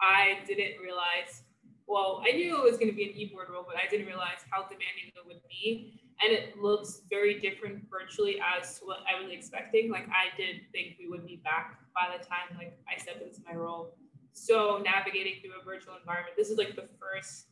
I 0.00 0.38
didn't 0.46 0.80
realize 0.82 1.42
well, 1.88 2.22
I 2.26 2.32
knew 2.32 2.56
it 2.56 2.62
was 2.62 2.78
going 2.78 2.90
to 2.90 2.96
be 2.96 3.04
an 3.04 3.10
e-board 3.10 3.48
role, 3.50 3.64
but 3.66 3.76
I 3.76 3.88
didn't 3.90 4.06
realize 4.06 4.46
how 4.50 4.62
demanding 4.62 5.12
it 5.12 5.26
would 5.26 5.42
be. 5.48 6.00
And 6.22 6.32
it 6.32 6.56
looks 6.56 7.02
very 7.10 7.40
different 7.40 7.84
virtually 7.90 8.40
as 8.40 8.78
to 8.78 8.86
what 8.86 8.98
I 9.04 9.20
was 9.20 9.32
expecting. 9.32 9.90
Like 9.90 10.06
I 10.08 10.34
did 10.36 10.62
think 10.72 10.96
we 10.98 11.08
would 11.08 11.26
be 11.26 11.42
back 11.42 11.80
by 11.94 12.16
the 12.16 12.24
time 12.24 12.56
like 12.56 12.78
I 12.88 13.00
stepped 13.00 13.22
into 13.22 13.40
my 13.44 13.54
role. 13.54 13.96
So 14.32 14.80
navigating 14.84 15.42
through 15.42 15.60
a 15.60 15.64
virtual 15.64 15.94
environment, 15.98 16.36
this 16.36 16.48
is 16.48 16.56
like 16.56 16.76
the 16.76 16.88
first 16.96 17.46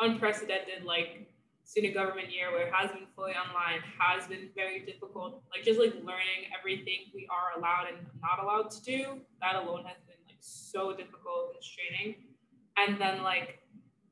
unprecedented 0.00 0.84
like 0.84 1.31
student 1.72 1.94
government 1.94 2.30
year 2.30 2.52
where 2.52 2.66
it 2.66 2.72
has 2.74 2.90
been 2.90 3.06
fully 3.16 3.32
online, 3.32 3.80
has 3.98 4.28
been 4.28 4.50
very 4.54 4.80
difficult. 4.84 5.40
Like 5.50 5.64
just 5.64 5.80
like 5.80 5.94
learning 6.04 6.52
everything 6.52 7.08
we 7.14 7.26
are 7.32 7.58
allowed 7.58 7.86
and 7.88 7.96
not 8.20 8.44
allowed 8.44 8.70
to 8.72 8.82
do, 8.82 9.20
that 9.40 9.54
alone 9.54 9.84
has 9.86 9.96
been 10.06 10.20
like 10.28 10.36
so 10.40 10.92
difficult 10.92 11.54
and 11.54 11.64
straining. 11.64 12.28
And 12.76 13.00
then 13.00 13.22
like 13.22 13.60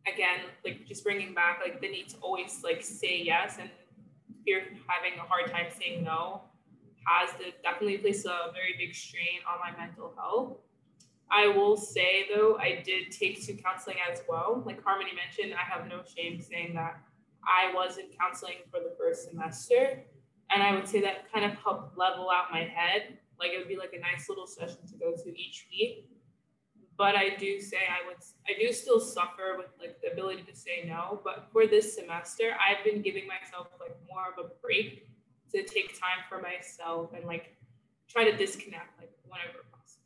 again, 0.09 0.49
like 0.64 0.87
just 0.87 1.05
bringing 1.05 1.35
back 1.35 1.61
like 1.62 1.83
the 1.83 1.88
need 1.90 2.09
to 2.09 2.16
always 2.23 2.62
like 2.64 2.83
say 2.83 3.20
yes 3.23 3.59
and 3.61 3.68
fear 4.42 4.62
having 4.88 5.18
a 5.18 5.23
hard 5.29 5.51
time 5.51 5.66
saying 5.79 6.03
no 6.03 6.40
has 7.07 7.29
definitely 7.62 7.99
placed 7.99 8.25
a 8.25 8.53
very 8.55 8.75
big 8.79 8.94
strain 8.94 9.44
on 9.46 9.61
my 9.61 9.77
mental 9.79 10.14
health. 10.16 10.57
I 11.31 11.46
will 11.46 11.77
say 11.77 12.25
though, 12.35 12.57
I 12.57 12.83
did 12.87 13.12
take 13.12 13.44
to 13.44 13.53
counseling 13.53 13.99
as 14.11 14.23
well. 14.27 14.62
Like 14.64 14.83
Harmony 14.83 15.11
mentioned, 15.14 15.53
I 15.53 15.62
have 15.62 15.88
no 15.88 16.01
shame 16.16 16.40
saying 16.40 16.73
that 16.77 17.03
I 17.44 17.72
was 17.74 17.98
in 17.98 18.07
counseling 18.18 18.57
for 18.70 18.81
the 18.81 18.94
first 18.98 19.29
semester. 19.29 20.05
And 20.50 20.62
I 20.62 20.74
would 20.74 20.88
say 20.88 21.00
that 21.03 21.33
kind 21.33 21.44
of 21.44 21.53
helped 21.59 21.96
level 21.96 22.29
out 22.31 22.50
my 22.50 22.64
head. 22.64 23.18
Like 23.38 23.53
it 23.53 23.59
would 23.59 23.68
be 23.68 23.76
like 23.76 23.92
a 23.94 24.00
nice 24.00 24.29
little 24.29 24.46
session 24.46 24.79
to 24.88 24.96
go 24.96 25.12
to 25.12 25.40
each 25.40 25.66
week 25.70 26.11
but 27.00 27.16
I 27.16 27.31
do 27.31 27.59
say 27.62 27.79
I 27.79 28.07
would 28.07 28.18
I 28.46 28.61
do 28.61 28.74
still 28.74 29.00
suffer 29.00 29.57
with 29.57 29.68
like 29.81 29.98
the 30.03 30.12
ability 30.12 30.42
to 30.42 30.55
say 30.55 30.85
no. 30.87 31.22
But 31.24 31.48
for 31.50 31.66
this 31.66 31.94
semester, 31.94 32.53
I've 32.61 32.85
been 32.85 33.00
giving 33.00 33.26
myself 33.26 33.68
like 33.81 33.96
more 34.07 34.24
of 34.31 34.44
a 34.44 34.50
break 34.61 35.09
to 35.53 35.62
take 35.62 35.98
time 35.98 36.20
for 36.29 36.42
myself 36.42 37.14
and 37.16 37.24
like 37.24 37.57
try 38.07 38.31
to 38.31 38.37
disconnect 38.37 38.98
like 38.98 39.12
whenever 39.24 39.64
possible. 39.72 40.05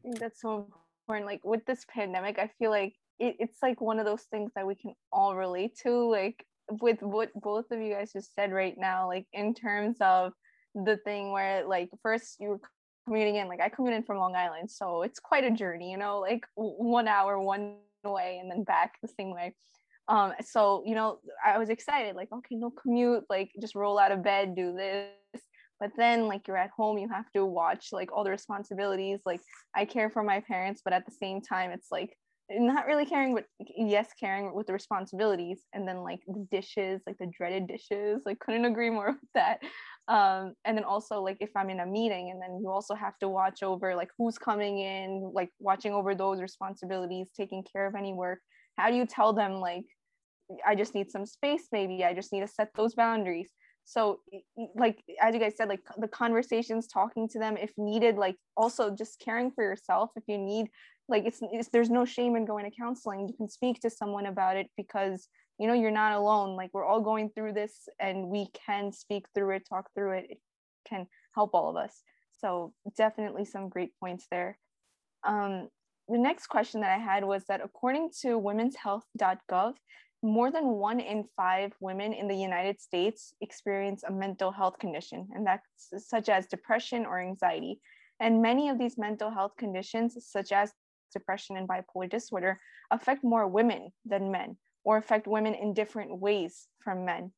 I 0.00 0.02
think 0.02 0.18
that's 0.18 0.40
so 0.40 0.66
important. 1.06 1.26
Like 1.26 1.44
with 1.44 1.64
this 1.66 1.86
pandemic, 1.88 2.40
I 2.40 2.50
feel 2.58 2.72
like 2.72 2.94
it, 3.20 3.36
it's 3.38 3.62
like 3.62 3.80
one 3.80 4.00
of 4.00 4.04
those 4.04 4.22
things 4.22 4.50
that 4.56 4.66
we 4.66 4.74
can 4.74 4.92
all 5.12 5.36
relate 5.36 5.78
to. 5.84 6.10
Like 6.10 6.44
with 6.80 7.02
what 7.02 7.30
both 7.34 7.70
of 7.70 7.80
you 7.80 7.92
guys 7.94 8.12
just 8.12 8.34
said 8.34 8.52
right 8.52 8.74
now, 8.76 9.06
like 9.06 9.26
in 9.32 9.54
terms 9.54 9.96
of 10.00 10.32
the 10.74 10.96
thing 10.98 11.30
where 11.32 11.66
like 11.66 11.88
first 12.02 12.36
you 12.40 12.48
were 12.48 12.60
commuting 13.06 13.36
in 13.36 13.48
like 13.48 13.60
i 13.60 13.68
commute 13.68 13.94
in 13.94 14.02
from 14.02 14.16
long 14.16 14.34
island 14.34 14.68
so 14.68 15.02
it's 15.02 15.20
quite 15.20 15.44
a 15.44 15.50
journey 15.50 15.90
you 15.90 15.96
know 15.96 16.18
like 16.18 16.42
one 16.56 17.06
hour 17.06 17.38
one 17.38 17.76
way 18.04 18.38
and 18.40 18.50
then 18.50 18.64
back 18.64 18.94
the 19.02 19.08
same 19.08 19.30
way. 19.30 19.54
Um 20.08 20.32
so 20.42 20.82
you 20.84 20.94
know 20.94 21.20
i 21.44 21.56
was 21.58 21.70
excited 21.70 22.14
like 22.14 22.28
okay 22.32 22.56
no 22.56 22.70
commute 22.70 23.24
like 23.30 23.50
just 23.60 23.74
roll 23.74 23.98
out 23.98 24.12
of 24.12 24.22
bed 24.22 24.54
do 24.54 24.74
this. 24.74 25.08
But 25.80 25.90
then 25.96 26.28
like 26.28 26.46
you're 26.46 26.56
at 26.56 26.70
home 26.70 26.98
you 26.98 27.08
have 27.08 27.30
to 27.34 27.44
watch 27.44 27.88
like 27.92 28.12
all 28.12 28.24
the 28.24 28.30
responsibilities 28.30 29.20
like 29.26 29.40
i 29.74 29.84
care 29.84 30.08
for 30.08 30.22
my 30.22 30.40
parents 30.40 30.82
but 30.84 30.92
at 30.92 31.04
the 31.04 31.12
same 31.12 31.40
time 31.40 31.70
it's 31.70 31.88
like 31.90 32.16
not 32.50 32.86
really 32.86 33.06
caring 33.06 33.34
but 33.34 33.46
yes 33.58 34.08
caring 34.18 34.54
with 34.54 34.66
the 34.66 34.72
responsibilities 34.72 35.62
and 35.72 35.88
then 35.88 36.02
like 36.02 36.20
the 36.26 36.46
dishes 36.50 37.00
like 37.06 37.16
the 37.18 37.26
dreaded 37.26 37.66
dishes 37.66 38.22
like 38.26 38.38
couldn't 38.38 38.66
agree 38.66 38.90
more 38.90 39.12
with 39.12 39.30
that. 39.34 39.60
Um 40.08 40.52
and 40.66 40.76
then 40.76 40.84
also 40.84 41.22
like 41.22 41.38
if 41.40 41.50
i'm 41.56 41.70
in 41.70 41.80
a 41.80 41.86
meeting 41.86 42.30
and 42.30 42.42
then 42.42 42.58
you 42.60 42.68
also 42.68 42.94
have 42.94 43.18
to 43.20 43.28
watch 43.28 43.62
over 43.62 43.94
like 43.94 44.10
who's 44.18 44.36
coming 44.36 44.78
in 44.78 45.30
like 45.32 45.48
watching 45.58 45.94
over 45.94 46.14
those 46.14 46.42
responsibilities 46.42 47.30
taking 47.34 47.64
care 47.72 47.86
of 47.86 47.94
any 47.94 48.12
work 48.12 48.40
how 48.76 48.90
do 48.90 48.96
you 48.96 49.06
tell 49.06 49.32
them 49.32 49.54
like 49.54 49.86
i 50.66 50.74
just 50.74 50.94
need 50.94 51.10
some 51.10 51.26
space 51.26 51.68
maybe. 51.72 52.04
I 52.04 52.14
just 52.14 52.32
need 52.32 52.40
to 52.40 52.48
set 52.48 52.68
those 52.74 52.94
boundaries. 52.94 53.50
So 53.86 54.20
like 54.76 55.02
as 55.20 55.34
you 55.34 55.40
guys 55.40 55.56
said 55.56 55.68
like 55.68 55.80
the 55.98 56.08
conversations 56.08 56.86
talking 56.86 57.28
to 57.28 57.38
them 57.38 57.56
if 57.58 57.70
needed 57.76 58.16
like 58.16 58.36
also 58.56 58.90
just 58.90 59.20
caring 59.20 59.50
for 59.50 59.62
yourself 59.62 60.10
if 60.16 60.24
you 60.26 60.38
need 60.38 60.68
like 61.08 61.24
it's, 61.26 61.40
it's 61.42 61.68
there's 61.68 61.90
no 61.90 62.04
shame 62.04 62.36
in 62.36 62.44
going 62.44 62.64
to 62.64 62.76
counseling. 62.76 63.28
You 63.28 63.34
can 63.34 63.48
speak 63.48 63.80
to 63.80 63.90
someone 63.90 64.26
about 64.26 64.56
it 64.56 64.68
because 64.76 65.28
you 65.58 65.68
know 65.68 65.74
you're 65.74 65.90
not 65.90 66.12
alone. 66.12 66.56
Like 66.56 66.70
we're 66.72 66.84
all 66.84 67.00
going 67.00 67.30
through 67.30 67.52
this 67.52 67.88
and 68.00 68.28
we 68.28 68.48
can 68.66 68.92
speak 68.92 69.26
through 69.34 69.56
it 69.56 69.68
talk 69.68 69.88
through 69.94 70.18
it. 70.18 70.26
It 70.30 70.38
can 70.88 71.06
help 71.34 71.50
all 71.54 71.70
of 71.70 71.76
us. 71.76 72.02
So 72.40 72.72
definitely 72.96 73.44
some 73.44 73.68
great 73.68 73.92
points 74.00 74.26
there. 74.30 74.58
Um, 75.26 75.68
the 76.08 76.18
next 76.18 76.48
question 76.48 76.82
that 76.82 76.90
i 76.90 76.98
had 76.98 77.24
was 77.24 77.44
that 77.48 77.62
according 77.64 78.10
to 78.20 78.38
womenshealth.gov 78.38 79.72
more 80.22 80.50
than 80.50 80.64
one 80.64 81.00
in 81.00 81.24
five 81.34 81.72
women 81.80 82.12
in 82.12 82.28
the 82.28 82.36
united 82.36 82.78
states 82.80 83.32
experience 83.40 84.02
a 84.06 84.12
mental 84.12 84.50
health 84.50 84.78
condition 84.78 85.26
and 85.34 85.46
that's 85.46 85.64
such 86.06 86.28
as 86.28 86.46
depression 86.46 87.06
or 87.06 87.20
anxiety. 87.20 87.80
And 88.20 88.40
many 88.40 88.68
of 88.68 88.78
these 88.78 88.96
mental 88.96 89.30
health 89.30 89.52
conditions 89.58 90.16
such 90.20 90.52
as 90.52 90.72
depression 91.12 91.56
and 91.56 91.68
bipolar 91.68 92.08
disorder 92.10 92.58
affect 92.90 93.24
more 93.24 93.46
women 93.46 93.90
than 94.04 94.30
men 94.30 94.56
or 94.84 94.96
affect 94.96 95.26
women 95.26 95.54
in 95.54 95.74
different 95.74 96.18
ways 96.18 96.68
from 96.82 97.04
men. 97.04 97.32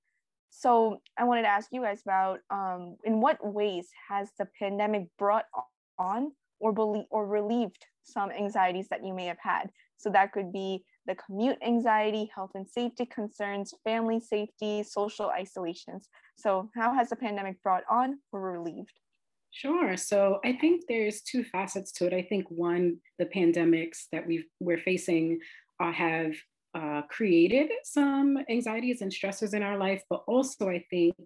So 0.50 1.00
I 1.18 1.24
wanted 1.24 1.42
to 1.42 1.48
ask 1.48 1.68
you 1.72 1.82
guys 1.82 2.02
about 2.02 2.40
um, 2.50 2.96
in 3.04 3.20
what 3.20 3.44
ways 3.44 3.88
has 4.08 4.30
the 4.38 4.48
pandemic 4.58 5.08
brought 5.18 5.44
on 5.98 6.32
or 6.60 6.72
belie- 6.72 7.06
or 7.10 7.26
relieved 7.26 7.84
some 8.02 8.30
anxieties 8.30 8.88
that 8.88 9.04
you 9.04 9.12
may 9.12 9.26
have 9.26 9.38
had? 9.40 9.70
So 9.98 10.10
that 10.10 10.32
could 10.32 10.52
be 10.52 10.84
the 11.06 11.14
commute 11.14 11.58
anxiety, 11.62 12.30
health 12.34 12.52
and 12.54 12.68
safety 12.68 13.06
concerns, 13.06 13.74
family 13.84 14.20
safety, 14.20 14.82
social 14.82 15.28
isolations. 15.28 16.08
So 16.36 16.70
how 16.74 16.94
has 16.94 17.10
the 17.10 17.16
pandemic 17.16 17.62
brought 17.62 17.84
on 17.90 18.18
or 18.32 18.40
relieved? 18.40 18.98
Sure. 19.56 19.96
So 19.96 20.38
I 20.44 20.52
think 20.52 20.84
there's 20.86 21.22
two 21.22 21.42
facets 21.42 21.90
to 21.92 22.06
it. 22.06 22.12
I 22.12 22.20
think 22.20 22.44
one, 22.50 22.98
the 23.18 23.24
pandemics 23.24 24.04
that 24.12 24.26
we 24.26 24.44
we're 24.60 24.76
facing 24.76 25.40
uh, 25.80 25.92
have 25.92 26.34
uh, 26.74 27.02
created 27.08 27.70
some 27.82 28.36
anxieties 28.50 29.00
and 29.00 29.10
stressors 29.10 29.54
in 29.54 29.62
our 29.62 29.78
life, 29.78 30.02
but 30.10 30.24
also 30.26 30.68
I 30.68 30.84
think 30.90 31.16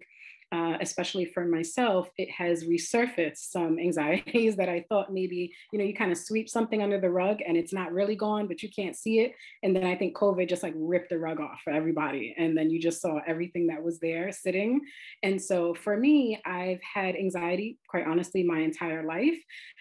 uh, 0.53 0.75
especially 0.81 1.23
for 1.23 1.45
myself, 1.45 2.09
it 2.17 2.29
has 2.29 2.65
resurfaced 2.65 3.37
some 3.37 3.79
anxieties 3.79 4.55
that 4.57 4.67
I 4.67 4.85
thought 4.89 5.13
maybe, 5.13 5.53
you 5.71 5.79
know, 5.79 5.85
you 5.85 5.93
kind 5.93 6.11
of 6.11 6.17
sweep 6.17 6.49
something 6.49 6.81
under 6.81 6.99
the 6.99 7.09
rug 7.09 7.39
and 7.47 7.55
it's 7.55 7.71
not 7.71 7.93
really 7.93 8.15
gone, 8.15 8.47
but 8.47 8.61
you 8.61 8.69
can't 8.69 8.95
see 8.95 9.19
it. 9.19 9.33
And 9.63 9.73
then 9.73 9.85
I 9.85 9.95
think 9.95 10.15
COVID 10.17 10.49
just 10.49 10.63
like 10.63 10.73
ripped 10.75 11.09
the 11.09 11.19
rug 11.19 11.39
off 11.39 11.61
for 11.63 11.71
everybody. 11.71 12.35
And 12.37 12.57
then 12.57 12.69
you 12.69 12.81
just 12.81 13.01
saw 13.01 13.19
everything 13.25 13.67
that 13.67 13.81
was 13.81 13.99
there 13.99 14.31
sitting. 14.33 14.81
And 15.23 15.41
so 15.41 15.73
for 15.73 15.95
me, 15.95 16.41
I've 16.45 16.81
had 16.81 17.15
anxiety, 17.15 17.77
quite 17.91 18.07
honestly, 18.07 18.41
my 18.41 18.59
entire 18.59 19.03
life. 19.05 19.37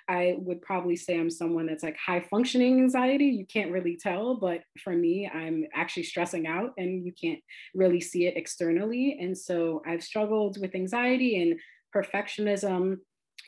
I 0.08 0.34
would 0.38 0.60
probably 0.60 0.96
say 0.96 1.16
I'm 1.18 1.30
someone 1.30 1.66
that's 1.66 1.84
like 1.84 1.96
high 1.96 2.20
functioning 2.20 2.80
anxiety. 2.80 3.26
You 3.26 3.46
can't 3.46 3.70
really 3.70 3.96
tell, 3.96 4.34
but 4.34 4.62
for 4.82 4.92
me, 4.92 5.30
I'm 5.32 5.64
actually 5.72 6.02
stressing 6.02 6.48
out 6.48 6.72
and 6.76 7.06
you 7.06 7.12
can't 7.12 7.38
really 7.72 8.00
see 8.00 8.26
it 8.26 8.36
externally. 8.36 9.16
And 9.20 9.38
so 9.38 9.82
I've 9.86 10.02
struggled 10.02 10.60
with 10.60 10.74
anxiety 10.74 11.40
and 11.40 11.60
perfectionism. 11.94 12.96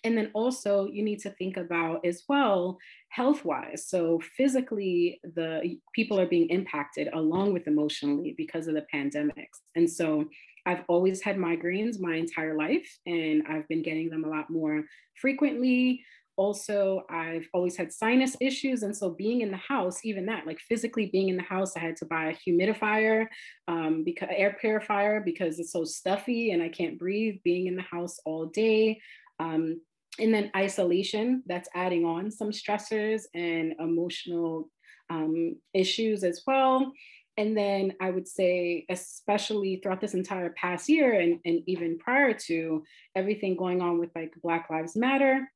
And 0.05 0.17
then 0.17 0.31
also 0.33 0.87
you 0.87 1.03
need 1.03 1.19
to 1.21 1.31
think 1.31 1.57
about 1.57 2.07
as 2.07 2.23
well 2.29 2.79
health 3.09 3.45
wise. 3.45 3.89
So 3.89 4.21
physically, 4.37 5.21
the 5.35 5.79
people 5.95 6.19
are 6.21 6.27
being 6.27 6.49
impacted 6.49 7.09
along 7.13 7.53
with 7.53 7.67
emotionally 7.67 8.35
because 8.37 8.69
of 8.69 8.75
the 8.75 8.87
pandemics. 8.95 9.59
And 9.75 9.91
so 9.91 10.27
I've 10.67 10.85
always 10.89 11.23
had 11.23 11.37
migraines 11.37 12.01
my 12.01 12.17
entire 12.17 12.57
life, 12.57 12.89
and 13.07 13.43
I've 13.49 13.67
been 13.69 13.83
getting 13.83 14.11
them 14.11 14.25
a 14.25 14.29
lot 14.29 14.51
more 14.51 14.85
frequently. 15.21 16.05
Also, 16.37 17.03
I've 17.11 17.47
always 17.53 17.77
had 17.77 17.93
sinus 17.93 18.37
issues. 18.41 18.83
And 18.83 18.97
so, 18.97 19.11
being 19.11 19.43
in 19.43 19.51
the 19.51 19.57
house, 19.57 20.05
even 20.05 20.27
that, 20.27 20.47
like 20.47 20.59
physically 20.61 21.07
being 21.13 21.29
in 21.29 21.37
the 21.37 21.43
house, 21.43 21.77
I 21.77 21.81
had 21.81 21.97
to 21.97 22.07
buy 22.07 22.31
a 22.31 22.37
humidifier, 22.37 23.27
um, 23.69 24.03
because 24.05 24.29
air 24.35 24.57
purifier, 24.61 25.21
because 25.21 25.59
it's 25.59 25.73
so 25.73 25.85
stuffy 25.85 26.53
and 26.53 26.63
I 26.63 26.69
can't 26.69 26.99
breathe 26.99 27.37
being 27.45 27.67
in 27.67 27.77
the 27.77 27.83
house 27.83 28.19
all 28.25 28.47
day. 28.47 29.01
Um, 29.41 29.81
and 30.19 30.33
then 30.33 30.51
isolation, 30.57 31.43
that's 31.47 31.69
adding 31.75 32.05
on 32.05 32.31
some 32.31 32.51
stressors 32.51 33.23
and 33.35 33.75
emotional 33.79 34.69
um, 35.11 35.57
issues 35.75 36.25
as 36.25 36.43
well. 36.47 36.93
And 37.37 37.57
then 37.57 37.95
I 38.01 38.11
would 38.11 38.29
say, 38.29 38.85
especially 38.91 39.81
throughout 39.83 40.01
this 40.01 40.15
entire 40.15 40.51
past 40.51 40.89
year 40.89 41.19
and, 41.19 41.41
and 41.45 41.61
even 41.67 41.99
prior 41.99 42.35
to 42.47 42.85
everything 43.17 43.57
going 43.57 43.81
on 43.81 43.99
with 43.99 44.11
like 44.15 44.33
Black 44.43 44.69
Lives 44.71 44.97
Matter, 44.97 45.49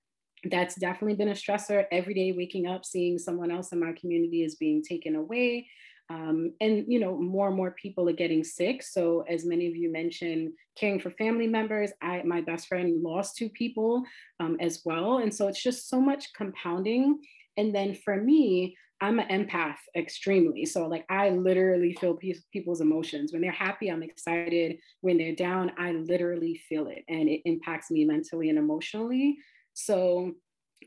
that's 0.44 0.74
definitely 0.76 1.16
been 1.16 1.28
a 1.28 1.32
stressor. 1.32 1.84
Every 1.92 2.14
day 2.14 2.32
waking 2.32 2.66
up, 2.66 2.84
seeing 2.84 3.18
someone 3.18 3.50
else 3.50 3.72
in 3.72 3.80
my 3.80 3.92
community 3.92 4.42
is 4.42 4.56
being 4.56 4.82
taken 4.82 5.16
away. 5.16 5.68
Um, 6.08 6.52
and 6.60 6.84
you 6.86 7.00
know 7.00 7.18
more 7.18 7.48
and 7.48 7.56
more 7.56 7.72
people 7.72 8.08
are 8.08 8.12
getting 8.12 8.44
sick 8.44 8.80
so 8.80 9.24
as 9.28 9.44
many 9.44 9.66
of 9.66 9.74
you 9.74 9.90
mentioned 9.90 10.52
caring 10.78 11.00
for 11.00 11.10
family 11.10 11.48
members 11.48 11.90
i 12.00 12.22
my 12.22 12.40
best 12.42 12.68
friend 12.68 13.02
lost 13.02 13.36
two 13.36 13.48
people 13.48 14.04
um, 14.38 14.56
as 14.60 14.82
well 14.84 15.18
and 15.18 15.34
so 15.34 15.48
it's 15.48 15.60
just 15.60 15.88
so 15.88 16.00
much 16.00 16.32
compounding 16.32 17.18
and 17.56 17.74
then 17.74 17.92
for 17.92 18.22
me 18.22 18.76
I'm 19.00 19.18
an 19.18 19.28
empath 19.28 19.76
extremely. 19.94 20.64
So 20.64 20.86
like 20.86 21.04
I 21.10 21.30
literally 21.30 21.94
feel 22.00 22.14
pe- 22.14 22.34
people's 22.52 22.80
emotions. 22.80 23.32
When 23.32 23.42
they're 23.42 23.52
happy, 23.52 23.88
I'm 23.88 24.02
excited. 24.02 24.78
When 25.02 25.18
they're 25.18 25.34
down, 25.34 25.72
I 25.78 25.92
literally 25.92 26.60
feel 26.68 26.88
it 26.88 27.04
and 27.08 27.28
it 27.28 27.42
impacts 27.44 27.90
me 27.90 28.04
mentally 28.04 28.48
and 28.48 28.58
emotionally. 28.58 29.36
So 29.74 30.32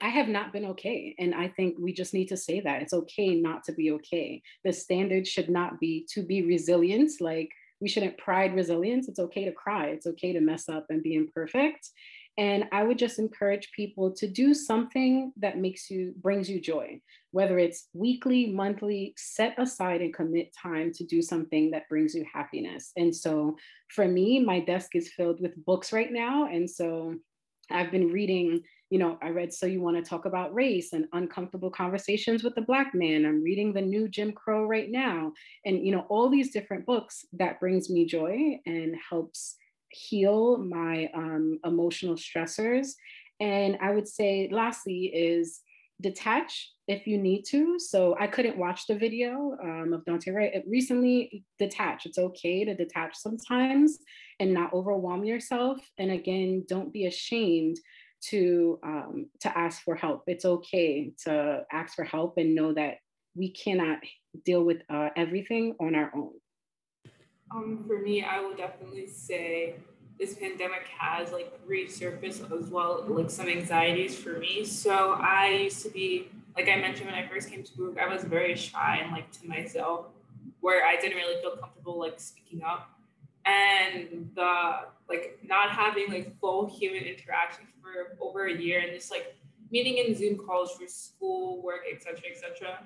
I 0.01 0.10
have 0.10 0.28
not 0.28 0.53
been 0.53 0.66
okay. 0.66 1.16
And 1.20 1.36
I 1.36 1.49
think 1.49 1.76
we 1.80 1.93
just 1.93 2.14
need 2.14 2.28
to 2.30 2.38
say 2.38 2.62
that 2.62 2.82
it's 2.82 2.93
okay 2.93 3.36
not 3.36 3.64
to 3.66 3.74
be 3.74 3.91
okay. 3.91 4.41
The 4.64 4.74
standard 4.74 5.28
should 5.28 5.49
not 5.49 5.80
be 5.80 6.07
to 6.14 6.24
be 6.24 6.45
resilient. 6.45 7.12
Like 7.20 7.49
we 7.82 7.89
shouldn't 7.89 8.18
pride 8.18 8.55
resilience. 8.55 9.07
It's 9.07 9.20
okay 9.20 9.45
to 9.45 9.51
cry. 9.51 9.88
It's 9.88 10.07
okay 10.07 10.34
to 10.34 10.41
mess 10.41 10.68
up 10.68 10.86
and 10.89 11.03
be 11.03 11.16
imperfect. 11.16 11.89
And 12.39 12.69
I 12.71 12.83
would 12.83 12.97
just 12.97 13.19
encourage 13.19 13.69
people 13.75 14.13
to 14.13 14.25
do 14.25 14.53
something 14.53 15.33
that 15.35 15.57
makes 15.57 15.91
you, 15.91 16.13
brings 16.21 16.49
you 16.49 16.61
joy, 16.61 17.01
whether 17.31 17.59
it's 17.59 17.89
weekly, 17.93 18.47
monthly, 18.47 19.13
set 19.17 19.59
aside 19.59 19.99
and 19.99 20.13
commit 20.13 20.55
time 20.55 20.93
to 20.93 21.03
do 21.03 21.21
something 21.21 21.69
that 21.71 21.89
brings 21.89 22.15
you 22.15 22.25
happiness. 22.33 22.93
And 22.95 23.13
so 23.13 23.57
for 23.89 24.07
me, 24.07 24.39
my 24.39 24.61
desk 24.61 24.95
is 24.95 25.11
filled 25.11 25.41
with 25.41 25.65
books 25.65 25.91
right 25.91 26.13
now. 26.13 26.47
And 26.47 26.69
so 26.69 27.15
I've 27.69 27.91
been 27.91 28.07
reading, 28.07 28.61
you 28.89 28.99
know, 28.99 29.17
I 29.21 29.31
read 29.31 29.53
So 29.53 29.65
You 29.65 29.81
Want 29.81 29.97
to 29.97 30.09
Talk 30.09 30.23
About 30.23 30.53
Race 30.53 30.93
and 30.93 31.07
Uncomfortable 31.11 31.69
Conversations 31.69 32.41
with 32.41 32.55
the 32.55 32.61
Black 32.61 32.95
Man. 32.95 33.25
I'm 33.25 33.43
reading 33.43 33.73
the 33.73 33.81
new 33.81 34.07
Jim 34.07 34.31
Crow 34.31 34.65
right 34.65 34.89
now. 34.89 35.33
And, 35.65 35.85
you 35.85 35.91
know, 35.91 36.05
all 36.07 36.29
these 36.29 36.53
different 36.53 36.85
books 36.85 37.25
that 37.33 37.59
brings 37.59 37.89
me 37.89 38.05
joy 38.05 38.61
and 38.65 38.95
helps 39.09 39.57
heal 39.91 40.57
my 40.57 41.09
um, 41.13 41.59
emotional 41.63 42.15
stressors. 42.15 42.93
And 43.39 43.77
I 43.81 43.91
would 43.91 44.07
say, 44.07 44.49
lastly, 44.51 45.05
is 45.13 45.61
detach 46.01 46.71
if 46.87 47.05
you 47.05 47.17
need 47.17 47.43
to. 47.43 47.77
So 47.77 48.15
I 48.19 48.27
couldn't 48.27 48.57
watch 48.57 48.87
the 48.87 48.95
video 48.95 49.57
um, 49.61 49.93
of 49.93 50.03
Daunte 50.05 50.33
Wright. 50.33 50.63
Recently, 50.67 51.43
detach. 51.57 52.05
It's 52.05 52.17
okay 52.17 52.65
to 52.65 52.75
detach 52.75 53.15
sometimes 53.15 53.99
and 54.39 54.53
not 54.53 54.73
overwhelm 54.73 55.23
yourself. 55.25 55.79
And 55.97 56.11
again, 56.11 56.65
don't 56.67 56.93
be 56.93 57.05
ashamed 57.05 57.77
to 58.21 58.79
um, 58.83 59.27
to 59.41 59.57
ask 59.57 59.81
for 59.83 59.95
help. 59.95 60.23
It's 60.27 60.45
okay 60.45 61.11
to 61.25 61.63
ask 61.71 61.95
for 61.95 62.03
help 62.03 62.37
and 62.37 62.55
know 62.55 62.73
that 62.73 62.95
we 63.35 63.51
cannot 63.51 63.99
deal 64.45 64.63
with 64.63 64.81
uh, 64.89 65.09
everything 65.15 65.75
on 65.79 65.95
our 65.95 66.11
own. 66.15 66.33
Um, 67.52 67.84
for 67.88 68.00
me, 68.00 68.24
I 68.24 68.39
will 68.39 68.56
definitely 68.56 69.08
say 69.08 69.76
this 70.20 70.36
pandemic 70.36 70.88
has 70.97 71.32
like 71.32 71.52
resurfaced 71.68 72.52
as 72.52 72.70
well, 72.70 73.06
like 73.08 73.30
some 73.30 73.47
anxieties 73.47 74.18
for 74.18 74.38
me. 74.38 74.66
So 74.66 75.14
I 75.14 75.52
used 75.64 75.82
to 75.84 75.89
be, 75.89 76.28
like 76.56 76.68
I 76.68 76.76
mentioned 76.76 77.10
when 77.10 77.16
I 77.16 77.28
first 77.28 77.50
came 77.50 77.64
to 77.64 77.78
Baruch, 77.78 77.97
I 77.97 78.14
was 78.14 78.24
very 78.24 78.56
shy 78.56 79.00
and 79.02 79.12
like 79.12 79.32
to 79.39 79.47
myself, 79.47 80.08
where 80.60 80.86
I 80.86 80.97
didn't 80.97 81.18
really 81.18 81.41
feel 81.41 81.56
comfortable 81.56 81.97
like 81.97 82.20
speaking 82.20 82.62
up. 82.64 82.89
And 83.45 84.30
the 84.36 84.82
like 85.08 85.39
not 85.43 85.72
having 85.72 86.10
like 86.10 86.38
full 86.39 86.68
human 86.68 87.04
interaction 87.04 87.66
for 87.82 88.18
over 88.22 88.45
a 88.45 88.54
year 88.56 88.82
and 88.82 88.91
just 88.93 89.10
like 89.10 89.36
meeting 89.72 89.97
in 89.97 90.16
Zoom 90.16 90.38
calls 90.38 90.74
for 90.74 90.88
school, 90.88 91.62
work, 91.64 91.82
etc., 91.91 92.20
etc. 92.30 92.80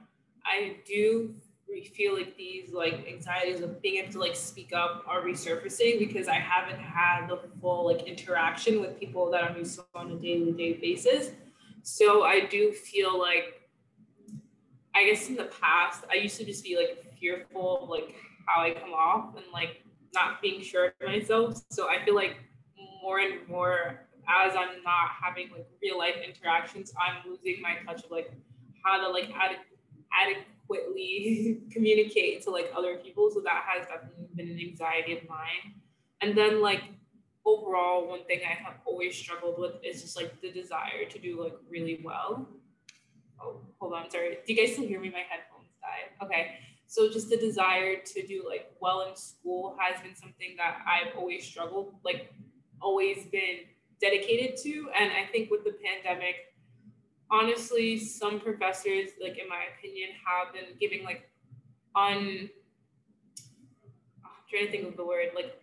I 0.45 0.77
do 0.85 1.33
feel 1.93 2.15
like 2.15 2.35
these 2.37 2.71
like 2.71 3.05
anxieties 3.07 3.61
of 3.61 3.81
being 3.81 4.03
able 4.03 4.11
to 4.13 4.19
like 4.19 4.35
speak 4.35 4.73
up 4.73 5.03
are 5.07 5.21
resurfacing 5.21 5.99
because 5.99 6.27
I 6.27 6.35
haven't 6.35 6.79
had 6.79 7.27
the 7.27 7.39
full 7.61 7.85
like 7.85 8.03
interaction 8.03 8.81
with 8.81 8.99
people 8.99 9.29
that 9.31 9.43
I'm 9.43 9.57
used 9.57 9.75
to 9.75 9.85
on 9.95 10.11
a 10.11 10.15
daily 10.15 10.51
day 10.51 10.73
basis. 10.73 11.31
So 11.81 12.23
I 12.23 12.45
do 12.45 12.71
feel 12.71 13.19
like 13.19 13.61
I 14.95 15.05
guess 15.05 15.27
in 15.27 15.35
the 15.35 15.49
past 15.61 16.05
I 16.11 16.15
used 16.15 16.37
to 16.37 16.45
just 16.45 16.63
be 16.63 16.77
like 16.77 17.13
fearful 17.19 17.83
of 17.83 17.89
like 17.89 18.15
how 18.45 18.61
I 18.61 18.71
come 18.71 18.93
off 18.93 19.35
and 19.35 19.45
like 19.51 19.83
not 20.13 20.41
being 20.41 20.61
sure 20.61 20.93
of 21.01 21.07
myself. 21.07 21.61
So 21.69 21.89
I 21.89 22.03
feel 22.05 22.15
like 22.15 22.37
more 23.01 23.19
and 23.19 23.47
more 23.47 24.07
as 24.29 24.55
I'm 24.55 24.81
not 24.83 25.09
having 25.21 25.49
like 25.51 25.67
real 25.81 25.97
life 25.97 26.15
interactions, 26.25 26.93
I'm 26.97 27.29
losing 27.29 27.61
my 27.61 27.75
touch 27.85 28.05
of 28.05 28.11
like 28.11 28.31
how 28.83 29.01
to 29.01 29.09
like 29.09 29.29
add 29.35 29.57
adequate 30.13 30.47
adequately 30.63 31.61
communicate 31.71 32.43
to 32.43 32.49
like 32.49 32.71
other 32.75 32.97
people. 32.97 33.29
So 33.33 33.41
that 33.41 33.63
has 33.67 33.87
definitely 33.87 34.27
been 34.35 34.49
an 34.49 34.59
anxiety 34.59 35.17
of 35.17 35.29
mine. 35.29 35.75
And 36.21 36.37
then 36.37 36.61
like 36.61 36.83
overall, 37.45 38.07
one 38.07 38.25
thing 38.25 38.39
I 38.45 38.53
have 38.53 38.75
always 38.85 39.15
struggled 39.15 39.59
with 39.59 39.73
is 39.83 40.01
just 40.01 40.15
like 40.15 40.39
the 40.41 40.51
desire 40.51 41.05
to 41.09 41.19
do 41.19 41.41
like 41.41 41.55
really 41.69 42.01
well. 42.03 42.47
Oh, 43.41 43.61
hold 43.79 43.93
on, 43.93 44.09
sorry. 44.09 44.37
Do 44.45 44.53
you 44.53 44.61
guys 44.61 44.73
still 44.73 44.87
hear 44.87 44.99
me? 44.99 45.09
My 45.09 45.23
headphones 45.29 45.69
died. 45.81 46.25
Okay. 46.25 46.55
So 46.87 47.11
just 47.11 47.29
the 47.29 47.37
desire 47.37 47.95
to 47.97 48.27
do 48.27 48.45
like 48.47 48.71
well 48.79 49.01
in 49.09 49.15
school 49.15 49.75
has 49.79 50.01
been 50.01 50.15
something 50.15 50.55
that 50.57 50.77
I've 50.87 51.17
always 51.17 51.43
struggled, 51.43 51.95
like 52.05 52.33
always 52.81 53.25
been 53.31 53.65
dedicated 53.99 54.57
to. 54.57 54.89
And 54.97 55.11
I 55.11 55.25
think 55.31 55.49
with 55.49 55.63
the 55.63 55.73
pandemic, 55.83 56.52
honestly, 57.33 57.97
some 57.97 58.39
professors, 58.39 59.09
like 59.21 59.39
in 59.39 59.49
my 59.49 59.63
opinion, 59.75 60.09
have 60.25 60.53
been 60.53 60.77
giving 60.79 61.03
like 61.03 61.29
un 61.95 62.49
I'm 64.23 64.43
trying 64.49 64.65
to 64.67 64.71
think 64.71 64.87
of 64.87 64.95
the 64.95 65.05
word, 65.05 65.29
like 65.35 65.59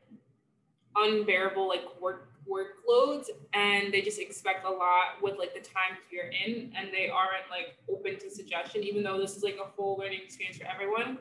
unbearable 0.97 1.68
like 1.68 1.85
work 2.01 2.27
workloads 2.51 3.27
and 3.53 3.95
they 3.95 4.01
just 4.01 4.18
expect 4.18 4.64
a 4.64 4.68
lot 4.68 5.23
with 5.23 5.39
like 5.39 5.55
the 5.55 5.61
time 5.61 5.97
you're 6.11 6.31
in 6.31 6.73
and 6.77 6.89
they 6.93 7.09
aren't 7.09 7.49
like 7.49 7.77
open 7.89 8.18
to 8.18 8.29
suggestion 8.29 8.83
even 8.83 9.05
though 9.05 9.21
this 9.21 9.37
is 9.37 9.45
like 9.45 9.57
a 9.64 9.71
full 9.77 9.97
learning 9.97 10.18
experience 10.25 10.59
for 10.59 10.66
everyone. 10.66 11.18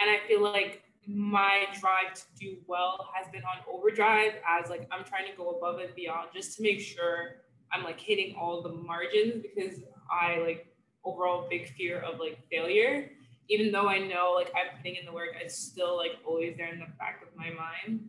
And 0.00 0.08
i 0.08 0.18
feel 0.28 0.40
like 0.40 0.84
my 1.08 1.64
drive 1.80 2.14
to 2.14 2.22
do 2.38 2.58
well 2.68 3.08
has 3.12 3.26
been 3.32 3.42
on 3.42 3.58
overdrive 3.72 4.34
as 4.48 4.70
like 4.70 4.86
i'm 4.92 5.04
trying 5.04 5.28
to 5.28 5.36
go 5.36 5.50
above 5.50 5.80
and 5.80 5.92
beyond 5.96 6.28
just 6.32 6.56
to 6.56 6.62
make 6.62 6.78
sure 6.78 7.42
I'm 7.72 7.84
like 7.84 8.00
hitting 8.00 8.34
all 8.36 8.62
the 8.62 8.70
margins 8.72 9.42
because 9.42 9.80
I 10.10 10.38
like 10.38 10.66
overall 11.04 11.46
big 11.48 11.68
fear 11.74 12.00
of 12.00 12.18
like 12.18 12.38
failure. 12.50 13.10
Even 13.48 13.72
though 13.72 13.88
I 13.88 13.98
know 13.98 14.34
like 14.34 14.52
I'm 14.54 14.76
putting 14.76 14.96
in 14.96 15.06
the 15.06 15.12
work, 15.12 15.30
it's 15.40 15.56
still 15.56 15.96
like 15.96 16.12
always 16.26 16.56
there 16.56 16.72
in 16.72 16.80
the 16.80 16.86
back 16.98 17.22
of 17.22 17.36
my 17.36 17.50
mind. 17.50 18.08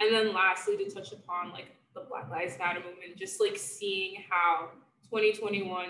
And 0.00 0.14
then 0.14 0.32
lastly, 0.32 0.76
to 0.76 0.90
touch 0.90 1.12
upon 1.12 1.50
like 1.52 1.74
the 1.94 2.02
Black 2.08 2.30
Lives 2.30 2.58
Matter 2.58 2.80
movement, 2.80 3.16
just 3.16 3.40
like 3.40 3.56
seeing 3.56 4.22
how 4.28 4.70
2021, 5.10 5.88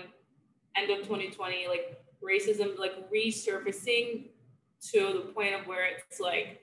end 0.75 0.89
of 0.89 0.97
2020, 0.99 1.67
like 1.67 2.01
racism 2.23 2.77
like 2.77 3.11
resurfacing 3.11 4.25
to 4.81 4.99
the 5.13 5.31
point 5.33 5.53
of 5.53 5.67
where 5.67 5.85
it's 5.87 6.19
like 6.19 6.61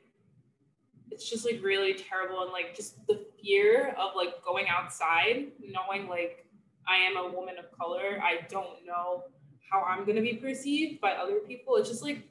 it's 1.11 1.29
just 1.29 1.45
like 1.45 1.61
really 1.63 1.95
terrible 1.95 2.43
and 2.43 2.53
like 2.53 2.75
just 2.77 3.07
the 3.07 3.25
fear 3.41 3.95
of 3.99 4.11
like 4.17 4.45
going 4.45 4.67
outside 4.69 5.47
knowing 5.61 6.09
like 6.09 6.47
i 6.89 6.97
am 6.97 7.17
a 7.17 7.29
woman 7.29 7.55
of 7.59 7.71
color 7.79 8.21
i 8.23 8.41
don't 8.49 8.85
know 8.87 9.25
how 9.71 9.83
i'm 9.83 10.05
going 10.05 10.17
to 10.17 10.23
be 10.23 10.35
perceived 10.35 11.01
by 11.01 11.13
other 11.13 11.39
people 11.47 11.77
it's 11.77 11.89
just 11.89 12.03
like 12.03 12.23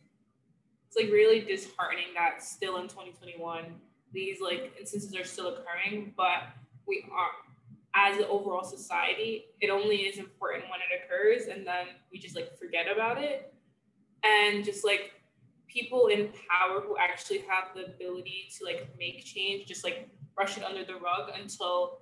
it's 0.87 0.97
like 0.97 1.11
really 1.11 1.41
disheartening 1.41 2.07
that 2.15 2.43
still 2.43 2.77
in 2.77 2.83
2021 2.83 3.65
these 4.13 4.39
like 4.41 4.73
instances 4.79 5.15
are 5.15 5.25
still 5.25 5.47
occurring 5.47 6.13
but 6.15 6.43
we 6.87 7.05
are 7.11 7.31
as 7.95 8.17
an 8.17 8.25
overall 8.25 8.63
society, 8.63 9.45
it 9.61 9.69
only 9.69 9.97
is 9.97 10.17
important 10.17 10.65
when 10.65 10.81
it 10.81 11.01
occurs 11.03 11.47
and 11.47 11.65
then 11.65 11.87
we 12.11 12.19
just 12.19 12.35
like 12.35 12.57
forget 12.59 12.87
about 12.91 13.23
it. 13.23 13.53
And 14.23 14.65
just 14.65 14.83
like 14.83 15.13
people 15.75 16.07
in 16.07 16.29
power 16.49 16.81
who 16.81 16.95
actually 16.97 17.39
have 17.39 17.65
the 17.75 17.85
ability 17.85 18.49
to 18.57 18.65
like 18.65 18.89
make 18.97 19.23
change, 19.25 19.67
just 19.67 19.83
like 19.83 20.09
brush 20.33 20.57
it 20.57 20.63
under 20.63 20.85
the 20.85 20.95
rug 20.95 21.31
until 21.39 21.99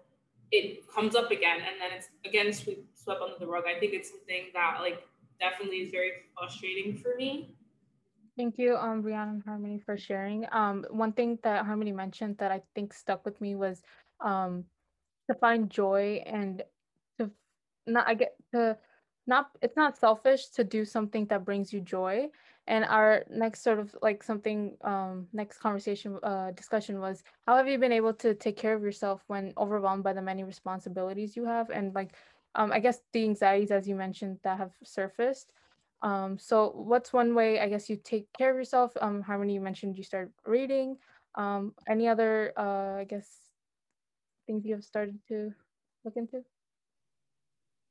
it 0.52 0.88
comes 0.94 1.16
up 1.16 1.32
again 1.32 1.58
and 1.58 1.82
then 1.82 1.90
it's 1.98 2.10
again 2.26 2.54
swept 2.54 3.22
under 3.22 3.36
the 3.40 3.48
rug. 3.48 3.64
I 3.66 3.80
think 3.80 3.94
it's 3.94 4.10
something 4.10 4.46
that 4.54 4.78
like 4.82 5.02
definitely 5.40 5.78
is 5.78 5.92
very 5.92 6.12
frustrating 6.38 6.96
for 6.96 7.16
me. 7.18 7.56
Thank 8.38 8.58
you, 8.58 8.76
um, 8.76 9.04
Brianna 9.04 9.30
and 9.30 9.44
Harmony, 9.44 9.80
for 9.86 9.96
sharing. 9.96 10.46
Um, 10.52 10.86
one 10.90 11.14
thing 11.14 11.38
that 11.44 11.66
Harmony 11.66 11.92
mentioned 11.92 12.38
that 12.40 12.52
I 12.52 12.62
think 12.74 12.92
stuck 12.92 13.26
with 13.26 13.40
me 13.40 13.54
was 13.54 13.84
um, 14.22 14.66
to 15.30 15.36
find 15.36 15.70
joy 15.70 16.24
and 16.26 16.64
to 17.20 17.30
not 17.88 18.08
I 18.08 18.14
get 18.14 18.36
to 18.54 18.78
not 19.28 19.50
it's 19.62 19.78
not 19.78 19.98
selfish 19.98 20.48
to 20.50 20.64
do 20.64 20.86
something 20.86 21.26
that 21.28 21.46
brings 21.46 21.72
you 21.72 21.82
joy 21.82 22.30
and 22.68 22.86
our 22.86 23.24
next 23.30 23.64
sort 23.64 23.80
of 23.80 23.96
like 24.02 24.24
something 24.24 24.78
um 24.84 25.28
next 25.34 25.60
conversation 25.60 26.18
uh 26.24 26.52
discussion 26.52 27.00
was 27.00 27.24
how 27.48 27.56
have 27.58 27.68
you 27.68 27.78
been 27.78 27.92
able 27.92 28.14
to 28.14 28.34
take 28.36 28.58
care 28.58 28.74
of 28.74 28.82
yourself 28.84 29.24
when 29.28 29.54
overwhelmed 29.58 30.04
by 30.04 30.14
the 30.14 30.22
many 30.22 30.44
responsibilities 30.44 31.36
you 31.36 31.46
have? 31.46 31.70
And 31.70 31.94
like 31.96 32.16
um 32.56 32.72
i 32.72 32.80
guess 32.80 33.00
the 33.14 33.24
anxieties 33.24 33.72
as 33.72 33.88
you 33.88 33.96
mentioned 33.96 34.40
that 34.44 34.58
have 34.58 34.74
surfaced. 34.84 35.52
Um 36.02 36.38
so 36.38 36.72
what's 36.76 37.14
one 37.14 37.36
way 37.36 37.60
i 37.60 37.68
guess 37.70 37.90
you 37.90 37.98
take 37.98 38.32
care 38.34 38.52
of 38.52 38.58
yourself? 38.58 38.94
Um 39.02 39.22
harmony 39.22 39.54
you 39.56 39.62
mentioned 39.62 39.98
you 39.98 40.04
started 40.04 40.34
reading. 40.46 40.98
Um 41.36 41.74
any 41.88 42.08
other 42.08 42.54
uh 42.58 43.00
i 43.02 43.06
guess 43.06 43.28
things 44.48 44.66
you 44.66 44.74
have 44.76 44.84
started 44.84 45.20
to 45.30 45.54
look 46.06 46.16
into? 46.18 46.44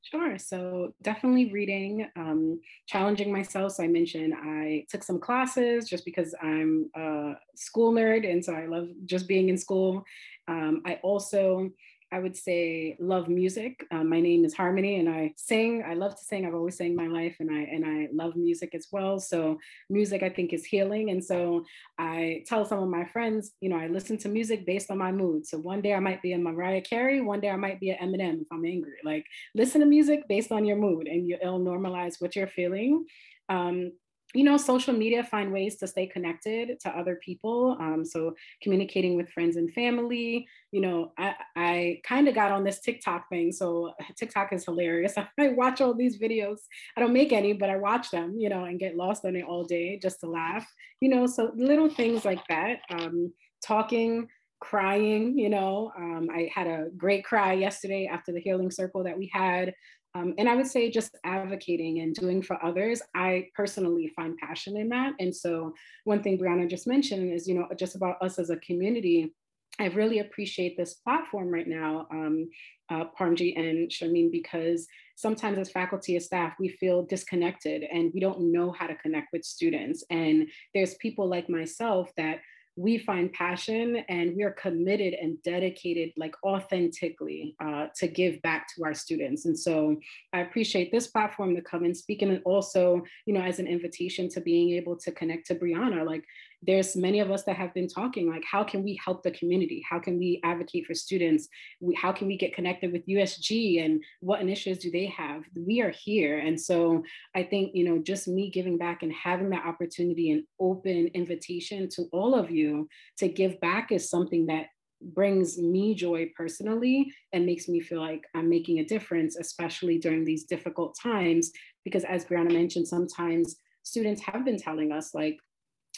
Sure. 0.02 0.36
So 0.36 0.94
definitely 1.02 1.52
reading, 1.52 2.08
um, 2.16 2.60
challenging 2.86 3.32
myself. 3.32 3.72
So 3.72 3.84
I 3.84 3.86
mentioned 3.88 4.34
I 4.36 4.84
took 4.90 5.04
some 5.04 5.20
classes 5.20 5.88
just 5.88 6.04
because 6.04 6.34
I'm 6.42 6.90
a 6.96 7.34
school 7.54 7.92
nerd, 7.92 8.28
and 8.28 8.44
so 8.44 8.52
I 8.52 8.66
love 8.66 8.88
just 9.04 9.28
being 9.28 9.48
in 9.48 9.56
school. 9.56 10.04
Um, 10.48 10.82
I 10.84 10.94
also 11.04 11.70
I 12.12 12.18
would 12.18 12.36
say 12.36 12.96
love 13.00 13.28
music. 13.28 13.86
Um, 13.90 14.10
my 14.10 14.20
name 14.20 14.44
is 14.44 14.52
Harmony, 14.52 15.00
and 15.00 15.08
I 15.08 15.32
sing. 15.36 15.82
I 15.82 15.94
love 15.94 16.14
to 16.14 16.22
sing. 16.22 16.44
I've 16.44 16.54
always 16.54 16.76
sang 16.76 16.94
my 16.94 17.06
life, 17.06 17.36
and 17.40 17.50
I 17.50 17.62
and 17.62 17.86
I 17.86 18.08
love 18.12 18.36
music 18.36 18.74
as 18.74 18.88
well. 18.92 19.18
So 19.18 19.58
music, 19.88 20.22
I 20.22 20.28
think, 20.28 20.52
is 20.52 20.66
healing. 20.66 21.08
And 21.08 21.24
so 21.24 21.64
I 21.98 22.44
tell 22.46 22.66
some 22.66 22.82
of 22.82 22.88
my 22.90 23.06
friends, 23.06 23.52
you 23.62 23.70
know, 23.70 23.78
I 23.78 23.86
listen 23.86 24.18
to 24.18 24.28
music 24.28 24.66
based 24.66 24.90
on 24.90 24.98
my 24.98 25.10
mood. 25.10 25.46
So 25.46 25.56
one 25.58 25.80
day 25.80 25.94
I 25.94 26.00
might 26.00 26.20
be 26.20 26.34
a 26.34 26.38
Mariah 26.38 26.82
Carey, 26.82 27.22
one 27.22 27.40
day 27.40 27.48
I 27.48 27.56
might 27.56 27.80
be 27.80 27.90
an 27.90 28.06
Eminem 28.06 28.42
if 28.42 28.48
I'm 28.52 28.66
angry. 28.66 28.98
Like 29.02 29.24
listen 29.54 29.80
to 29.80 29.86
music 29.86 30.28
based 30.28 30.52
on 30.52 30.66
your 30.66 30.76
mood, 30.76 31.08
and 31.08 31.26
you, 31.26 31.38
it'll 31.40 31.60
normalize 31.60 32.20
what 32.20 32.36
you're 32.36 32.46
feeling. 32.46 33.06
Um, 33.48 33.92
you 34.34 34.44
know, 34.44 34.56
social 34.56 34.94
media 34.94 35.22
find 35.24 35.52
ways 35.52 35.76
to 35.76 35.86
stay 35.86 36.06
connected 36.06 36.80
to 36.80 36.88
other 36.90 37.16
people. 37.16 37.76
Um, 37.78 38.04
so 38.04 38.34
communicating 38.62 39.16
with 39.16 39.30
friends 39.30 39.56
and 39.56 39.72
family. 39.72 40.46
You 40.70 40.80
know, 40.80 41.12
I, 41.18 41.34
I 41.54 42.00
kind 42.04 42.28
of 42.28 42.34
got 42.34 42.50
on 42.50 42.64
this 42.64 42.80
TikTok 42.80 43.28
thing. 43.28 43.52
So 43.52 43.92
TikTok 44.16 44.52
is 44.52 44.64
hilarious. 44.64 45.14
I 45.38 45.48
watch 45.48 45.80
all 45.80 45.94
these 45.94 46.18
videos. 46.18 46.60
I 46.96 47.00
don't 47.00 47.12
make 47.12 47.32
any, 47.32 47.52
but 47.52 47.70
I 47.70 47.76
watch 47.76 48.10
them, 48.10 48.36
you 48.38 48.48
know, 48.48 48.64
and 48.64 48.80
get 48.80 48.96
lost 48.96 49.24
on 49.24 49.36
it 49.36 49.44
all 49.44 49.64
day 49.64 49.98
just 49.98 50.20
to 50.20 50.30
laugh. 50.30 50.66
You 51.00 51.10
know, 51.10 51.26
so 51.26 51.52
little 51.54 51.90
things 51.90 52.24
like 52.24 52.46
that. 52.48 52.80
Um, 52.90 53.32
talking, 53.62 54.28
crying, 54.60 55.36
you 55.38 55.50
know. 55.50 55.92
Um, 55.96 56.28
I 56.32 56.48
had 56.54 56.68
a 56.68 56.86
great 56.96 57.24
cry 57.24 57.52
yesterday 57.52 58.08
after 58.10 58.32
the 58.32 58.40
healing 58.40 58.70
circle 58.70 59.02
that 59.04 59.18
we 59.18 59.30
had. 59.32 59.74
Um, 60.14 60.34
and 60.38 60.48
I 60.48 60.56
would 60.56 60.66
say 60.66 60.90
just 60.90 61.16
advocating 61.24 62.00
and 62.00 62.14
doing 62.14 62.42
for 62.42 62.62
others, 62.64 63.00
I 63.14 63.48
personally 63.54 64.12
find 64.14 64.36
passion 64.36 64.76
in 64.76 64.90
that. 64.90 65.14
And 65.20 65.34
so 65.34 65.72
one 66.04 66.22
thing 66.22 66.38
Brianna 66.38 66.68
just 66.68 66.86
mentioned 66.86 67.32
is, 67.32 67.48
you 67.48 67.54
know, 67.54 67.66
just 67.78 67.94
about 67.94 68.20
us 68.20 68.38
as 68.38 68.50
a 68.50 68.56
community. 68.56 69.32
I 69.78 69.86
really 69.86 70.18
appreciate 70.18 70.76
this 70.76 70.94
platform 70.94 71.48
right 71.48 71.66
now, 71.66 72.06
um, 72.10 72.50
uh, 72.90 73.04
Parmji 73.18 73.58
and 73.58 73.88
Sharmeen, 73.88 74.30
because 74.30 74.86
sometimes 75.16 75.56
as 75.58 75.70
faculty 75.70 76.14
and 76.14 76.22
staff, 76.22 76.52
we 76.60 76.68
feel 76.68 77.06
disconnected 77.06 77.84
and 77.84 78.10
we 78.12 78.20
don't 78.20 78.52
know 78.52 78.70
how 78.70 78.86
to 78.86 78.94
connect 78.96 79.28
with 79.32 79.46
students. 79.46 80.04
And 80.10 80.48
there's 80.74 80.94
people 80.96 81.26
like 81.26 81.48
myself 81.48 82.10
that 82.18 82.40
we 82.76 82.96
find 82.96 83.32
passion 83.32 83.96
and 84.08 84.34
we 84.34 84.42
are 84.42 84.52
committed 84.52 85.14
and 85.14 85.42
dedicated 85.42 86.10
like 86.16 86.34
authentically 86.42 87.54
uh, 87.62 87.86
to 87.94 88.06
give 88.06 88.40
back 88.42 88.66
to 88.74 88.84
our 88.84 88.94
students. 88.94 89.44
And 89.44 89.58
so 89.58 89.96
i 90.32 90.40
appreciate 90.40 90.90
this 90.90 91.08
platform 91.08 91.54
to 91.54 91.62
come 91.62 91.84
and 91.84 91.96
speak 91.96 92.22
and 92.22 92.40
also 92.44 93.02
you 93.26 93.34
know 93.34 93.42
as 93.42 93.58
an 93.58 93.66
invitation 93.66 94.28
to 94.30 94.40
being 94.40 94.70
able 94.70 94.96
to 94.96 95.12
connect 95.12 95.46
to 95.48 95.54
brianna. 95.54 96.06
Like 96.06 96.24
there's 96.62 96.94
many 96.96 97.20
of 97.20 97.30
us 97.30 97.42
that 97.44 97.56
have 97.56 97.74
been 97.74 97.88
talking 97.88 98.28
like 98.28 98.44
how 98.44 98.62
can 98.62 98.82
we 98.82 98.98
help 99.04 99.22
the 99.22 99.30
community? 99.32 99.84
How 99.88 99.98
can 99.98 100.18
we 100.18 100.40
advocate 100.44 100.86
for 100.86 100.94
students? 100.94 101.48
We, 101.80 101.94
how 101.94 102.12
can 102.12 102.28
we 102.28 102.36
get 102.36 102.54
connected 102.54 102.92
with 102.92 103.06
usg 103.06 103.84
and 103.84 104.02
what 104.20 104.40
initiatives 104.40 104.82
do 104.82 104.90
they 104.90 105.06
have? 105.06 105.42
We 105.54 105.80
are 105.80 105.90
here. 105.90 106.38
And 106.38 106.60
so 106.60 107.02
i 107.34 107.42
think 107.42 107.72
you 107.74 107.84
know 107.84 107.98
just 107.98 108.28
me 108.28 108.50
giving 108.50 108.78
back 108.78 109.02
and 109.02 109.12
having 109.12 109.50
that 109.50 109.66
opportunity 109.66 110.30
and 110.30 110.44
open 110.60 111.08
invitation 111.14 111.88
to 111.90 112.04
all 112.12 112.34
of 112.34 112.50
you 112.50 112.88
to 113.18 113.28
give 113.28 113.60
back 113.60 113.92
is 113.92 114.08
something 114.08 114.46
that 114.46 114.66
brings 115.02 115.58
me 115.58 115.94
joy 115.94 116.30
personally 116.36 117.12
and 117.32 117.44
makes 117.44 117.68
me 117.68 117.80
feel 117.80 118.00
like 118.00 118.24
I'm 118.34 118.48
making 118.48 118.78
a 118.78 118.84
difference, 118.84 119.36
especially 119.36 119.98
during 119.98 120.24
these 120.24 120.44
difficult 120.44 120.96
times. 121.00 121.50
Because 121.84 122.04
as 122.04 122.24
Brianna 122.24 122.52
mentioned, 122.52 122.86
sometimes 122.86 123.56
students 123.82 124.22
have 124.22 124.44
been 124.44 124.58
telling 124.58 124.92
us, 124.92 125.14
like, 125.14 125.38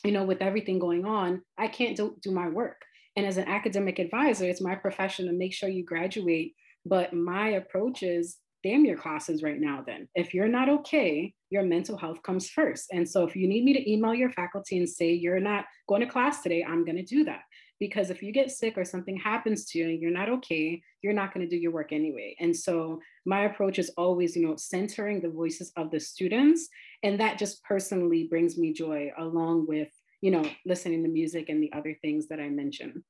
you 0.04 0.12
know, 0.12 0.24
with 0.24 0.42
everything 0.42 0.78
going 0.78 1.04
on, 1.04 1.42
I 1.58 1.68
can't 1.68 1.96
do, 1.96 2.16
do 2.22 2.30
my 2.30 2.48
work. 2.48 2.82
And 3.16 3.26
as 3.26 3.36
an 3.36 3.48
academic 3.48 3.98
advisor, 3.98 4.44
it's 4.44 4.60
my 4.60 4.74
profession 4.74 5.26
to 5.26 5.32
make 5.32 5.54
sure 5.54 5.68
you 5.68 5.84
graduate. 5.84 6.54
But 6.84 7.14
my 7.14 7.50
approach 7.50 8.02
is 8.02 8.36
damn 8.62 8.84
your 8.84 8.96
classes 8.96 9.42
right 9.42 9.60
now, 9.60 9.82
then. 9.86 10.08
If 10.14 10.34
you're 10.34 10.48
not 10.48 10.68
okay, 10.68 11.32
your 11.50 11.62
mental 11.62 11.96
health 11.96 12.22
comes 12.22 12.48
first. 12.48 12.86
And 12.92 13.08
so 13.08 13.24
if 13.24 13.36
you 13.36 13.46
need 13.46 13.64
me 13.64 13.72
to 13.74 13.90
email 13.90 14.14
your 14.14 14.30
faculty 14.30 14.78
and 14.78 14.88
say 14.88 15.12
you're 15.12 15.40
not 15.40 15.66
going 15.88 16.00
to 16.00 16.06
class 16.06 16.42
today, 16.42 16.64
I'm 16.66 16.84
going 16.84 16.96
to 16.96 17.04
do 17.04 17.24
that. 17.24 17.42
Because 17.80 18.10
if 18.10 18.22
you 18.22 18.32
get 18.32 18.50
sick 18.50 18.78
or 18.78 18.84
something 18.84 19.16
happens 19.16 19.64
to 19.66 19.78
you 19.78 19.88
and 19.88 20.00
you're 20.00 20.10
not 20.10 20.28
okay, 20.28 20.80
you're 21.02 21.12
not 21.12 21.34
going 21.34 21.48
to 21.48 21.50
do 21.50 21.60
your 21.60 21.72
work 21.72 21.92
anyway. 21.92 22.36
And 22.40 22.56
so 22.56 23.00
my 23.26 23.44
approach 23.44 23.78
is 23.78 23.90
always, 23.96 24.36
you 24.36 24.46
know, 24.46 24.56
centering 24.56 25.20
the 25.20 25.28
voices 25.28 25.72
of 25.76 25.90
the 25.90 26.00
students. 26.00 26.68
And 27.02 27.18
that 27.20 27.38
just 27.38 27.62
personally 27.64 28.26
brings 28.28 28.56
me 28.56 28.72
joy 28.72 29.10
along 29.18 29.66
with, 29.66 29.88
you 30.20 30.30
know, 30.30 30.48
listening 30.64 31.02
to 31.02 31.08
music 31.08 31.48
and 31.48 31.62
the 31.62 31.72
other 31.72 31.96
things 32.00 32.28
that 32.28 32.40
I 32.40 32.48
mentioned. 32.48 33.02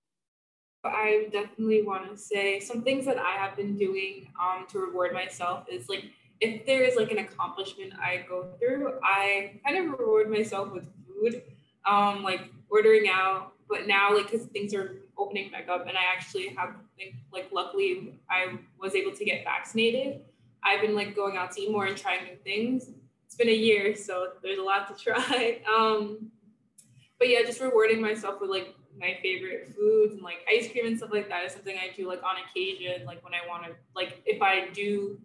I 0.84 1.28
definitely 1.32 1.82
want 1.82 2.10
to 2.10 2.16
say 2.16 2.60
some 2.60 2.82
things 2.82 3.06
that 3.06 3.18
I 3.18 3.36
have 3.36 3.56
been 3.56 3.76
doing 3.76 4.28
um, 4.40 4.66
to 4.68 4.78
reward 4.78 5.12
myself 5.12 5.64
is 5.70 5.88
like 5.88 6.04
if 6.40 6.66
there 6.66 6.82
is 6.82 6.96
like 6.96 7.10
an 7.10 7.18
accomplishment 7.18 7.94
I 7.98 8.24
go 8.28 8.48
through, 8.58 8.98
I 9.02 9.60
kind 9.64 9.78
of 9.78 9.98
reward 9.98 10.30
myself 10.30 10.72
with 10.72 10.86
food, 11.06 11.42
um, 11.86 12.22
like 12.22 12.50
ordering 12.70 13.08
out. 13.08 13.53
But 13.68 13.86
now, 13.86 14.14
like, 14.14 14.30
because 14.30 14.46
things 14.48 14.74
are 14.74 14.96
opening 15.16 15.50
back 15.50 15.68
up, 15.68 15.86
and 15.86 15.96
I 15.96 16.02
actually 16.14 16.48
have, 16.48 16.74
like, 17.32 17.48
luckily, 17.52 18.14
I 18.30 18.58
was 18.78 18.94
able 18.94 19.12
to 19.12 19.24
get 19.24 19.44
vaccinated. 19.44 20.20
I've 20.64 20.80
been 20.80 20.94
like 20.94 21.14
going 21.14 21.36
out 21.36 21.52
to 21.52 21.60
eat 21.60 21.70
more 21.70 21.86
and 21.86 21.96
trying 21.96 22.24
new 22.24 22.36
things. 22.42 22.90
It's 23.26 23.36
been 23.36 23.48
a 23.48 23.52
year, 23.52 23.94
so 23.94 24.28
there's 24.42 24.58
a 24.58 24.62
lot 24.62 24.88
to 24.88 25.04
try. 25.04 25.60
Um, 25.72 26.30
but 27.18 27.28
yeah, 27.28 27.42
just 27.42 27.60
rewarding 27.60 28.00
myself 28.00 28.40
with 28.40 28.50
like 28.50 28.74
my 28.98 29.18
favorite 29.22 29.74
foods 29.74 30.14
and 30.14 30.22
like 30.22 30.38
ice 30.50 30.70
cream 30.70 30.86
and 30.86 30.96
stuff 30.96 31.10
like 31.12 31.28
that 31.28 31.44
is 31.44 31.52
something 31.52 31.76
I 31.76 31.94
do 31.94 32.08
like 32.08 32.22
on 32.22 32.36
occasion, 32.48 33.04
like 33.04 33.22
when 33.24 33.34
I 33.34 33.46
want 33.46 33.64
to, 33.64 33.72
like 33.94 34.22
if 34.24 34.40
I 34.40 34.68
do 34.72 35.18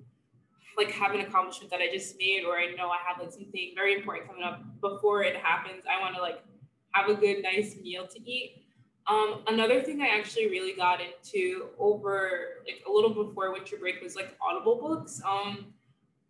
like 0.78 0.92
have 0.92 1.14
an 1.14 1.22
accomplishment 1.22 1.72
that 1.72 1.82
I 1.82 1.90
just 1.92 2.18
made, 2.18 2.44
or 2.46 2.58
I 2.58 2.74
know 2.76 2.90
I 2.90 2.98
have 3.08 3.22
like 3.22 3.32
something 3.32 3.72
very 3.76 3.96
important 3.96 4.28
coming 4.28 4.44
up 4.44 4.62
before 4.82 5.24
it 5.24 5.36
happens, 5.38 5.84
I 5.90 6.02
want 6.02 6.16
to 6.16 6.22
like 6.22 6.44
have 6.92 7.10
a 7.10 7.16
good, 7.16 7.44
nice 7.44 7.76
meal 7.82 8.08
to 8.08 8.30
eat. 8.30 8.66
Um, 9.08 9.42
another 9.48 9.82
thing 9.82 10.02
I 10.02 10.08
actually 10.08 10.50
really 10.50 10.74
got 10.74 11.00
into 11.02 11.70
over 11.80 12.64
like 12.66 12.84
a 12.88 12.92
little 12.92 13.10
before 13.10 13.52
winter 13.52 13.78
break 13.78 14.02
was 14.02 14.16
like 14.16 14.38
Audible 14.40 14.76
books. 14.76 15.22
Um, 15.26 15.74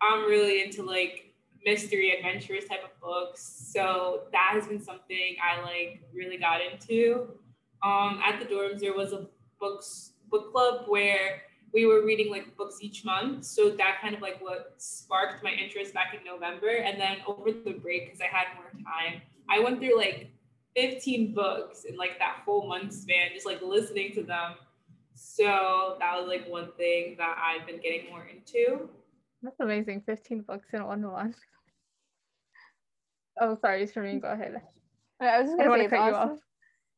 I'm 0.02 0.30
really 0.30 0.64
into 0.64 0.84
like 0.84 1.34
mystery 1.66 2.16
adventurous 2.16 2.70
type 2.70 2.84
of 2.86 3.02
books, 3.02 3.42
so 3.74 4.22
that 4.32 4.52
has 4.54 4.68
been 4.68 4.82
something 4.82 5.36
I 5.44 5.62
like 5.62 6.02
really 6.14 6.38
got 6.38 6.62
into. 6.62 7.34
Um, 7.84 8.22
at 8.26 8.40
the 8.40 8.46
dorms, 8.46 8.80
there 8.80 8.94
was 8.94 9.12
a 9.12 9.28
books 9.60 10.14
book 10.30 10.52
club 10.52 10.86
where 10.88 11.42
we 11.74 11.86
were 11.86 12.06
reading 12.06 12.32
like 12.32 12.56
books 12.56 12.78
each 12.82 13.06
month. 13.06 13.46
So 13.46 13.72
that 13.72 13.98
kind 14.02 14.16
of 14.16 14.22
like 14.22 14.42
what 14.42 14.74
sparked 14.78 15.44
my 15.44 15.52
interest 15.52 15.94
back 15.94 16.16
in 16.18 16.24
November. 16.24 16.70
And 16.70 17.00
then 17.00 17.18
over 17.28 17.52
the 17.52 17.74
break, 17.74 18.06
because 18.06 18.22
I 18.22 18.26
had 18.26 18.48
more 18.56 18.72
time, 18.72 19.22
I 19.50 19.60
went 19.60 19.80
through 19.80 19.98
like 19.98 20.32
15 20.80 21.34
books 21.34 21.84
in 21.84 21.98
like 21.98 22.18
that 22.20 22.42
whole 22.46 22.68
month 22.68 22.94
span, 22.94 23.32
just 23.34 23.46
like 23.46 23.62
listening 23.62 24.14
to 24.14 24.24
them. 24.24 24.54
So 25.14 25.98
that 26.00 26.18
was 26.18 26.28
like 26.28 26.48
one 26.48 26.72
thing 26.78 27.16
that 27.18 27.38
I've 27.38 27.68
been 27.68 27.82
getting 27.82 28.10
more 28.10 28.26
into. 28.26 28.90
That's 29.42 29.60
amazing. 29.60 30.04
15 30.06 30.42
books 30.42 30.68
in 30.72 30.86
one 30.86 31.02
month. 31.02 31.36
Oh, 33.42 33.58
sorry, 33.62 33.86
Shereen, 33.88 34.22
go 34.22 34.30
ahead. 34.30 34.62
I 35.20 35.42
was 35.42 35.50
just 35.50 35.58
gonna 35.58 35.78
say 35.78 35.86
it's 35.86 35.94
awesome. 35.94 36.40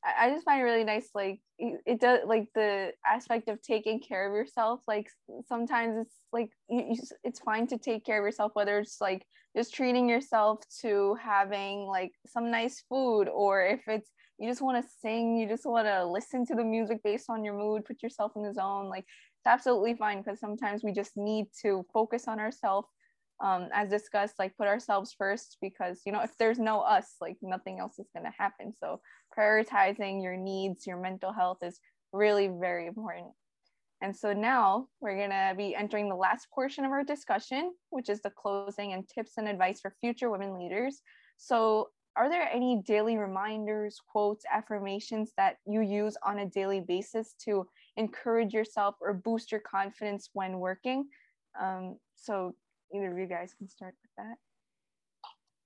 I 0.04 0.30
just 0.30 0.46
find 0.46 0.62
it 0.62 0.64
really 0.64 0.84
nice, 0.84 1.10
like 1.14 1.40
it 1.86 2.00
does, 2.00 2.22
like 2.26 2.48
the 2.56 2.92
aspect 3.06 3.48
of 3.48 3.62
taking 3.62 4.00
care 4.00 4.28
of 4.28 4.34
yourself. 4.34 4.82
Like 4.88 5.08
sometimes 5.48 5.96
it's 5.98 6.16
like 6.34 6.50
you, 6.70 6.86
you, 6.92 6.96
it's 7.24 7.40
fine 7.40 7.68
to 7.68 7.78
take 7.78 8.06
care 8.06 8.20
of 8.20 8.26
yourself, 8.26 8.52
whether 8.56 8.80
it's 8.80 9.00
like 9.00 9.26
just 9.56 9.74
treating 9.74 10.10
yourself 10.10 10.60
to 10.82 11.16
having 11.22 11.82
like 11.82 12.12
some 12.26 12.50
nice 12.50 12.84
food, 12.90 13.28
or 13.30 13.64
if 13.64 13.82
it's 13.88 14.10
you 14.40 14.50
just 14.50 14.62
want 14.62 14.84
to 14.84 14.92
sing, 15.02 15.38
you 15.38 15.48
just 15.48 15.66
want 15.66 15.86
to 15.86 16.06
listen 16.06 16.46
to 16.48 16.56
the 16.56 16.64
music 16.64 17.04
based 17.04 17.30
on 17.30 17.44
your 17.44 17.58
mood, 17.58 17.86
put 17.86 18.02
yourself 18.02 18.32
in 18.36 18.44
the 18.44 18.54
zone. 18.54 18.90
Like 18.90 19.04
it's 19.04 19.48
absolutely 19.48 19.94
fine 19.94 20.22
because 20.22 20.40
sometimes 20.40 20.84
we 20.84 20.92
just 20.92 21.12
need 21.16 21.46
to 21.62 21.86
focus 21.94 22.28
on 22.28 22.40
ourselves 22.40 22.88
um, 23.42 23.70
as 23.74 23.90
discussed, 23.90 24.36
like 24.40 24.56
put 24.56 24.68
ourselves 24.68 25.16
first 25.18 25.58
because, 25.62 26.02
you 26.06 26.12
know, 26.12 26.22
if 26.22 26.38
there's 26.38 26.60
no 26.60 26.82
us, 26.82 27.16
like 27.20 27.38
nothing 27.42 27.80
else 27.80 27.98
is 27.98 28.10
going 28.16 28.26
to 28.26 28.38
happen. 28.38 28.74
So 28.80 29.02
prioritizing 29.38 30.22
your 30.22 30.38
needs, 30.38 30.86
your 30.86 30.98
mental 30.98 31.34
health 31.34 31.58
is 31.64 31.80
really 32.14 32.48
very 32.48 32.88
important. 32.88 33.32
And 34.02 34.16
so 34.16 34.34
now 34.34 34.88
we're 35.00 35.16
going 35.16 35.30
to 35.30 35.54
be 35.56 35.76
entering 35.76 36.10
the 36.10 36.16
last 36.16 36.48
portion 36.54 36.86
of 36.86 36.92
our 36.92 37.04
discussion, 37.04 37.74
which 37.90 38.10
is 38.10 38.22
the 38.22 38.32
closing 38.32 38.94
and 38.94 39.08
tips 39.08 39.34
and 39.38 39.48
advice 39.48 39.80
for 39.80 39.94
future 40.02 40.30
women 40.30 40.58
leaders. 40.58 41.02
So, 41.38 41.90
are 42.18 42.28
there 42.28 42.50
any 42.52 42.82
daily 42.86 43.16
reminders, 43.16 44.02
quotes, 44.06 44.44
affirmations 44.52 45.32
that 45.38 45.56
you 45.66 45.80
use 45.80 46.18
on 46.26 46.40
a 46.40 46.46
daily 46.46 46.82
basis 46.82 47.36
to 47.46 47.66
encourage 47.96 48.54
yourself 48.54 48.96
or 49.00 49.14
boost 49.14 49.50
your 49.50 49.62
confidence 49.62 50.30
when 50.34 50.60
working? 50.60 51.08
Um, 51.60 51.96
so, 52.18 52.54
either 52.94 53.12
of 53.12 53.18
you 53.18 53.28
guys 53.28 53.54
can 53.58 53.68
start 53.68 53.96
with 54.02 54.12
that. 54.18 54.38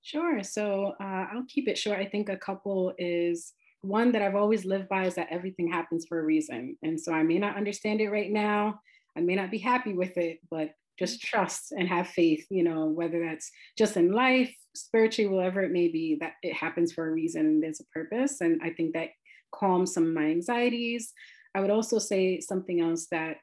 Sure. 0.02 0.42
So 0.42 0.94
uh, 1.00 1.26
I'll 1.32 1.46
keep 1.48 1.66
it 1.66 1.76
short. 1.76 1.98
I 1.98 2.06
think 2.06 2.28
a 2.28 2.36
couple 2.36 2.94
is 2.96 3.52
one 3.80 4.12
that 4.12 4.22
I've 4.22 4.36
always 4.36 4.64
lived 4.64 4.88
by 4.88 5.06
is 5.06 5.16
that 5.16 5.28
everything 5.30 5.70
happens 5.70 6.06
for 6.06 6.20
a 6.20 6.24
reason. 6.24 6.76
And 6.82 7.00
so 7.00 7.12
I 7.12 7.22
may 7.22 7.38
not 7.38 7.56
understand 7.56 8.00
it 8.00 8.10
right 8.10 8.30
now. 8.30 8.80
I 9.16 9.20
may 9.20 9.34
not 9.34 9.50
be 9.50 9.58
happy 9.58 9.94
with 9.94 10.16
it, 10.16 10.38
but 10.50 10.70
just 10.98 11.22
trust 11.22 11.72
and 11.72 11.88
have 11.88 12.08
faith, 12.08 12.46
you 12.50 12.62
know, 12.62 12.86
whether 12.86 13.20
that's 13.24 13.50
just 13.76 13.96
in 13.96 14.12
life, 14.12 14.54
spiritually, 14.74 15.28
whatever 15.28 15.62
it 15.62 15.72
may 15.72 15.88
be, 15.88 16.16
that 16.20 16.34
it 16.42 16.54
happens 16.54 16.92
for 16.92 17.08
a 17.08 17.12
reason 17.12 17.42
and 17.46 17.62
there's 17.62 17.80
a 17.80 17.84
purpose. 17.86 18.40
And 18.40 18.60
I 18.62 18.70
think 18.70 18.94
that 18.94 19.10
calms 19.54 19.92
some 19.92 20.06
of 20.06 20.14
my 20.14 20.26
anxieties. 20.26 21.12
I 21.54 21.60
would 21.60 21.70
also 21.70 21.98
say 21.98 22.40
something 22.40 22.80
else 22.80 23.08
that 23.10 23.38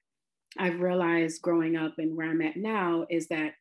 I've 0.58 0.82
realized 0.82 1.42
growing 1.42 1.76
up 1.76 1.96
and 1.98 2.16
where 2.16 2.30
I'm 2.30 2.42
at 2.42 2.58
now 2.58 3.06
is 3.10 3.28
that 3.28 3.54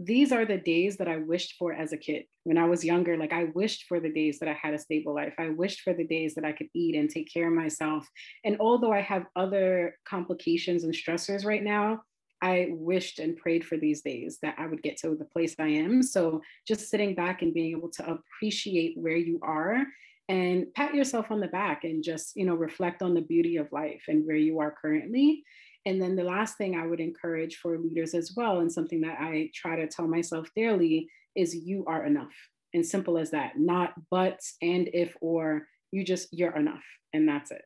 these 0.00 0.30
are 0.30 0.46
the 0.46 0.58
days 0.58 0.96
that 0.98 1.08
I 1.08 1.16
wished 1.16 1.56
for 1.58 1.72
as 1.72 1.92
a 1.92 1.96
kid. 1.96 2.24
When 2.44 2.56
I 2.56 2.66
was 2.66 2.84
younger, 2.84 3.16
like 3.16 3.32
I 3.32 3.44
wished 3.54 3.86
for 3.88 3.98
the 3.98 4.12
days 4.12 4.38
that 4.38 4.48
I 4.48 4.52
had 4.52 4.72
a 4.72 4.78
stable 4.78 5.12
life. 5.12 5.34
I 5.38 5.48
wished 5.48 5.80
for 5.80 5.92
the 5.92 6.06
days 6.06 6.36
that 6.36 6.44
I 6.44 6.52
could 6.52 6.68
eat 6.72 6.94
and 6.94 7.10
take 7.10 7.32
care 7.32 7.48
of 7.48 7.54
myself. 7.54 8.06
And 8.44 8.56
although 8.60 8.92
I 8.92 9.00
have 9.00 9.26
other 9.34 9.96
complications 10.08 10.84
and 10.84 10.94
stressors 10.94 11.44
right 11.44 11.64
now, 11.64 12.02
I 12.40 12.68
wished 12.70 13.18
and 13.18 13.36
prayed 13.36 13.64
for 13.64 13.76
these 13.76 14.02
days 14.02 14.38
that 14.42 14.54
I 14.56 14.68
would 14.68 14.84
get 14.84 14.98
to 14.98 15.16
the 15.16 15.24
place 15.24 15.56
I 15.58 15.66
am. 15.66 16.04
So 16.04 16.42
just 16.64 16.88
sitting 16.88 17.16
back 17.16 17.42
and 17.42 17.52
being 17.52 17.76
able 17.76 17.90
to 17.90 18.08
appreciate 18.08 18.96
where 18.96 19.16
you 19.16 19.40
are 19.42 19.84
and 20.28 20.72
pat 20.74 20.94
yourself 20.94 21.32
on 21.32 21.40
the 21.40 21.48
back 21.48 21.82
and 21.82 22.04
just, 22.04 22.36
you 22.36 22.46
know, 22.46 22.54
reflect 22.54 23.02
on 23.02 23.14
the 23.14 23.22
beauty 23.22 23.56
of 23.56 23.72
life 23.72 24.02
and 24.06 24.24
where 24.24 24.36
you 24.36 24.60
are 24.60 24.76
currently 24.80 25.42
and 25.88 26.02
then 26.02 26.16
the 26.16 26.22
last 26.22 26.58
thing 26.58 26.76
I 26.76 26.86
would 26.86 27.00
encourage 27.00 27.56
for 27.56 27.78
leaders 27.78 28.12
as 28.12 28.34
well, 28.36 28.60
and 28.60 28.70
something 28.70 29.00
that 29.00 29.16
I 29.18 29.50
try 29.54 29.74
to 29.74 29.86
tell 29.86 30.06
myself 30.06 30.46
daily, 30.54 31.08
is 31.34 31.54
you 31.54 31.82
are 31.86 32.04
enough. 32.04 32.34
And 32.74 32.84
simple 32.84 33.16
as 33.16 33.30
that, 33.30 33.58
not 33.58 33.94
buts 34.10 34.56
and 34.60 34.90
if 34.92 35.16
or 35.22 35.66
you 35.90 36.04
just, 36.04 36.28
you're 36.30 36.54
enough. 36.54 36.84
And 37.14 37.26
that's 37.26 37.50
it. 37.50 37.62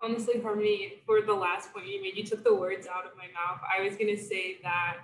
Honestly, 0.00 0.40
for 0.40 0.56
me, 0.56 0.94
for 1.04 1.20
the 1.20 1.34
last 1.34 1.70
point 1.74 1.86
you 1.88 2.00
made, 2.00 2.16
you 2.16 2.24
took 2.24 2.42
the 2.42 2.54
words 2.54 2.86
out 2.86 3.04
of 3.04 3.12
my 3.18 3.26
mouth. 3.34 3.60
I 3.78 3.82
was 3.82 3.96
going 3.96 4.16
to 4.16 4.22
say 4.22 4.56
that 4.62 4.96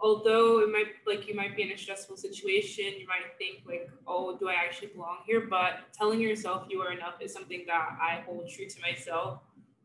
although 0.00 0.60
it 0.60 0.70
might 0.70 0.92
like 1.08 1.26
you 1.26 1.34
might 1.34 1.56
be 1.56 1.62
in 1.62 1.70
a 1.70 1.78
stressful 1.78 2.16
situation 2.16 2.84
you 2.98 3.06
might 3.06 3.22
think 3.38 3.62
like 3.64 3.88
oh 4.08 4.36
do 4.36 4.48
i 4.48 4.54
actually 4.54 4.88
belong 4.88 5.18
here 5.24 5.46
but 5.48 5.82
telling 5.92 6.20
yourself 6.20 6.66
you 6.68 6.80
are 6.80 6.92
enough 6.92 7.14
is 7.20 7.32
something 7.32 7.62
that 7.64 7.96
i 8.02 8.20
hold 8.26 8.48
true 8.48 8.66
to 8.66 8.80
myself 8.80 9.38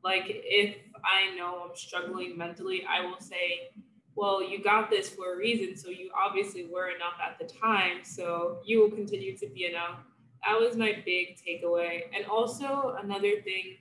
like 0.03 0.23
if 0.27 0.75
I 1.03 1.35
know 1.35 1.65
I'm 1.69 1.75
struggling 1.75 2.37
mentally, 2.37 2.85
I 2.89 3.01
will 3.05 3.19
say, 3.19 3.71
well, 4.15 4.43
you 4.43 4.61
got 4.61 4.89
this 4.89 5.09
for 5.09 5.33
a 5.33 5.37
reason. 5.37 5.77
So 5.77 5.89
you 5.89 6.09
obviously 6.17 6.65
were 6.65 6.89
enough 6.89 7.13
at 7.25 7.39
the 7.39 7.53
time. 7.53 7.99
So 8.03 8.59
you 8.65 8.81
will 8.81 8.91
continue 8.91 9.37
to 9.37 9.47
be 9.47 9.65
enough. 9.65 9.99
That 10.45 10.59
was 10.59 10.75
my 10.75 11.01
big 11.05 11.37
takeaway. 11.37 12.03
And 12.15 12.25
also 12.25 12.97
another 13.01 13.41
thing 13.41 13.77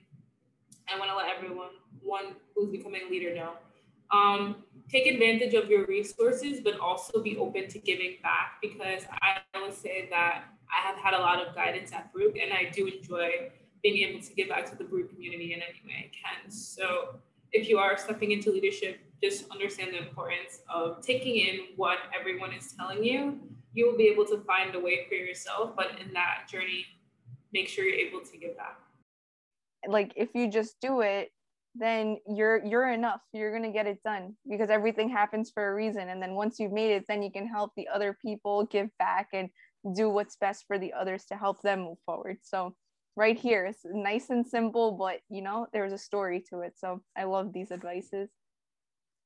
I 0.93 0.97
want 0.97 1.11
to 1.11 1.17
let 1.17 1.27
everyone, 1.35 1.69
one 2.01 2.35
who's 2.55 2.69
becoming 2.69 3.01
a 3.07 3.11
leader 3.11 3.33
know. 3.33 3.53
Um, 4.11 4.63
take 4.89 5.05
advantage 5.05 5.53
of 5.53 5.69
your 5.69 5.85
resources, 5.85 6.61
but 6.63 6.79
also 6.79 7.21
be 7.21 7.37
open 7.37 7.67
to 7.69 7.79
giving 7.79 8.15
back 8.23 8.53
because 8.61 9.03
I 9.21 9.41
would 9.61 9.73
say 9.73 10.07
that 10.09 10.45
I 10.69 10.87
have 10.87 10.97
had 10.97 11.13
a 11.13 11.19
lot 11.19 11.45
of 11.45 11.53
guidance 11.53 11.93
at 11.93 12.11
Baruch 12.13 12.37
and 12.37 12.51
I 12.53 12.71
do 12.71 12.87
enjoy 12.87 13.51
being 13.83 14.09
able 14.09 14.21
to 14.21 14.33
give 14.33 14.49
back 14.49 14.69
to 14.69 14.75
the 14.75 14.83
Baruch 14.83 15.13
community 15.13 15.53
in 15.53 15.61
any 15.61 15.81
way 15.85 16.09
I 16.09 16.41
can. 16.41 16.51
So 16.51 17.15
if 17.51 17.67
you 17.69 17.77
are 17.77 17.97
stepping 17.97 18.31
into 18.31 18.51
leadership, 18.51 18.99
just 19.21 19.49
understand 19.51 19.93
the 19.93 19.99
importance 19.99 20.61
of 20.69 21.01
taking 21.01 21.35
in 21.35 21.59
what 21.75 21.99
everyone 22.17 22.53
is 22.53 22.73
telling 22.77 23.03
you. 23.03 23.39
You 23.73 23.89
will 23.89 23.97
be 23.97 24.07
able 24.07 24.25
to 24.25 24.43
find 24.45 24.73
a 24.75 24.79
way 24.79 25.05
for 25.07 25.15
yourself, 25.15 25.75
but 25.75 25.99
in 25.99 26.13
that 26.13 26.47
journey, 26.49 26.85
make 27.53 27.67
sure 27.67 27.85
you're 27.85 28.07
able 28.07 28.21
to 28.21 28.37
give 28.37 28.57
back. 28.57 28.79
Like 29.87 30.13
if 30.15 30.29
you 30.33 30.49
just 30.49 30.79
do 30.81 31.01
it, 31.01 31.31
then 31.75 32.17
you're 32.27 32.63
you're 32.65 32.89
enough. 32.89 33.21
You're 33.31 33.53
gonna 33.53 33.71
get 33.71 33.87
it 33.87 34.01
done 34.03 34.35
because 34.49 34.69
everything 34.69 35.07
happens 35.09 35.51
for 35.51 35.69
a 35.69 35.73
reason. 35.73 36.09
And 36.09 36.21
then 36.21 36.33
once 36.33 36.59
you've 36.59 36.71
made 36.71 36.91
it, 36.91 37.05
then 37.07 37.21
you 37.21 37.31
can 37.31 37.47
help 37.47 37.71
the 37.75 37.87
other 37.87 38.17
people 38.21 38.65
give 38.65 38.89
back 38.97 39.29
and 39.33 39.49
do 39.95 40.09
what's 40.09 40.35
best 40.35 40.65
for 40.67 40.77
the 40.77 40.93
others 40.93 41.25
to 41.25 41.35
help 41.35 41.61
them 41.61 41.81
move 41.81 41.99
forward. 42.05 42.37
So 42.41 42.75
right 43.19 43.37
here. 43.37 43.65
It's 43.65 43.85
nice 43.85 44.29
and 44.29 44.47
simple, 44.47 44.93
but 44.93 45.19
you 45.29 45.41
know, 45.41 45.67
there's 45.73 45.91
a 45.91 45.97
story 45.97 46.41
to 46.49 46.61
it. 46.61 46.79
So 46.79 47.01
I 47.17 47.25
love 47.25 47.51
these 47.51 47.69
advices. 47.71 48.29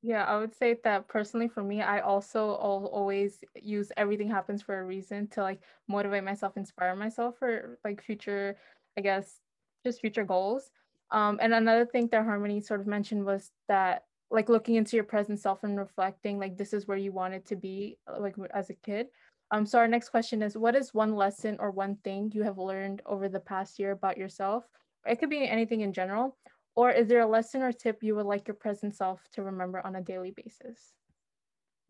Yeah, 0.01 0.25
I 0.25 0.37
would 0.37 0.53
say 0.53 0.75
that 0.83 1.07
personally 1.07 1.47
for 1.47 1.63
me, 1.63 1.81
I 1.81 1.99
also 1.99 2.55
always 2.55 3.41
use 3.55 3.91
everything 3.95 4.29
happens 4.29 4.61
for 4.61 4.77
a 4.77 4.83
reason 4.83 5.27
to 5.29 5.43
like 5.43 5.61
motivate 5.87 6.23
myself, 6.25 6.57
inspire 6.57 6.95
myself 6.95 7.35
for 7.37 7.77
like 7.85 8.03
future, 8.03 8.57
I 8.97 9.01
guess, 9.01 9.39
just 9.85 10.01
future 10.01 10.25
goals. 10.25 10.71
Um, 11.11 11.39
and 11.41 11.53
another 11.53 11.85
thing 11.85 12.09
that 12.11 12.25
Harmony 12.25 12.59
sort 12.61 12.81
of 12.81 12.87
mentioned 12.87 13.23
was 13.23 13.51
that 13.69 14.05
like 14.31 14.49
looking 14.49 14.75
into 14.75 14.97
your 14.97 15.05
present 15.05 15.39
self 15.39 15.63
and 15.63 15.77
reflecting 15.77 16.39
like 16.39 16.57
this 16.57 16.73
is 16.73 16.87
where 16.87 16.97
you 16.97 17.11
wanted 17.11 17.45
to 17.45 17.55
be 17.55 17.97
like 18.19 18.35
as 18.53 18.71
a 18.71 18.73
kid 18.73 19.07
um, 19.53 19.67
so 19.67 19.77
our 19.77 19.87
next 19.87 20.09
question 20.09 20.41
is, 20.41 20.57
what 20.57 20.75
is 20.75 20.95
one 20.95 21.15
lesson 21.15 21.57
or 21.59 21.69
one 21.69 21.95
thing 22.03 22.31
you 22.33 22.41
have 22.41 22.57
learned 22.57 23.03
over 23.05 23.29
the 23.29 23.39
past 23.39 23.77
year 23.77 23.91
about 23.91 24.17
yourself? 24.17 24.63
It 25.05 25.19
could 25.19 25.29
be 25.29 25.47
anything 25.47 25.81
in 25.81 25.93
general, 25.93 26.35
or 26.75 26.89
is 26.89 27.07
there 27.07 27.21
a 27.21 27.27
lesson 27.27 27.61
or 27.61 27.71
tip 27.71 28.01
you 28.01 28.15
would 28.15 28.25
like 28.25 28.47
your 28.47 28.55
present 28.55 28.95
self 28.95 29.21
to 29.33 29.43
remember 29.43 29.79
on 29.85 29.95
a 29.95 30.01
daily 30.01 30.31
basis? 30.31 30.93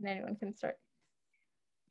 And 0.01 0.09
anyone 0.09 0.35
can 0.35 0.53
start. 0.53 0.75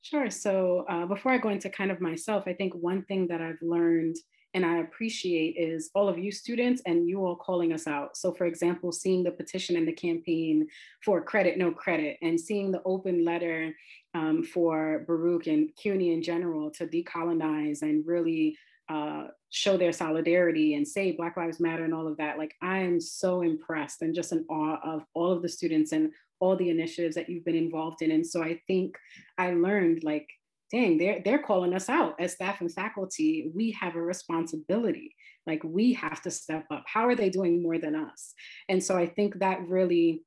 Sure. 0.02 0.28
So 0.28 0.84
uh, 0.90 1.06
before 1.06 1.32
I 1.32 1.38
go 1.38 1.48
into 1.48 1.70
kind 1.70 1.90
of 1.90 2.02
myself, 2.02 2.44
I 2.46 2.52
think 2.52 2.74
one 2.74 3.04
thing 3.04 3.28
that 3.28 3.40
I've 3.40 3.62
learned 3.62 4.16
and 4.54 4.66
I 4.66 4.78
appreciate 4.78 5.56
is 5.56 5.90
all 5.94 6.08
of 6.08 6.18
you 6.18 6.30
students 6.30 6.82
and 6.84 7.08
you 7.08 7.24
all 7.24 7.36
calling 7.36 7.72
us 7.72 7.86
out. 7.86 8.16
So, 8.16 8.32
for 8.32 8.44
example, 8.44 8.92
seeing 8.92 9.22
the 9.22 9.30
petition 9.30 9.76
and 9.76 9.88
the 9.88 9.92
campaign 9.92 10.68
for 11.02 11.22
credit, 11.22 11.56
no 11.56 11.70
credit, 11.70 12.18
and 12.20 12.38
seeing 12.38 12.70
the 12.70 12.82
open 12.84 13.24
letter 13.24 13.74
um, 14.14 14.42
for 14.42 15.04
Baruch 15.06 15.46
and 15.46 15.70
CUNY 15.76 16.12
in 16.12 16.22
general 16.22 16.70
to 16.72 16.86
decolonize 16.86 17.82
and 17.82 18.06
really 18.06 18.56
uh, 18.88 19.28
show 19.50 19.76
their 19.76 19.92
solidarity 19.92 20.74
and 20.74 20.86
say 20.86 21.12
Black 21.12 21.36
Lives 21.36 21.60
Matter 21.60 21.84
and 21.84 21.94
all 21.94 22.06
of 22.06 22.16
that. 22.18 22.38
Like, 22.38 22.54
I 22.60 22.78
am 22.78 23.00
so 23.00 23.42
impressed 23.42 24.02
and 24.02 24.14
just 24.14 24.32
in 24.32 24.44
awe 24.48 24.78
of 24.84 25.04
all 25.14 25.32
of 25.32 25.42
the 25.42 25.48
students 25.48 25.92
and 25.92 26.12
all 26.40 26.56
the 26.56 26.70
initiatives 26.70 27.14
that 27.14 27.28
you've 27.28 27.44
been 27.44 27.54
involved 27.54 28.02
in. 28.02 28.10
And 28.10 28.26
so 28.26 28.42
I 28.42 28.60
think 28.66 28.96
I 29.38 29.52
learned 29.52 30.02
like 30.02 30.28
dang, 30.72 30.96
they're 30.96 31.20
they're 31.24 31.42
calling 31.42 31.74
us 31.74 31.88
out 31.88 32.16
as 32.18 32.32
staff 32.32 32.60
and 32.60 32.72
faculty. 32.72 33.52
We 33.54 33.70
have 33.72 33.94
a 33.94 34.02
responsibility. 34.02 35.14
Like 35.46 35.62
we 35.62 35.92
have 35.92 36.22
to 36.22 36.30
step 36.30 36.64
up. 36.70 36.84
How 36.86 37.06
are 37.06 37.14
they 37.14 37.30
doing 37.30 37.62
more 37.62 37.78
than 37.78 37.94
us? 37.94 38.32
And 38.68 38.82
so 38.82 38.96
I 38.96 39.06
think 39.06 39.38
that 39.38 39.68
really 39.68 40.22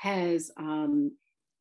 has 0.00 0.50
um, 0.56 1.12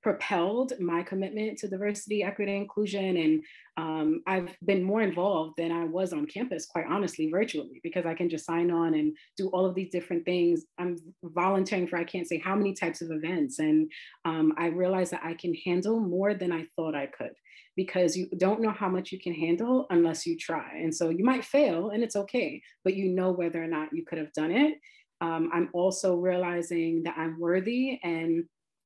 propelled 0.01 0.73
my 0.79 1.03
commitment 1.03 1.57
to 1.57 1.67
diversity, 1.67 2.23
equity, 2.23 2.55
inclusion. 2.55 3.17
And 3.17 3.43
um, 3.77 4.21
I've 4.27 4.55
been 4.65 4.83
more 4.83 5.01
involved 5.01 5.55
than 5.57 5.71
I 5.71 5.83
was 5.85 6.13
on 6.13 6.25
campus, 6.25 6.65
quite 6.65 6.85
honestly, 6.89 7.29
virtually, 7.29 7.81
because 7.83 8.05
I 8.05 8.13
can 8.13 8.29
just 8.29 8.45
sign 8.45 8.71
on 8.71 8.93
and 8.93 9.15
do 9.37 9.49
all 9.49 9.65
of 9.65 9.75
these 9.75 9.89
different 9.91 10.23
things. 10.25 10.65
I'm 10.77 10.97
volunteering 11.23 11.87
for 11.87 11.97
I 11.97 12.05
can't 12.05 12.27
say 12.27 12.41
how 12.43 12.55
many 12.55 12.73
types 12.73 13.01
of 13.01 13.11
events. 13.11 13.59
And 13.59 13.91
um, 14.25 14.53
I 14.57 14.67
realized 14.67 15.11
that 15.11 15.23
I 15.23 15.33
can 15.33 15.53
handle 15.65 15.99
more 15.99 16.33
than 16.33 16.51
I 16.51 16.65
thought 16.75 16.95
I 16.95 17.07
could 17.07 17.33
because 17.75 18.15
you 18.15 18.27
don't 18.37 18.61
know 18.61 18.71
how 18.71 18.89
much 18.89 19.11
you 19.11 19.19
can 19.19 19.33
handle 19.33 19.85
unless 19.89 20.25
you 20.25 20.37
try. 20.37 20.77
And 20.77 20.93
so 20.93 21.09
you 21.09 21.23
might 21.23 21.45
fail 21.45 21.89
and 21.89 22.03
it's 22.03 22.15
okay, 22.15 22.61
but 22.83 22.95
you 22.95 23.09
know 23.09 23.31
whether 23.31 23.63
or 23.63 23.67
not 23.67 23.89
you 23.93 24.05
could 24.05 24.17
have 24.17 24.33
done 24.33 24.51
it. 24.51 24.77
Um, 25.21 25.49
I'm 25.53 25.69
also 25.73 26.15
realizing 26.15 27.03
that 27.03 27.17
I'm 27.17 27.39
worthy 27.39 27.99
and 28.03 28.45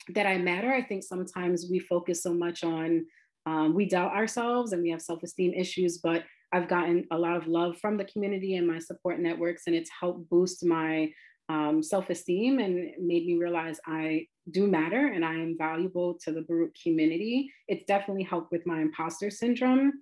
that 0.10 0.28
I 0.28 0.38
matter. 0.38 0.72
I 0.74 0.82
think 0.82 1.04
sometimes 1.04 1.68
we 1.70 1.80
focus 1.80 2.24
so 2.24 2.34
much 2.34 2.64
on, 2.64 3.06
um, 3.46 3.74
we 3.74 3.88
doubt 3.88 4.14
ourselves 4.14 4.74
and 4.74 4.82
we 4.82 4.90
have 4.90 5.02
self 5.02 5.24
esteem 5.24 5.54
issues, 5.54 6.00
but 6.00 6.24
I've 6.52 6.68
gotten 6.68 7.06
a 7.12 7.18
lot 7.18 7.36
of 7.36 7.48
love 7.48 7.78
from 7.80 7.98
the 7.98 8.06
community 8.06 8.56
and 8.56 8.68
my 8.68 8.80
support 8.80 9.20
networks, 9.20 9.64
and 9.66 9.76
it's 9.76 9.90
helped 10.00 10.30
boost 10.30 10.64
my 10.64 11.12
um, 11.50 11.82
self 11.84 12.10
esteem 12.10 12.60
and 12.60 12.92
made 13.00 13.26
me 13.26 13.38
realize 13.38 13.80
I 13.86 14.28
do 14.52 14.68
matter 14.68 15.08
and 15.08 15.26
I 15.26 15.34
am 15.34 15.56
valuable 15.58 16.18
to 16.24 16.32
the 16.32 16.42
Baruch 16.42 16.76
community. 16.82 17.52
It's 17.68 17.86
definitely 17.86 18.24
helped 18.24 18.52
with 18.52 18.66
my 18.66 18.82
imposter 18.82 19.30
syndrome. 19.30 19.94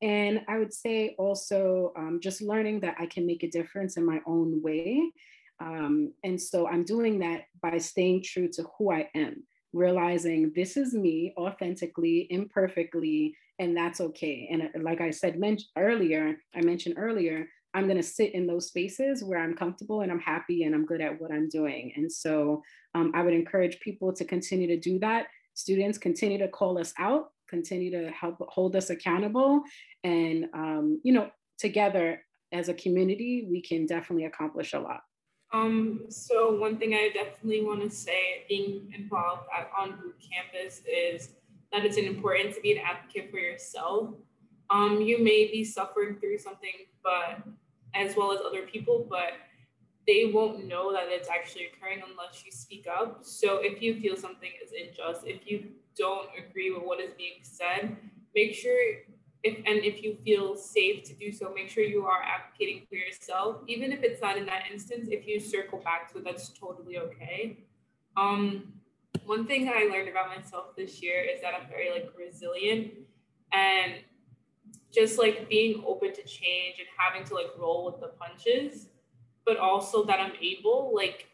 And 0.00 0.42
I 0.48 0.58
would 0.58 0.72
say 0.72 1.14
also 1.18 1.92
um, 1.96 2.20
just 2.22 2.40
learning 2.40 2.80
that 2.80 2.96
I 2.98 3.06
can 3.06 3.26
make 3.26 3.42
a 3.42 3.50
difference 3.50 3.96
in 3.96 4.06
my 4.06 4.20
own 4.26 4.62
way. 4.62 5.10
Um, 5.60 6.12
and 6.24 6.40
so 6.40 6.68
I'm 6.68 6.84
doing 6.84 7.18
that 7.20 7.42
by 7.62 7.78
staying 7.78 8.22
true 8.24 8.48
to 8.52 8.64
who 8.76 8.92
I 8.92 9.08
am, 9.14 9.42
realizing 9.72 10.52
this 10.54 10.76
is 10.76 10.94
me 10.94 11.34
authentically, 11.36 12.26
imperfectly, 12.30 13.34
and 13.58 13.76
that's 13.76 14.00
okay. 14.00 14.48
And 14.50 14.62
uh, 14.62 14.82
like 14.82 15.00
I 15.00 15.10
said 15.10 15.38
men- 15.38 15.58
earlier, 15.76 16.36
I 16.54 16.60
mentioned 16.60 16.94
earlier, 16.98 17.48
I'm 17.74 17.84
going 17.84 17.96
to 17.98 18.02
sit 18.02 18.34
in 18.34 18.46
those 18.46 18.68
spaces 18.68 19.22
where 19.22 19.40
I'm 19.40 19.54
comfortable 19.54 20.00
and 20.00 20.10
I'm 20.10 20.20
happy 20.20 20.62
and 20.62 20.74
I'm 20.74 20.86
good 20.86 21.00
at 21.00 21.20
what 21.20 21.30
I'm 21.30 21.48
doing. 21.48 21.92
And 21.96 22.10
so 22.10 22.62
um, 22.94 23.12
I 23.14 23.22
would 23.22 23.34
encourage 23.34 23.78
people 23.80 24.12
to 24.14 24.24
continue 24.24 24.68
to 24.68 24.78
do 24.78 24.98
that. 25.00 25.26
Students 25.54 25.98
continue 25.98 26.38
to 26.38 26.48
call 26.48 26.78
us 26.78 26.94
out, 26.98 27.26
continue 27.48 27.90
to 27.90 28.10
help 28.10 28.36
hold 28.48 28.74
us 28.74 28.90
accountable. 28.90 29.62
And, 30.02 30.46
um, 30.54 31.00
you 31.02 31.12
know, 31.12 31.30
together 31.58 32.22
as 32.52 32.68
a 32.68 32.74
community, 32.74 33.46
we 33.50 33.60
can 33.60 33.84
definitely 33.84 34.24
accomplish 34.24 34.72
a 34.72 34.80
lot. 34.80 35.00
Um, 35.52 36.04
so 36.08 36.54
one 36.54 36.76
thing 36.76 36.94
I 36.94 37.10
definitely 37.14 37.64
want 37.64 37.82
to 37.82 37.90
say 37.90 38.44
being 38.48 38.92
involved 38.94 39.48
at 39.56 39.70
on 39.78 39.92
Baruch 39.96 40.16
campus 40.20 40.82
is 40.86 41.30
that 41.72 41.84
it's 41.84 41.96
important 41.96 42.54
to 42.54 42.60
be 42.60 42.72
an 42.72 42.84
advocate 42.84 43.30
for 43.30 43.38
yourself. 43.38 44.10
Um, 44.70 45.00
you 45.00 45.18
may 45.18 45.50
be 45.50 45.64
suffering 45.64 46.16
through 46.20 46.38
something, 46.38 46.86
but 47.02 47.40
as 47.94 48.16
well 48.16 48.32
as 48.32 48.40
other 48.44 48.62
people, 48.62 49.06
but 49.08 49.32
they 50.06 50.30
won't 50.32 50.66
know 50.66 50.92
that 50.92 51.04
it's 51.08 51.28
actually 51.28 51.66
occurring 51.66 52.02
unless 52.08 52.44
you 52.44 52.50
speak 52.50 52.86
up. 52.86 53.20
So 53.22 53.58
if 53.62 53.82
you 53.82 54.00
feel 54.00 54.16
something 54.16 54.50
is 54.62 54.72
unjust, 54.72 55.26
if 55.26 55.42
you 55.46 55.68
don't 55.96 56.28
agree 56.38 56.70
with 56.70 56.82
what 56.82 57.00
is 57.00 57.12
being 57.16 57.40
said, 57.42 57.96
make 58.34 58.54
sure 58.54 58.78
if 59.42 59.56
and 59.58 59.84
if 59.84 60.02
you 60.02 60.16
feel 60.24 60.56
safe 60.56 61.04
to 61.04 61.14
do 61.14 61.30
so, 61.30 61.52
make 61.54 61.68
sure 61.68 61.84
you 61.84 62.04
are 62.04 62.22
advocating 62.22 62.86
for 62.88 62.96
yourself. 62.96 63.62
Even 63.66 63.92
if 63.92 64.02
it's 64.02 64.20
not 64.20 64.36
in 64.36 64.46
that 64.46 64.64
instance, 64.72 65.08
if 65.10 65.26
you 65.26 65.38
circle 65.38 65.78
back 65.78 66.12
to 66.12 66.18
it, 66.18 66.24
that's 66.24 66.48
totally 66.48 66.98
okay. 66.98 67.58
Um, 68.16 68.72
one 69.24 69.46
thing 69.46 69.68
I 69.68 69.88
learned 69.92 70.08
about 70.08 70.28
myself 70.28 70.74
this 70.76 71.02
year 71.02 71.22
is 71.22 71.40
that 71.42 71.54
I'm 71.54 71.68
very 71.68 71.90
like 71.90 72.12
resilient 72.18 72.92
and 73.52 73.94
just 74.92 75.18
like 75.18 75.48
being 75.48 75.84
open 75.86 76.12
to 76.14 76.22
change 76.22 76.76
and 76.78 76.88
having 76.96 77.26
to 77.28 77.34
like 77.34 77.50
roll 77.58 77.84
with 77.84 78.00
the 78.00 78.08
punches, 78.18 78.88
but 79.44 79.56
also 79.58 80.04
that 80.04 80.18
I'm 80.18 80.32
able, 80.40 80.92
like 80.94 81.28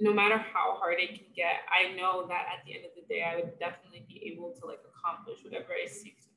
no 0.00 0.12
matter 0.12 0.38
how 0.38 0.74
hard 0.76 0.96
it 0.98 1.08
can 1.08 1.26
get, 1.34 1.60
I 1.70 1.94
know 1.94 2.26
that 2.26 2.46
at 2.52 2.64
the 2.66 2.74
end 2.74 2.84
of 2.84 2.90
the 2.96 3.02
day, 3.12 3.22
I 3.22 3.36
would 3.36 3.58
definitely 3.58 4.04
be 4.08 4.32
able 4.32 4.52
to 4.60 4.66
like 4.66 4.80
accomplish 4.84 5.44
whatever 5.44 5.72
I 5.72 5.86
seek 5.86 6.20
to 6.20 6.29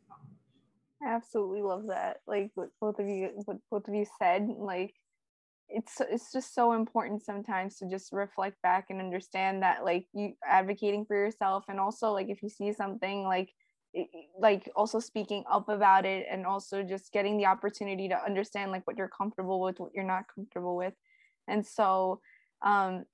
I 1.05 1.09
absolutely 1.15 1.61
love 1.61 1.87
that. 1.87 2.17
Like 2.27 2.51
what 2.55 2.69
both 2.79 2.99
of 2.99 3.07
you 3.07 3.29
what 3.45 3.57
both 3.69 3.87
of 3.87 3.93
you 3.93 4.05
said, 4.19 4.47
like 4.57 4.93
it's 5.69 6.01
it's 6.01 6.31
just 6.31 6.53
so 6.55 6.73
important 6.73 7.23
sometimes 7.23 7.77
to 7.77 7.89
just 7.89 8.13
reflect 8.13 8.61
back 8.61 8.87
and 8.89 8.99
understand 9.01 9.63
that 9.63 9.83
like 9.85 10.05
you 10.13 10.33
advocating 10.47 11.05
for 11.05 11.15
yourself 11.15 11.65
and 11.69 11.79
also 11.79 12.11
like 12.11 12.29
if 12.29 12.43
you 12.43 12.49
see 12.49 12.73
something 12.73 13.23
like 13.23 13.51
like 14.39 14.69
also 14.75 14.99
speaking 14.99 15.43
up 15.51 15.69
about 15.69 16.05
it 16.05 16.25
and 16.31 16.45
also 16.45 16.83
just 16.83 17.11
getting 17.13 17.37
the 17.37 17.45
opportunity 17.45 18.09
to 18.09 18.23
understand 18.25 18.71
like 18.71 18.85
what 18.87 18.97
you're 18.97 19.09
comfortable 19.09 19.61
with 19.61 19.79
what 19.79 19.91
you're 19.95 20.03
not 20.05 20.25
comfortable 20.33 20.75
with 20.75 20.93
and 21.47 21.65
so 21.65 22.19
um 22.65 23.05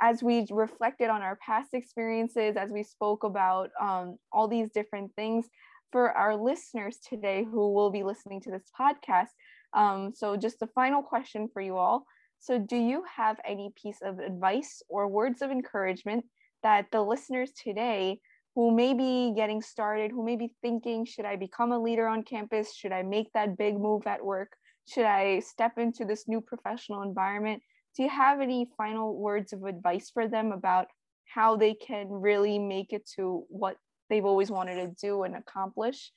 as 0.00 0.22
we 0.22 0.46
reflected 0.50 1.10
on 1.10 1.22
our 1.22 1.36
past 1.36 1.74
experiences 1.74 2.56
as 2.56 2.70
we 2.70 2.82
spoke 2.82 3.24
about 3.24 3.70
um, 3.80 4.16
all 4.32 4.46
these 4.46 4.70
different 4.70 5.12
things 5.16 5.46
for 5.92 6.10
our 6.12 6.36
listeners 6.36 6.98
today 6.98 7.44
who 7.44 7.72
will 7.72 7.90
be 7.90 8.02
listening 8.02 8.40
to 8.42 8.50
this 8.50 8.70
podcast. 8.78 9.28
Um, 9.72 10.12
so, 10.14 10.36
just 10.36 10.62
a 10.62 10.66
final 10.68 11.02
question 11.02 11.48
for 11.52 11.60
you 11.60 11.76
all. 11.76 12.04
So, 12.40 12.58
do 12.58 12.76
you 12.76 13.04
have 13.16 13.38
any 13.44 13.72
piece 13.80 13.98
of 14.02 14.18
advice 14.18 14.82
or 14.88 15.08
words 15.08 15.42
of 15.42 15.50
encouragement 15.50 16.24
that 16.62 16.86
the 16.92 17.02
listeners 17.02 17.52
today 17.52 18.20
who 18.54 18.74
may 18.74 18.92
be 18.92 19.32
getting 19.36 19.62
started, 19.62 20.10
who 20.10 20.24
may 20.24 20.36
be 20.36 20.50
thinking, 20.62 21.04
should 21.04 21.24
I 21.24 21.36
become 21.36 21.70
a 21.70 21.78
leader 21.78 22.08
on 22.08 22.22
campus? 22.22 22.74
Should 22.74 22.92
I 22.92 23.02
make 23.02 23.32
that 23.32 23.56
big 23.56 23.78
move 23.78 24.06
at 24.06 24.24
work? 24.24 24.50
Should 24.88 25.04
I 25.04 25.40
step 25.40 25.78
into 25.78 26.04
this 26.04 26.26
new 26.26 26.40
professional 26.40 27.02
environment? 27.02 27.62
Do 27.96 28.02
you 28.02 28.08
have 28.08 28.40
any 28.40 28.68
final 28.76 29.16
words 29.16 29.52
of 29.52 29.64
advice 29.64 30.10
for 30.12 30.26
them 30.26 30.50
about 30.52 30.88
how 31.26 31.56
they 31.56 31.74
can 31.74 32.08
really 32.08 32.58
make 32.58 32.92
it 32.92 33.06
to 33.16 33.44
what 33.48 33.76
they've 34.08 34.24
always 34.24 34.50
wanted 34.50 34.76
to 34.76 35.06
do 35.06 35.22
and 35.22 35.36
accomplish? 35.36 36.12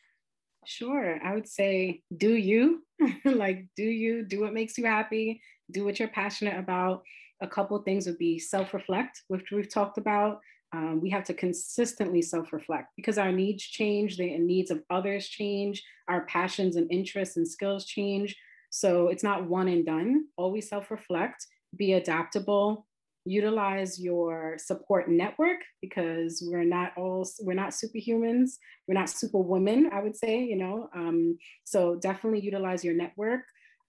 Sure. 0.66 1.20
I 1.24 1.34
would 1.34 1.48
say 1.48 2.02
do 2.16 2.36
you, 2.36 2.84
like 3.26 3.68
do 3.76 3.84
you, 3.84 4.24
do 4.24 4.42
what 4.42 4.54
makes 4.54 4.78
you 4.78 4.86
happy, 4.86 5.42
do 5.72 5.86
what 5.86 6.00
you're 6.00 6.08
passionate 6.08 6.58
about. 6.58 7.04
A 7.42 7.48
couple 7.48 7.78
things 7.82 8.06
would 8.06 8.20
be 8.20 8.38
self-reflect, 8.38 9.24
which 9.28 9.52
we've 9.52 9.72
talked 9.72 9.98
about. 9.98 10.40
Um, 10.74 11.02
we 11.02 11.10
have 11.10 11.24
to 11.26 11.34
consistently 11.34 12.22
self-reflect 12.22 12.90
because 12.96 13.18
our 13.18 13.32
needs 13.32 13.64
change, 13.64 14.18
the 14.18 14.38
needs 14.38 14.72
of 14.72 14.84
others 14.90 15.28
change, 15.28 15.84
our 16.08 16.26
passions 16.26 16.76
and 16.76 16.90
interests 16.92 17.38
and 17.38 17.48
skills 17.48 17.86
change. 17.86 18.38
So 18.70 19.08
it's 19.08 19.24
not 19.24 19.50
one 19.50 19.68
and 19.68 19.86
done. 19.86 20.26
Always 20.38 20.70
self-reflect, 20.70 21.46
be 21.76 21.94
adaptable, 21.94 22.86
utilize 23.26 24.00
your 24.00 24.58
support 24.58 25.10
network 25.10 25.60
because 25.82 26.44
we're 26.48 26.64
not 26.64 26.92
all 26.98 27.28
we're 27.42 27.54
not 27.54 27.70
superhumans 27.70 28.54
we're 28.88 29.00
not 29.00 29.10
superwomen 29.10 29.90
i 29.94 30.02
would 30.02 30.16
say 30.16 30.44
you 30.44 30.56
know 30.56 30.90
um, 30.96 31.38
so 31.64 31.96
definitely 31.96 32.42
utilize 32.42 32.84
your 32.84 32.94
network. 32.94 33.42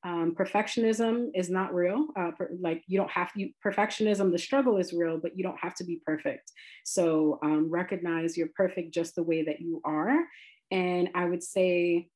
Um, 0.05 0.35
perfectionism 0.37 1.29
is 1.33 1.49
not 1.49 1.73
real 1.73 2.09
uh, 2.17 2.33
per, 2.37 2.51
like 2.61 2.83
you 2.89 2.99
don't 2.99 3.11
have 3.11 3.33
to 3.35 3.49
perfectionism 3.65 4.33
the 4.33 4.39
struggle 4.39 4.77
is 4.79 4.93
real 4.93 5.17
but 5.23 5.37
you 5.37 5.45
don't 5.45 5.59
have 5.61 5.77
to 5.77 5.85
be 5.85 6.01
perfect. 6.05 6.51
So 6.85 7.39
um, 7.45 7.71
recognize 7.71 8.37
you're 8.37 8.51
perfect 8.57 8.93
just 8.93 9.15
the 9.15 9.23
way 9.23 9.45
that 9.45 9.61
you 9.61 9.81
are. 9.85 10.25
And 10.73 11.11
i 11.15 11.25
would 11.25 11.43
say 11.43 12.09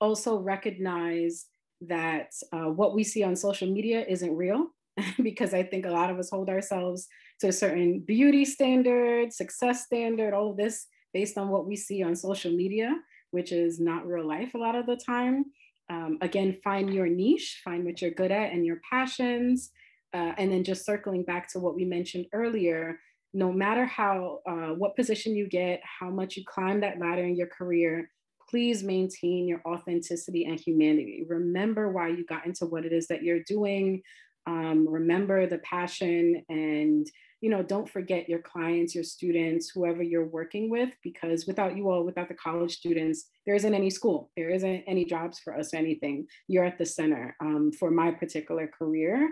also 0.00 0.38
recognize 0.38 1.46
that 1.80 2.30
uh, 2.52 2.70
what 2.70 2.94
we 2.94 3.02
see 3.02 3.24
on 3.24 3.34
social 3.34 3.68
media 3.68 4.04
isn't 4.06 4.36
real 4.36 4.68
because 5.22 5.54
I 5.54 5.62
think 5.62 5.86
a 5.86 5.90
lot 5.90 6.10
of 6.10 6.18
us 6.18 6.30
hold 6.30 6.48
ourselves 6.48 7.06
to 7.40 7.48
a 7.48 7.52
certain 7.52 8.00
beauty 8.00 8.44
standard, 8.44 9.32
success 9.32 9.84
standard, 9.84 10.34
all 10.34 10.50
of 10.50 10.56
this 10.56 10.86
based 11.12 11.38
on 11.38 11.48
what 11.48 11.66
we 11.66 11.76
see 11.76 12.02
on 12.02 12.16
social 12.16 12.52
media, 12.52 12.94
which 13.30 13.52
is 13.52 13.78
not 13.80 14.06
real 14.06 14.26
life 14.26 14.54
a 14.54 14.58
lot 14.58 14.74
of 14.74 14.86
the 14.86 14.96
time. 14.96 15.44
Um, 15.88 16.18
again, 16.20 16.58
find 16.64 16.92
your 16.92 17.06
niche, 17.06 17.60
find 17.64 17.84
what 17.84 18.02
you're 18.02 18.10
good 18.10 18.32
at 18.32 18.52
and 18.52 18.64
your 18.64 18.80
passions. 18.90 19.70
Uh, 20.14 20.32
and 20.38 20.50
then 20.50 20.64
just 20.64 20.86
circling 20.86 21.24
back 21.24 21.50
to 21.52 21.60
what 21.60 21.74
we 21.74 21.84
mentioned 21.84 22.26
earlier, 22.32 22.98
no 23.34 23.52
matter 23.52 23.84
how, 23.84 24.38
uh, 24.48 24.68
what 24.68 24.96
position 24.96 25.34
you 25.34 25.46
get, 25.46 25.80
how 25.82 26.08
much 26.08 26.36
you 26.36 26.44
climb 26.46 26.80
that 26.80 26.98
ladder 26.98 27.22
in 27.24 27.36
your 27.36 27.48
career, 27.48 28.08
please 28.48 28.82
maintain 28.82 29.46
your 29.46 29.60
authenticity 29.66 30.44
and 30.44 30.58
humanity. 30.58 31.24
Remember 31.28 31.90
why 31.90 32.08
you 32.08 32.24
got 32.24 32.46
into 32.46 32.66
what 32.66 32.84
it 32.84 32.92
is 32.92 33.08
that 33.08 33.22
you're 33.22 33.42
doing 33.42 34.02
um, 34.46 34.88
remember 34.88 35.46
the 35.46 35.58
passion 35.58 36.42
and 36.48 37.06
you 37.40 37.50
know 37.50 37.62
don't 37.62 37.88
forget 37.88 38.28
your 38.28 38.38
clients 38.40 38.94
your 38.94 39.04
students 39.04 39.68
whoever 39.68 40.02
you're 40.02 40.26
working 40.26 40.70
with 40.70 40.90
because 41.02 41.46
without 41.46 41.76
you 41.76 41.90
all 41.90 42.04
without 42.04 42.28
the 42.28 42.34
college 42.34 42.76
students 42.76 43.26
there 43.44 43.54
isn't 43.54 43.74
any 43.74 43.90
school. 43.90 44.30
There 44.36 44.50
isn't 44.50 44.84
any 44.86 45.04
jobs 45.04 45.38
for 45.38 45.56
us 45.56 45.74
anything. 45.74 46.26
You're 46.48 46.64
at 46.64 46.78
the 46.78 46.86
center 46.86 47.36
um, 47.40 47.72
for 47.72 47.90
my 47.90 48.10
particular 48.10 48.66
career. 48.66 49.28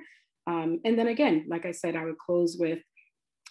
Um, 0.47 0.81
and 0.85 0.99
then 0.99 1.09
again 1.09 1.47
like 1.49 1.65
i 1.65 1.73
said 1.73 1.97
i 1.97 2.05
would 2.05 2.19
close 2.19 2.57
with 2.59 2.81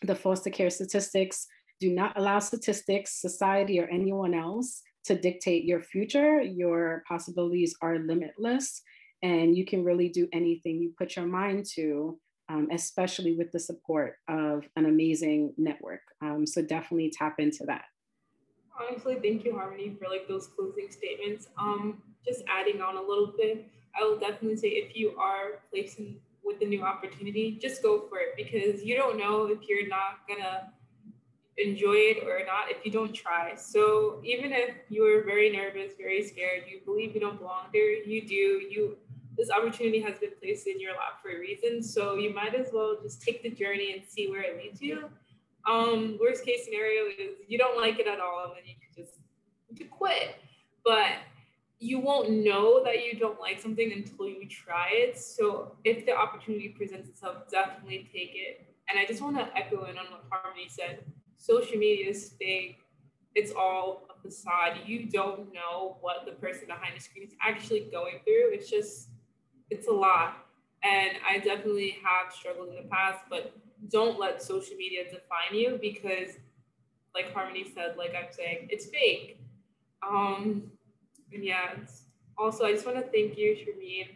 the 0.03 0.15
foster 0.15 0.49
care 0.49 0.69
statistics. 0.69 1.47
Do 1.79 1.89
not 1.91 2.17
allow 2.17 2.39
statistics, 2.39 3.19
society, 3.19 3.79
or 3.79 3.87
anyone 3.87 4.33
else 4.33 4.81
to 5.05 5.15
dictate 5.15 5.65
your 5.65 5.81
future. 5.81 6.41
Your 6.41 7.03
possibilities 7.07 7.75
are 7.81 7.99
limitless, 7.99 8.81
and 9.23 9.57
you 9.57 9.65
can 9.65 9.83
really 9.83 10.09
do 10.09 10.27
anything 10.33 10.81
you 10.81 10.93
put 10.97 11.15
your 11.15 11.25
mind 11.25 11.65
to, 11.75 12.19
um, 12.49 12.67
especially 12.71 13.35
with 13.37 13.51
the 13.53 13.59
support 13.59 14.17
of 14.27 14.67
an 14.75 14.85
amazing 14.85 15.53
network. 15.57 16.01
Um, 16.21 16.45
so 16.45 16.61
definitely 16.61 17.11
tap 17.17 17.39
into 17.39 17.63
that. 17.65 17.85
Honestly, 18.79 19.17
thank 19.23 19.45
you, 19.45 19.55
Harmony, 19.57 19.95
for 19.97 20.09
like 20.09 20.27
those 20.27 20.47
closing 20.47 20.91
statements. 20.91 21.47
Um, 21.57 22.01
just 22.25 22.43
adding 22.49 22.81
on 22.81 22.97
a 22.97 23.01
little 23.01 23.33
bit, 23.37 23.65
I 23.99 24.03
will 24.03 24.19
definitely 24.19 24.57
say 24.57 24.69
if 24.69 24.95
you 24.95 25.15
are 25.17 25.61
placing 25.71 26.17
with 26.43 26.61
a 26.61 26.65
new 26.65 26.83
opportunity, 26.83 27.57
just 27.61 27.81
go 27.81 28.05
for 28.09 28.17
it 28.17 28.35
because 28.35 28.83
you 28.83 28.95
don't 28.95 29.17
know 29.17 29.45
if 29.45 29.59
you're 29.69 29.87
not 29.87 30.27
gonna 30.27 30.73
enjoy 31.57 31.93
it 31.93 32.23
or 32.23 32.45
not 32.45 32.69
if 32.69 32.83
you 32.83 32.91
don't 32.91 33.13
try. 33.13 33.55
So 33.55 34.19
even 34.23 34.51
if 34.51 34.75
you 34.89 35.05
are 35.05 35.23
very 35.23 35.51
nervous, 35.51 35.93
very 35.97 36.23
scared, 36.23 36.63
you 36.67 36.79
believe 36.83 37.13
you 37.13 37.21
don't 37.21 37.37
belong 37.37 37.65
there, 37.71 38.03
you 38.03 38.27
do. 38.27 38.35
You 38.35 38.97
this 39.37 39.49
opportunity 39.49 40.01
has 40.01 40.19
been 40.19 40.31
placed 40.41 40.67
in 40.67 40.79
your 40.79 40.91
lap 40.91 41.21
for 41.21 41.29
a 41.29 41.39
reason. 41.39 41.81
So 41.81 42.15
you 42.15 42.33
might 42.33 42.55
as 42.55 42.69
well 42.73 42.97
just 43.01 43.21
take 43.21 43.43
the 43.43 43.49
journey 43.49 43.93
and 43.93 44.01
see 44.07 44.29
where 44.29 44.41
it 44.41 44.57
leads 44.57 44.81
you. 44.81 45.09
Um, 45.69 46.17
worst 46.21 46.45
case 46.45 46.65
scenario 46.65 47.05
is 47.07 47.37
you 47.47 47.57
don't 47.57 47.79
like 47.79 47.99
it 47.99 48.07
at 48.07 48.19
all, 48.19 48.45
and 48.45 48.53
then 48.55 48.63
you 48.65 48.75
can 48.75 49.03
just 49.03 49.19
you 49.69 49.75
can 49.77 49.87
quit. 49.87 50.35
But 50.83 51.13
you 51.79 51.99
won't 51.99 52.29
know 52.29 52.81
that 52.83 53.05
you 53.05 53.19
don't 53.19 53.39
like 53.39 53.59
something 53.59 53.91
until 53.91 54.27
you 54.27 54.47
try 54.47 54.89
it. 54.91 55.17
So 55.17 55.75
if 55.83 56.05
the 56.05 56.15
opportunity 56.15 56.69
presents 56.69 57.09
itself, 57.09 57.49
definitely 57.49 58.09
take 58.13 58.31
it. 58.35 58.67
And 58.89 58.99
I 58.99 59.05
just 59.05 59.21
want 59.21 59.37
to 59.37 59.49
echo 59.57 59.85
in 59.85 59.97
on 59.97 60.05
what 60.05 60.23
Harmony 60.31 60.67
said. 60.69 60.99
Social 61.37 61.77
media 61.77 62.09
is 62.09 62.35
fake. 62.39 62.79
It's 63.35 63.51
all 63.51 64.07
a 64.15 64.21
facade. 64.21 64.79
You 64.85 65.09
don't 65.09 65.53
know 65.53 65.97
what 66.01 66.25
the 66.25 66.33
person 66.33 66.67
behind 66.67 66.95
the 66.95 67.01
screen 67.01 67.25
is 67.25 67.33
actually 67.41 67.89
going 67.91 68.19
through. 68.23 68.51
It's 68.53 68.69
just, 68.69 69.09
it's 69.73 69.87
a 69.87 69.91
lot. 69.91 70.45
And 70.83 71.11
I 71.27 71.37
definitely 71.39 71.97
have 72.03 72.33
struggled 72.33 72.69
in 72.69 72.75
the 72.75 72.89
past, 72.89 73.19
but 73.29 73.55
don't 73.89 74.19
let 74.19 74.41
social 74.41 74.75
media 74.75 75.03
define 75.05 75.53
you 75.53 75.79
because, 75.81 76.37
like 77.15 77.33
Harmony 77.33 77.65
said, 77.73 77.95
like 77.97 78.13
I'm 78.15 78.31
saying, 78.31 78.67
it's 78.69 78.87
fake. 78.87 79.39
Um, 80.07 80.63
and 81.33 81.43
yeah, 81.43 81.75
also 82.37 82.65
I 82.65 82.73
just 82.73 82.85
want 82.85 82.97
to 82.97 83.11
thank 83.11 83.37
you, 83.37 83.55
Sharmeen 83.55 84.07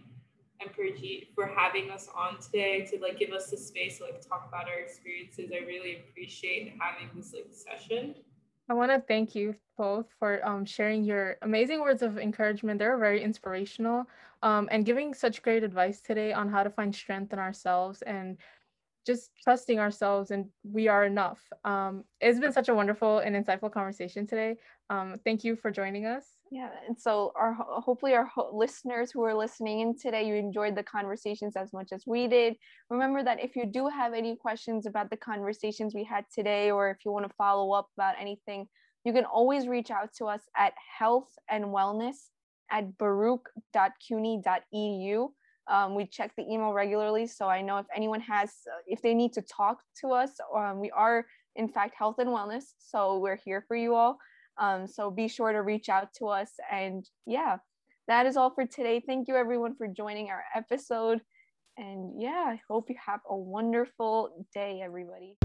and 0.60 0.70
Purjeet, 0.74 1.28
for 1.34 1.46
having 1.46 1.90
us 1.90 2.10
on 2.16 2.40
today 2.40 2.86
to 2.92 3.00
like 3.02 3.18
give 3.18 3.32
us 3.32 3.50
the 3.50 3.58
space 3.58 4.00
to 4.00 4.06
like 4.06 4.22
talk 4.28 4.46
about 4.48 4.68
our 4.68 4.80
experiences. 4.80 5.52
I 5.54 5.66
really 5.66 6.04
appreciate 6.10 6.76
having 6.80 7.10
this 7.16 7.34
like 7.34 7.48
session. 7.52 8.16
I 8.70 8.74
want 8.74 8.92
to 8.92 9.00
thank 9.00 9.36
you 9.36 9.56
both 9.78 10.08
for 10.20 10.46
um, 10.46 10.66
sharing 10.66 11.04
your 11.04 11.38
amazing 11.42 11.82
words 11.82 12.02
of 12.02 12.18
encouragement. 12.18 12.80
They're 12.80 12.98
very 12.98 13.24
inspirational 13.24 14.06
um, 14.44 14.68
and 14.72 14.86
giving 14.86 15.14
such 15.14 15.42
great 15.42 15.64
advice 15.64 16.02
today 16.02 16.34
on 16.34 16.50
how 16.50 16.64
to 16.64 16.70
find 16.70 16.94
strength 16.94 17.32
in 17.34 17.40
ourselves 17.40 18.02
and 18.02 18.38
just 19.06 19.32
trusting 19.44 19.80
ourselves 19.80 20.32
and 20.32 20.50
we 20.64 20.88
are 20.90 21.06
enough. 21.06 21.42
Um, 21.64 22.04
it's 22.20 22.40
been 22.40 22.52
such 22.52 22.70
a 22.70 22.76
wonderful 22.76 23.20
and 23.20 23.36
insightful 23.36 23.72
conversation 23.72 24.28
today. 24.28 24.58
Um, 24.90 25.16
thank 25.24 25.44
you 25.46 25.56
for 25.56 25.72
joining 25.72 26.06
us. 26.06 26.37
Yeah, 26.50 26.70
and 26.88 26.98
so 26.98 27.34
our 27.36 27.54
hopefully 27.54 28.14
our 28.14 28.24
ho- 28.26 28.52
listeners 28.54 29.12
who 29.12 29.22
are 29.24 29.36
listening 29.36 29.82
in 29.82 29.98
today, 29.98 30.26
you 30.26 30.36
enjoyed 30.36 30.76
the 30.76 30.84
conversations 30.84 31.58
as 31.58 31.74
much 31.74 31.90
as 31.92 32.06
we 32.08 32.28
did. 32.28 32.56
Remember 32.90 33.22
that 33.22 33.44
if 33.44 33.58
you 33.58 33.66
do 33.66 33.90
have 33.90 34.14
any 34.14 34.38
questions 34.38 34.86
about 34.86 35.10
the 35.10 35.18
conversations 35.18 35.94
we 35.94 36.06
had 36.06 36.24
today, 36.34 36.72
or 36.72 36.90
if 36.90 37.00
you 37.04 37.12
want 37.12 37.28
to 37.28 37.34
follow 37.38 37.74
up 37.74 37.90
about 37.98 38.16
anything, 38.20 38.66
you 39.04 39.12
can 39.12 39.26
always 39.26 39.68
reach 39.68 39.92
out 39.92 40.14
to 40.20 40.26
us 40.26 40.44
at 40.56 40.74
health 40.98 41.28
and 41.50 41.66
wellness 41.66 42.30
at 42.72 42.98
baruch.cuny.edu. 42.98 45.28
Um, 45.70 45.96
we 45.96 46.06
check 46.06 46.32
the 46.38 46.44
email 46.44 46.72
regularly, 46.72 47.28
so 47.28 47.50
I 47.50 47.62
know 47.62 47.78
if 47.78 47.88
anyone 47.94 48.22
has, 48.22 48.54
uh, 48.72 48.78
if 48.88 49.02
they 49.02 49.14
need 49.14 49.34
to 49.34 49.42
talk 49.42 49.82
to 50.02 50.14
us, 50.14 50.32
um, 50.56 50.80
we 50.80 50.90
are 50.92 51.26
in 51.58 51.68
fact 51.68 51.94
health 51.98 52.20
and 52.20 52.30
wellness, 52.30 52.64
so 52.78 53.20
we're 53.20 53.36
here 53.36 53.66
for 53.68 53.76
you 53.76 53.96
all. 53.96 54.18
Um, 54.60 54.88
so 54.88 55.12
be 55.12 55.28
sure 55.28 55.52
to 55.52 55.62
reach 55.62 55.90
out 55.90 56.14
to 56.16 56.28
us. 56.28 56.52
And 56.72 57.08
yeah, 57.26 57.58
that 58.08 58.26
is 58.26 58.38
all 58.38 58.50
for 58.50 58.66
today. 58.66 59.02
Thank 59.06 59.28
you, 59.28 59.36
everyone, 59.36 59.76
for 59.76 59.88
joining 59.88 60.30
our 60.30 60.44
episode. 60.56 61.22
And 61.78 62.20
yeah, 62.20 62.46
I 62.48 62.60
hope 62.68 62.90
you 62.90 62.96
have 63.06 63.20
a 63.30 63.36
wonderful 63.36 64.46
day, 64.54 64.82
everybody. 64.84 65.38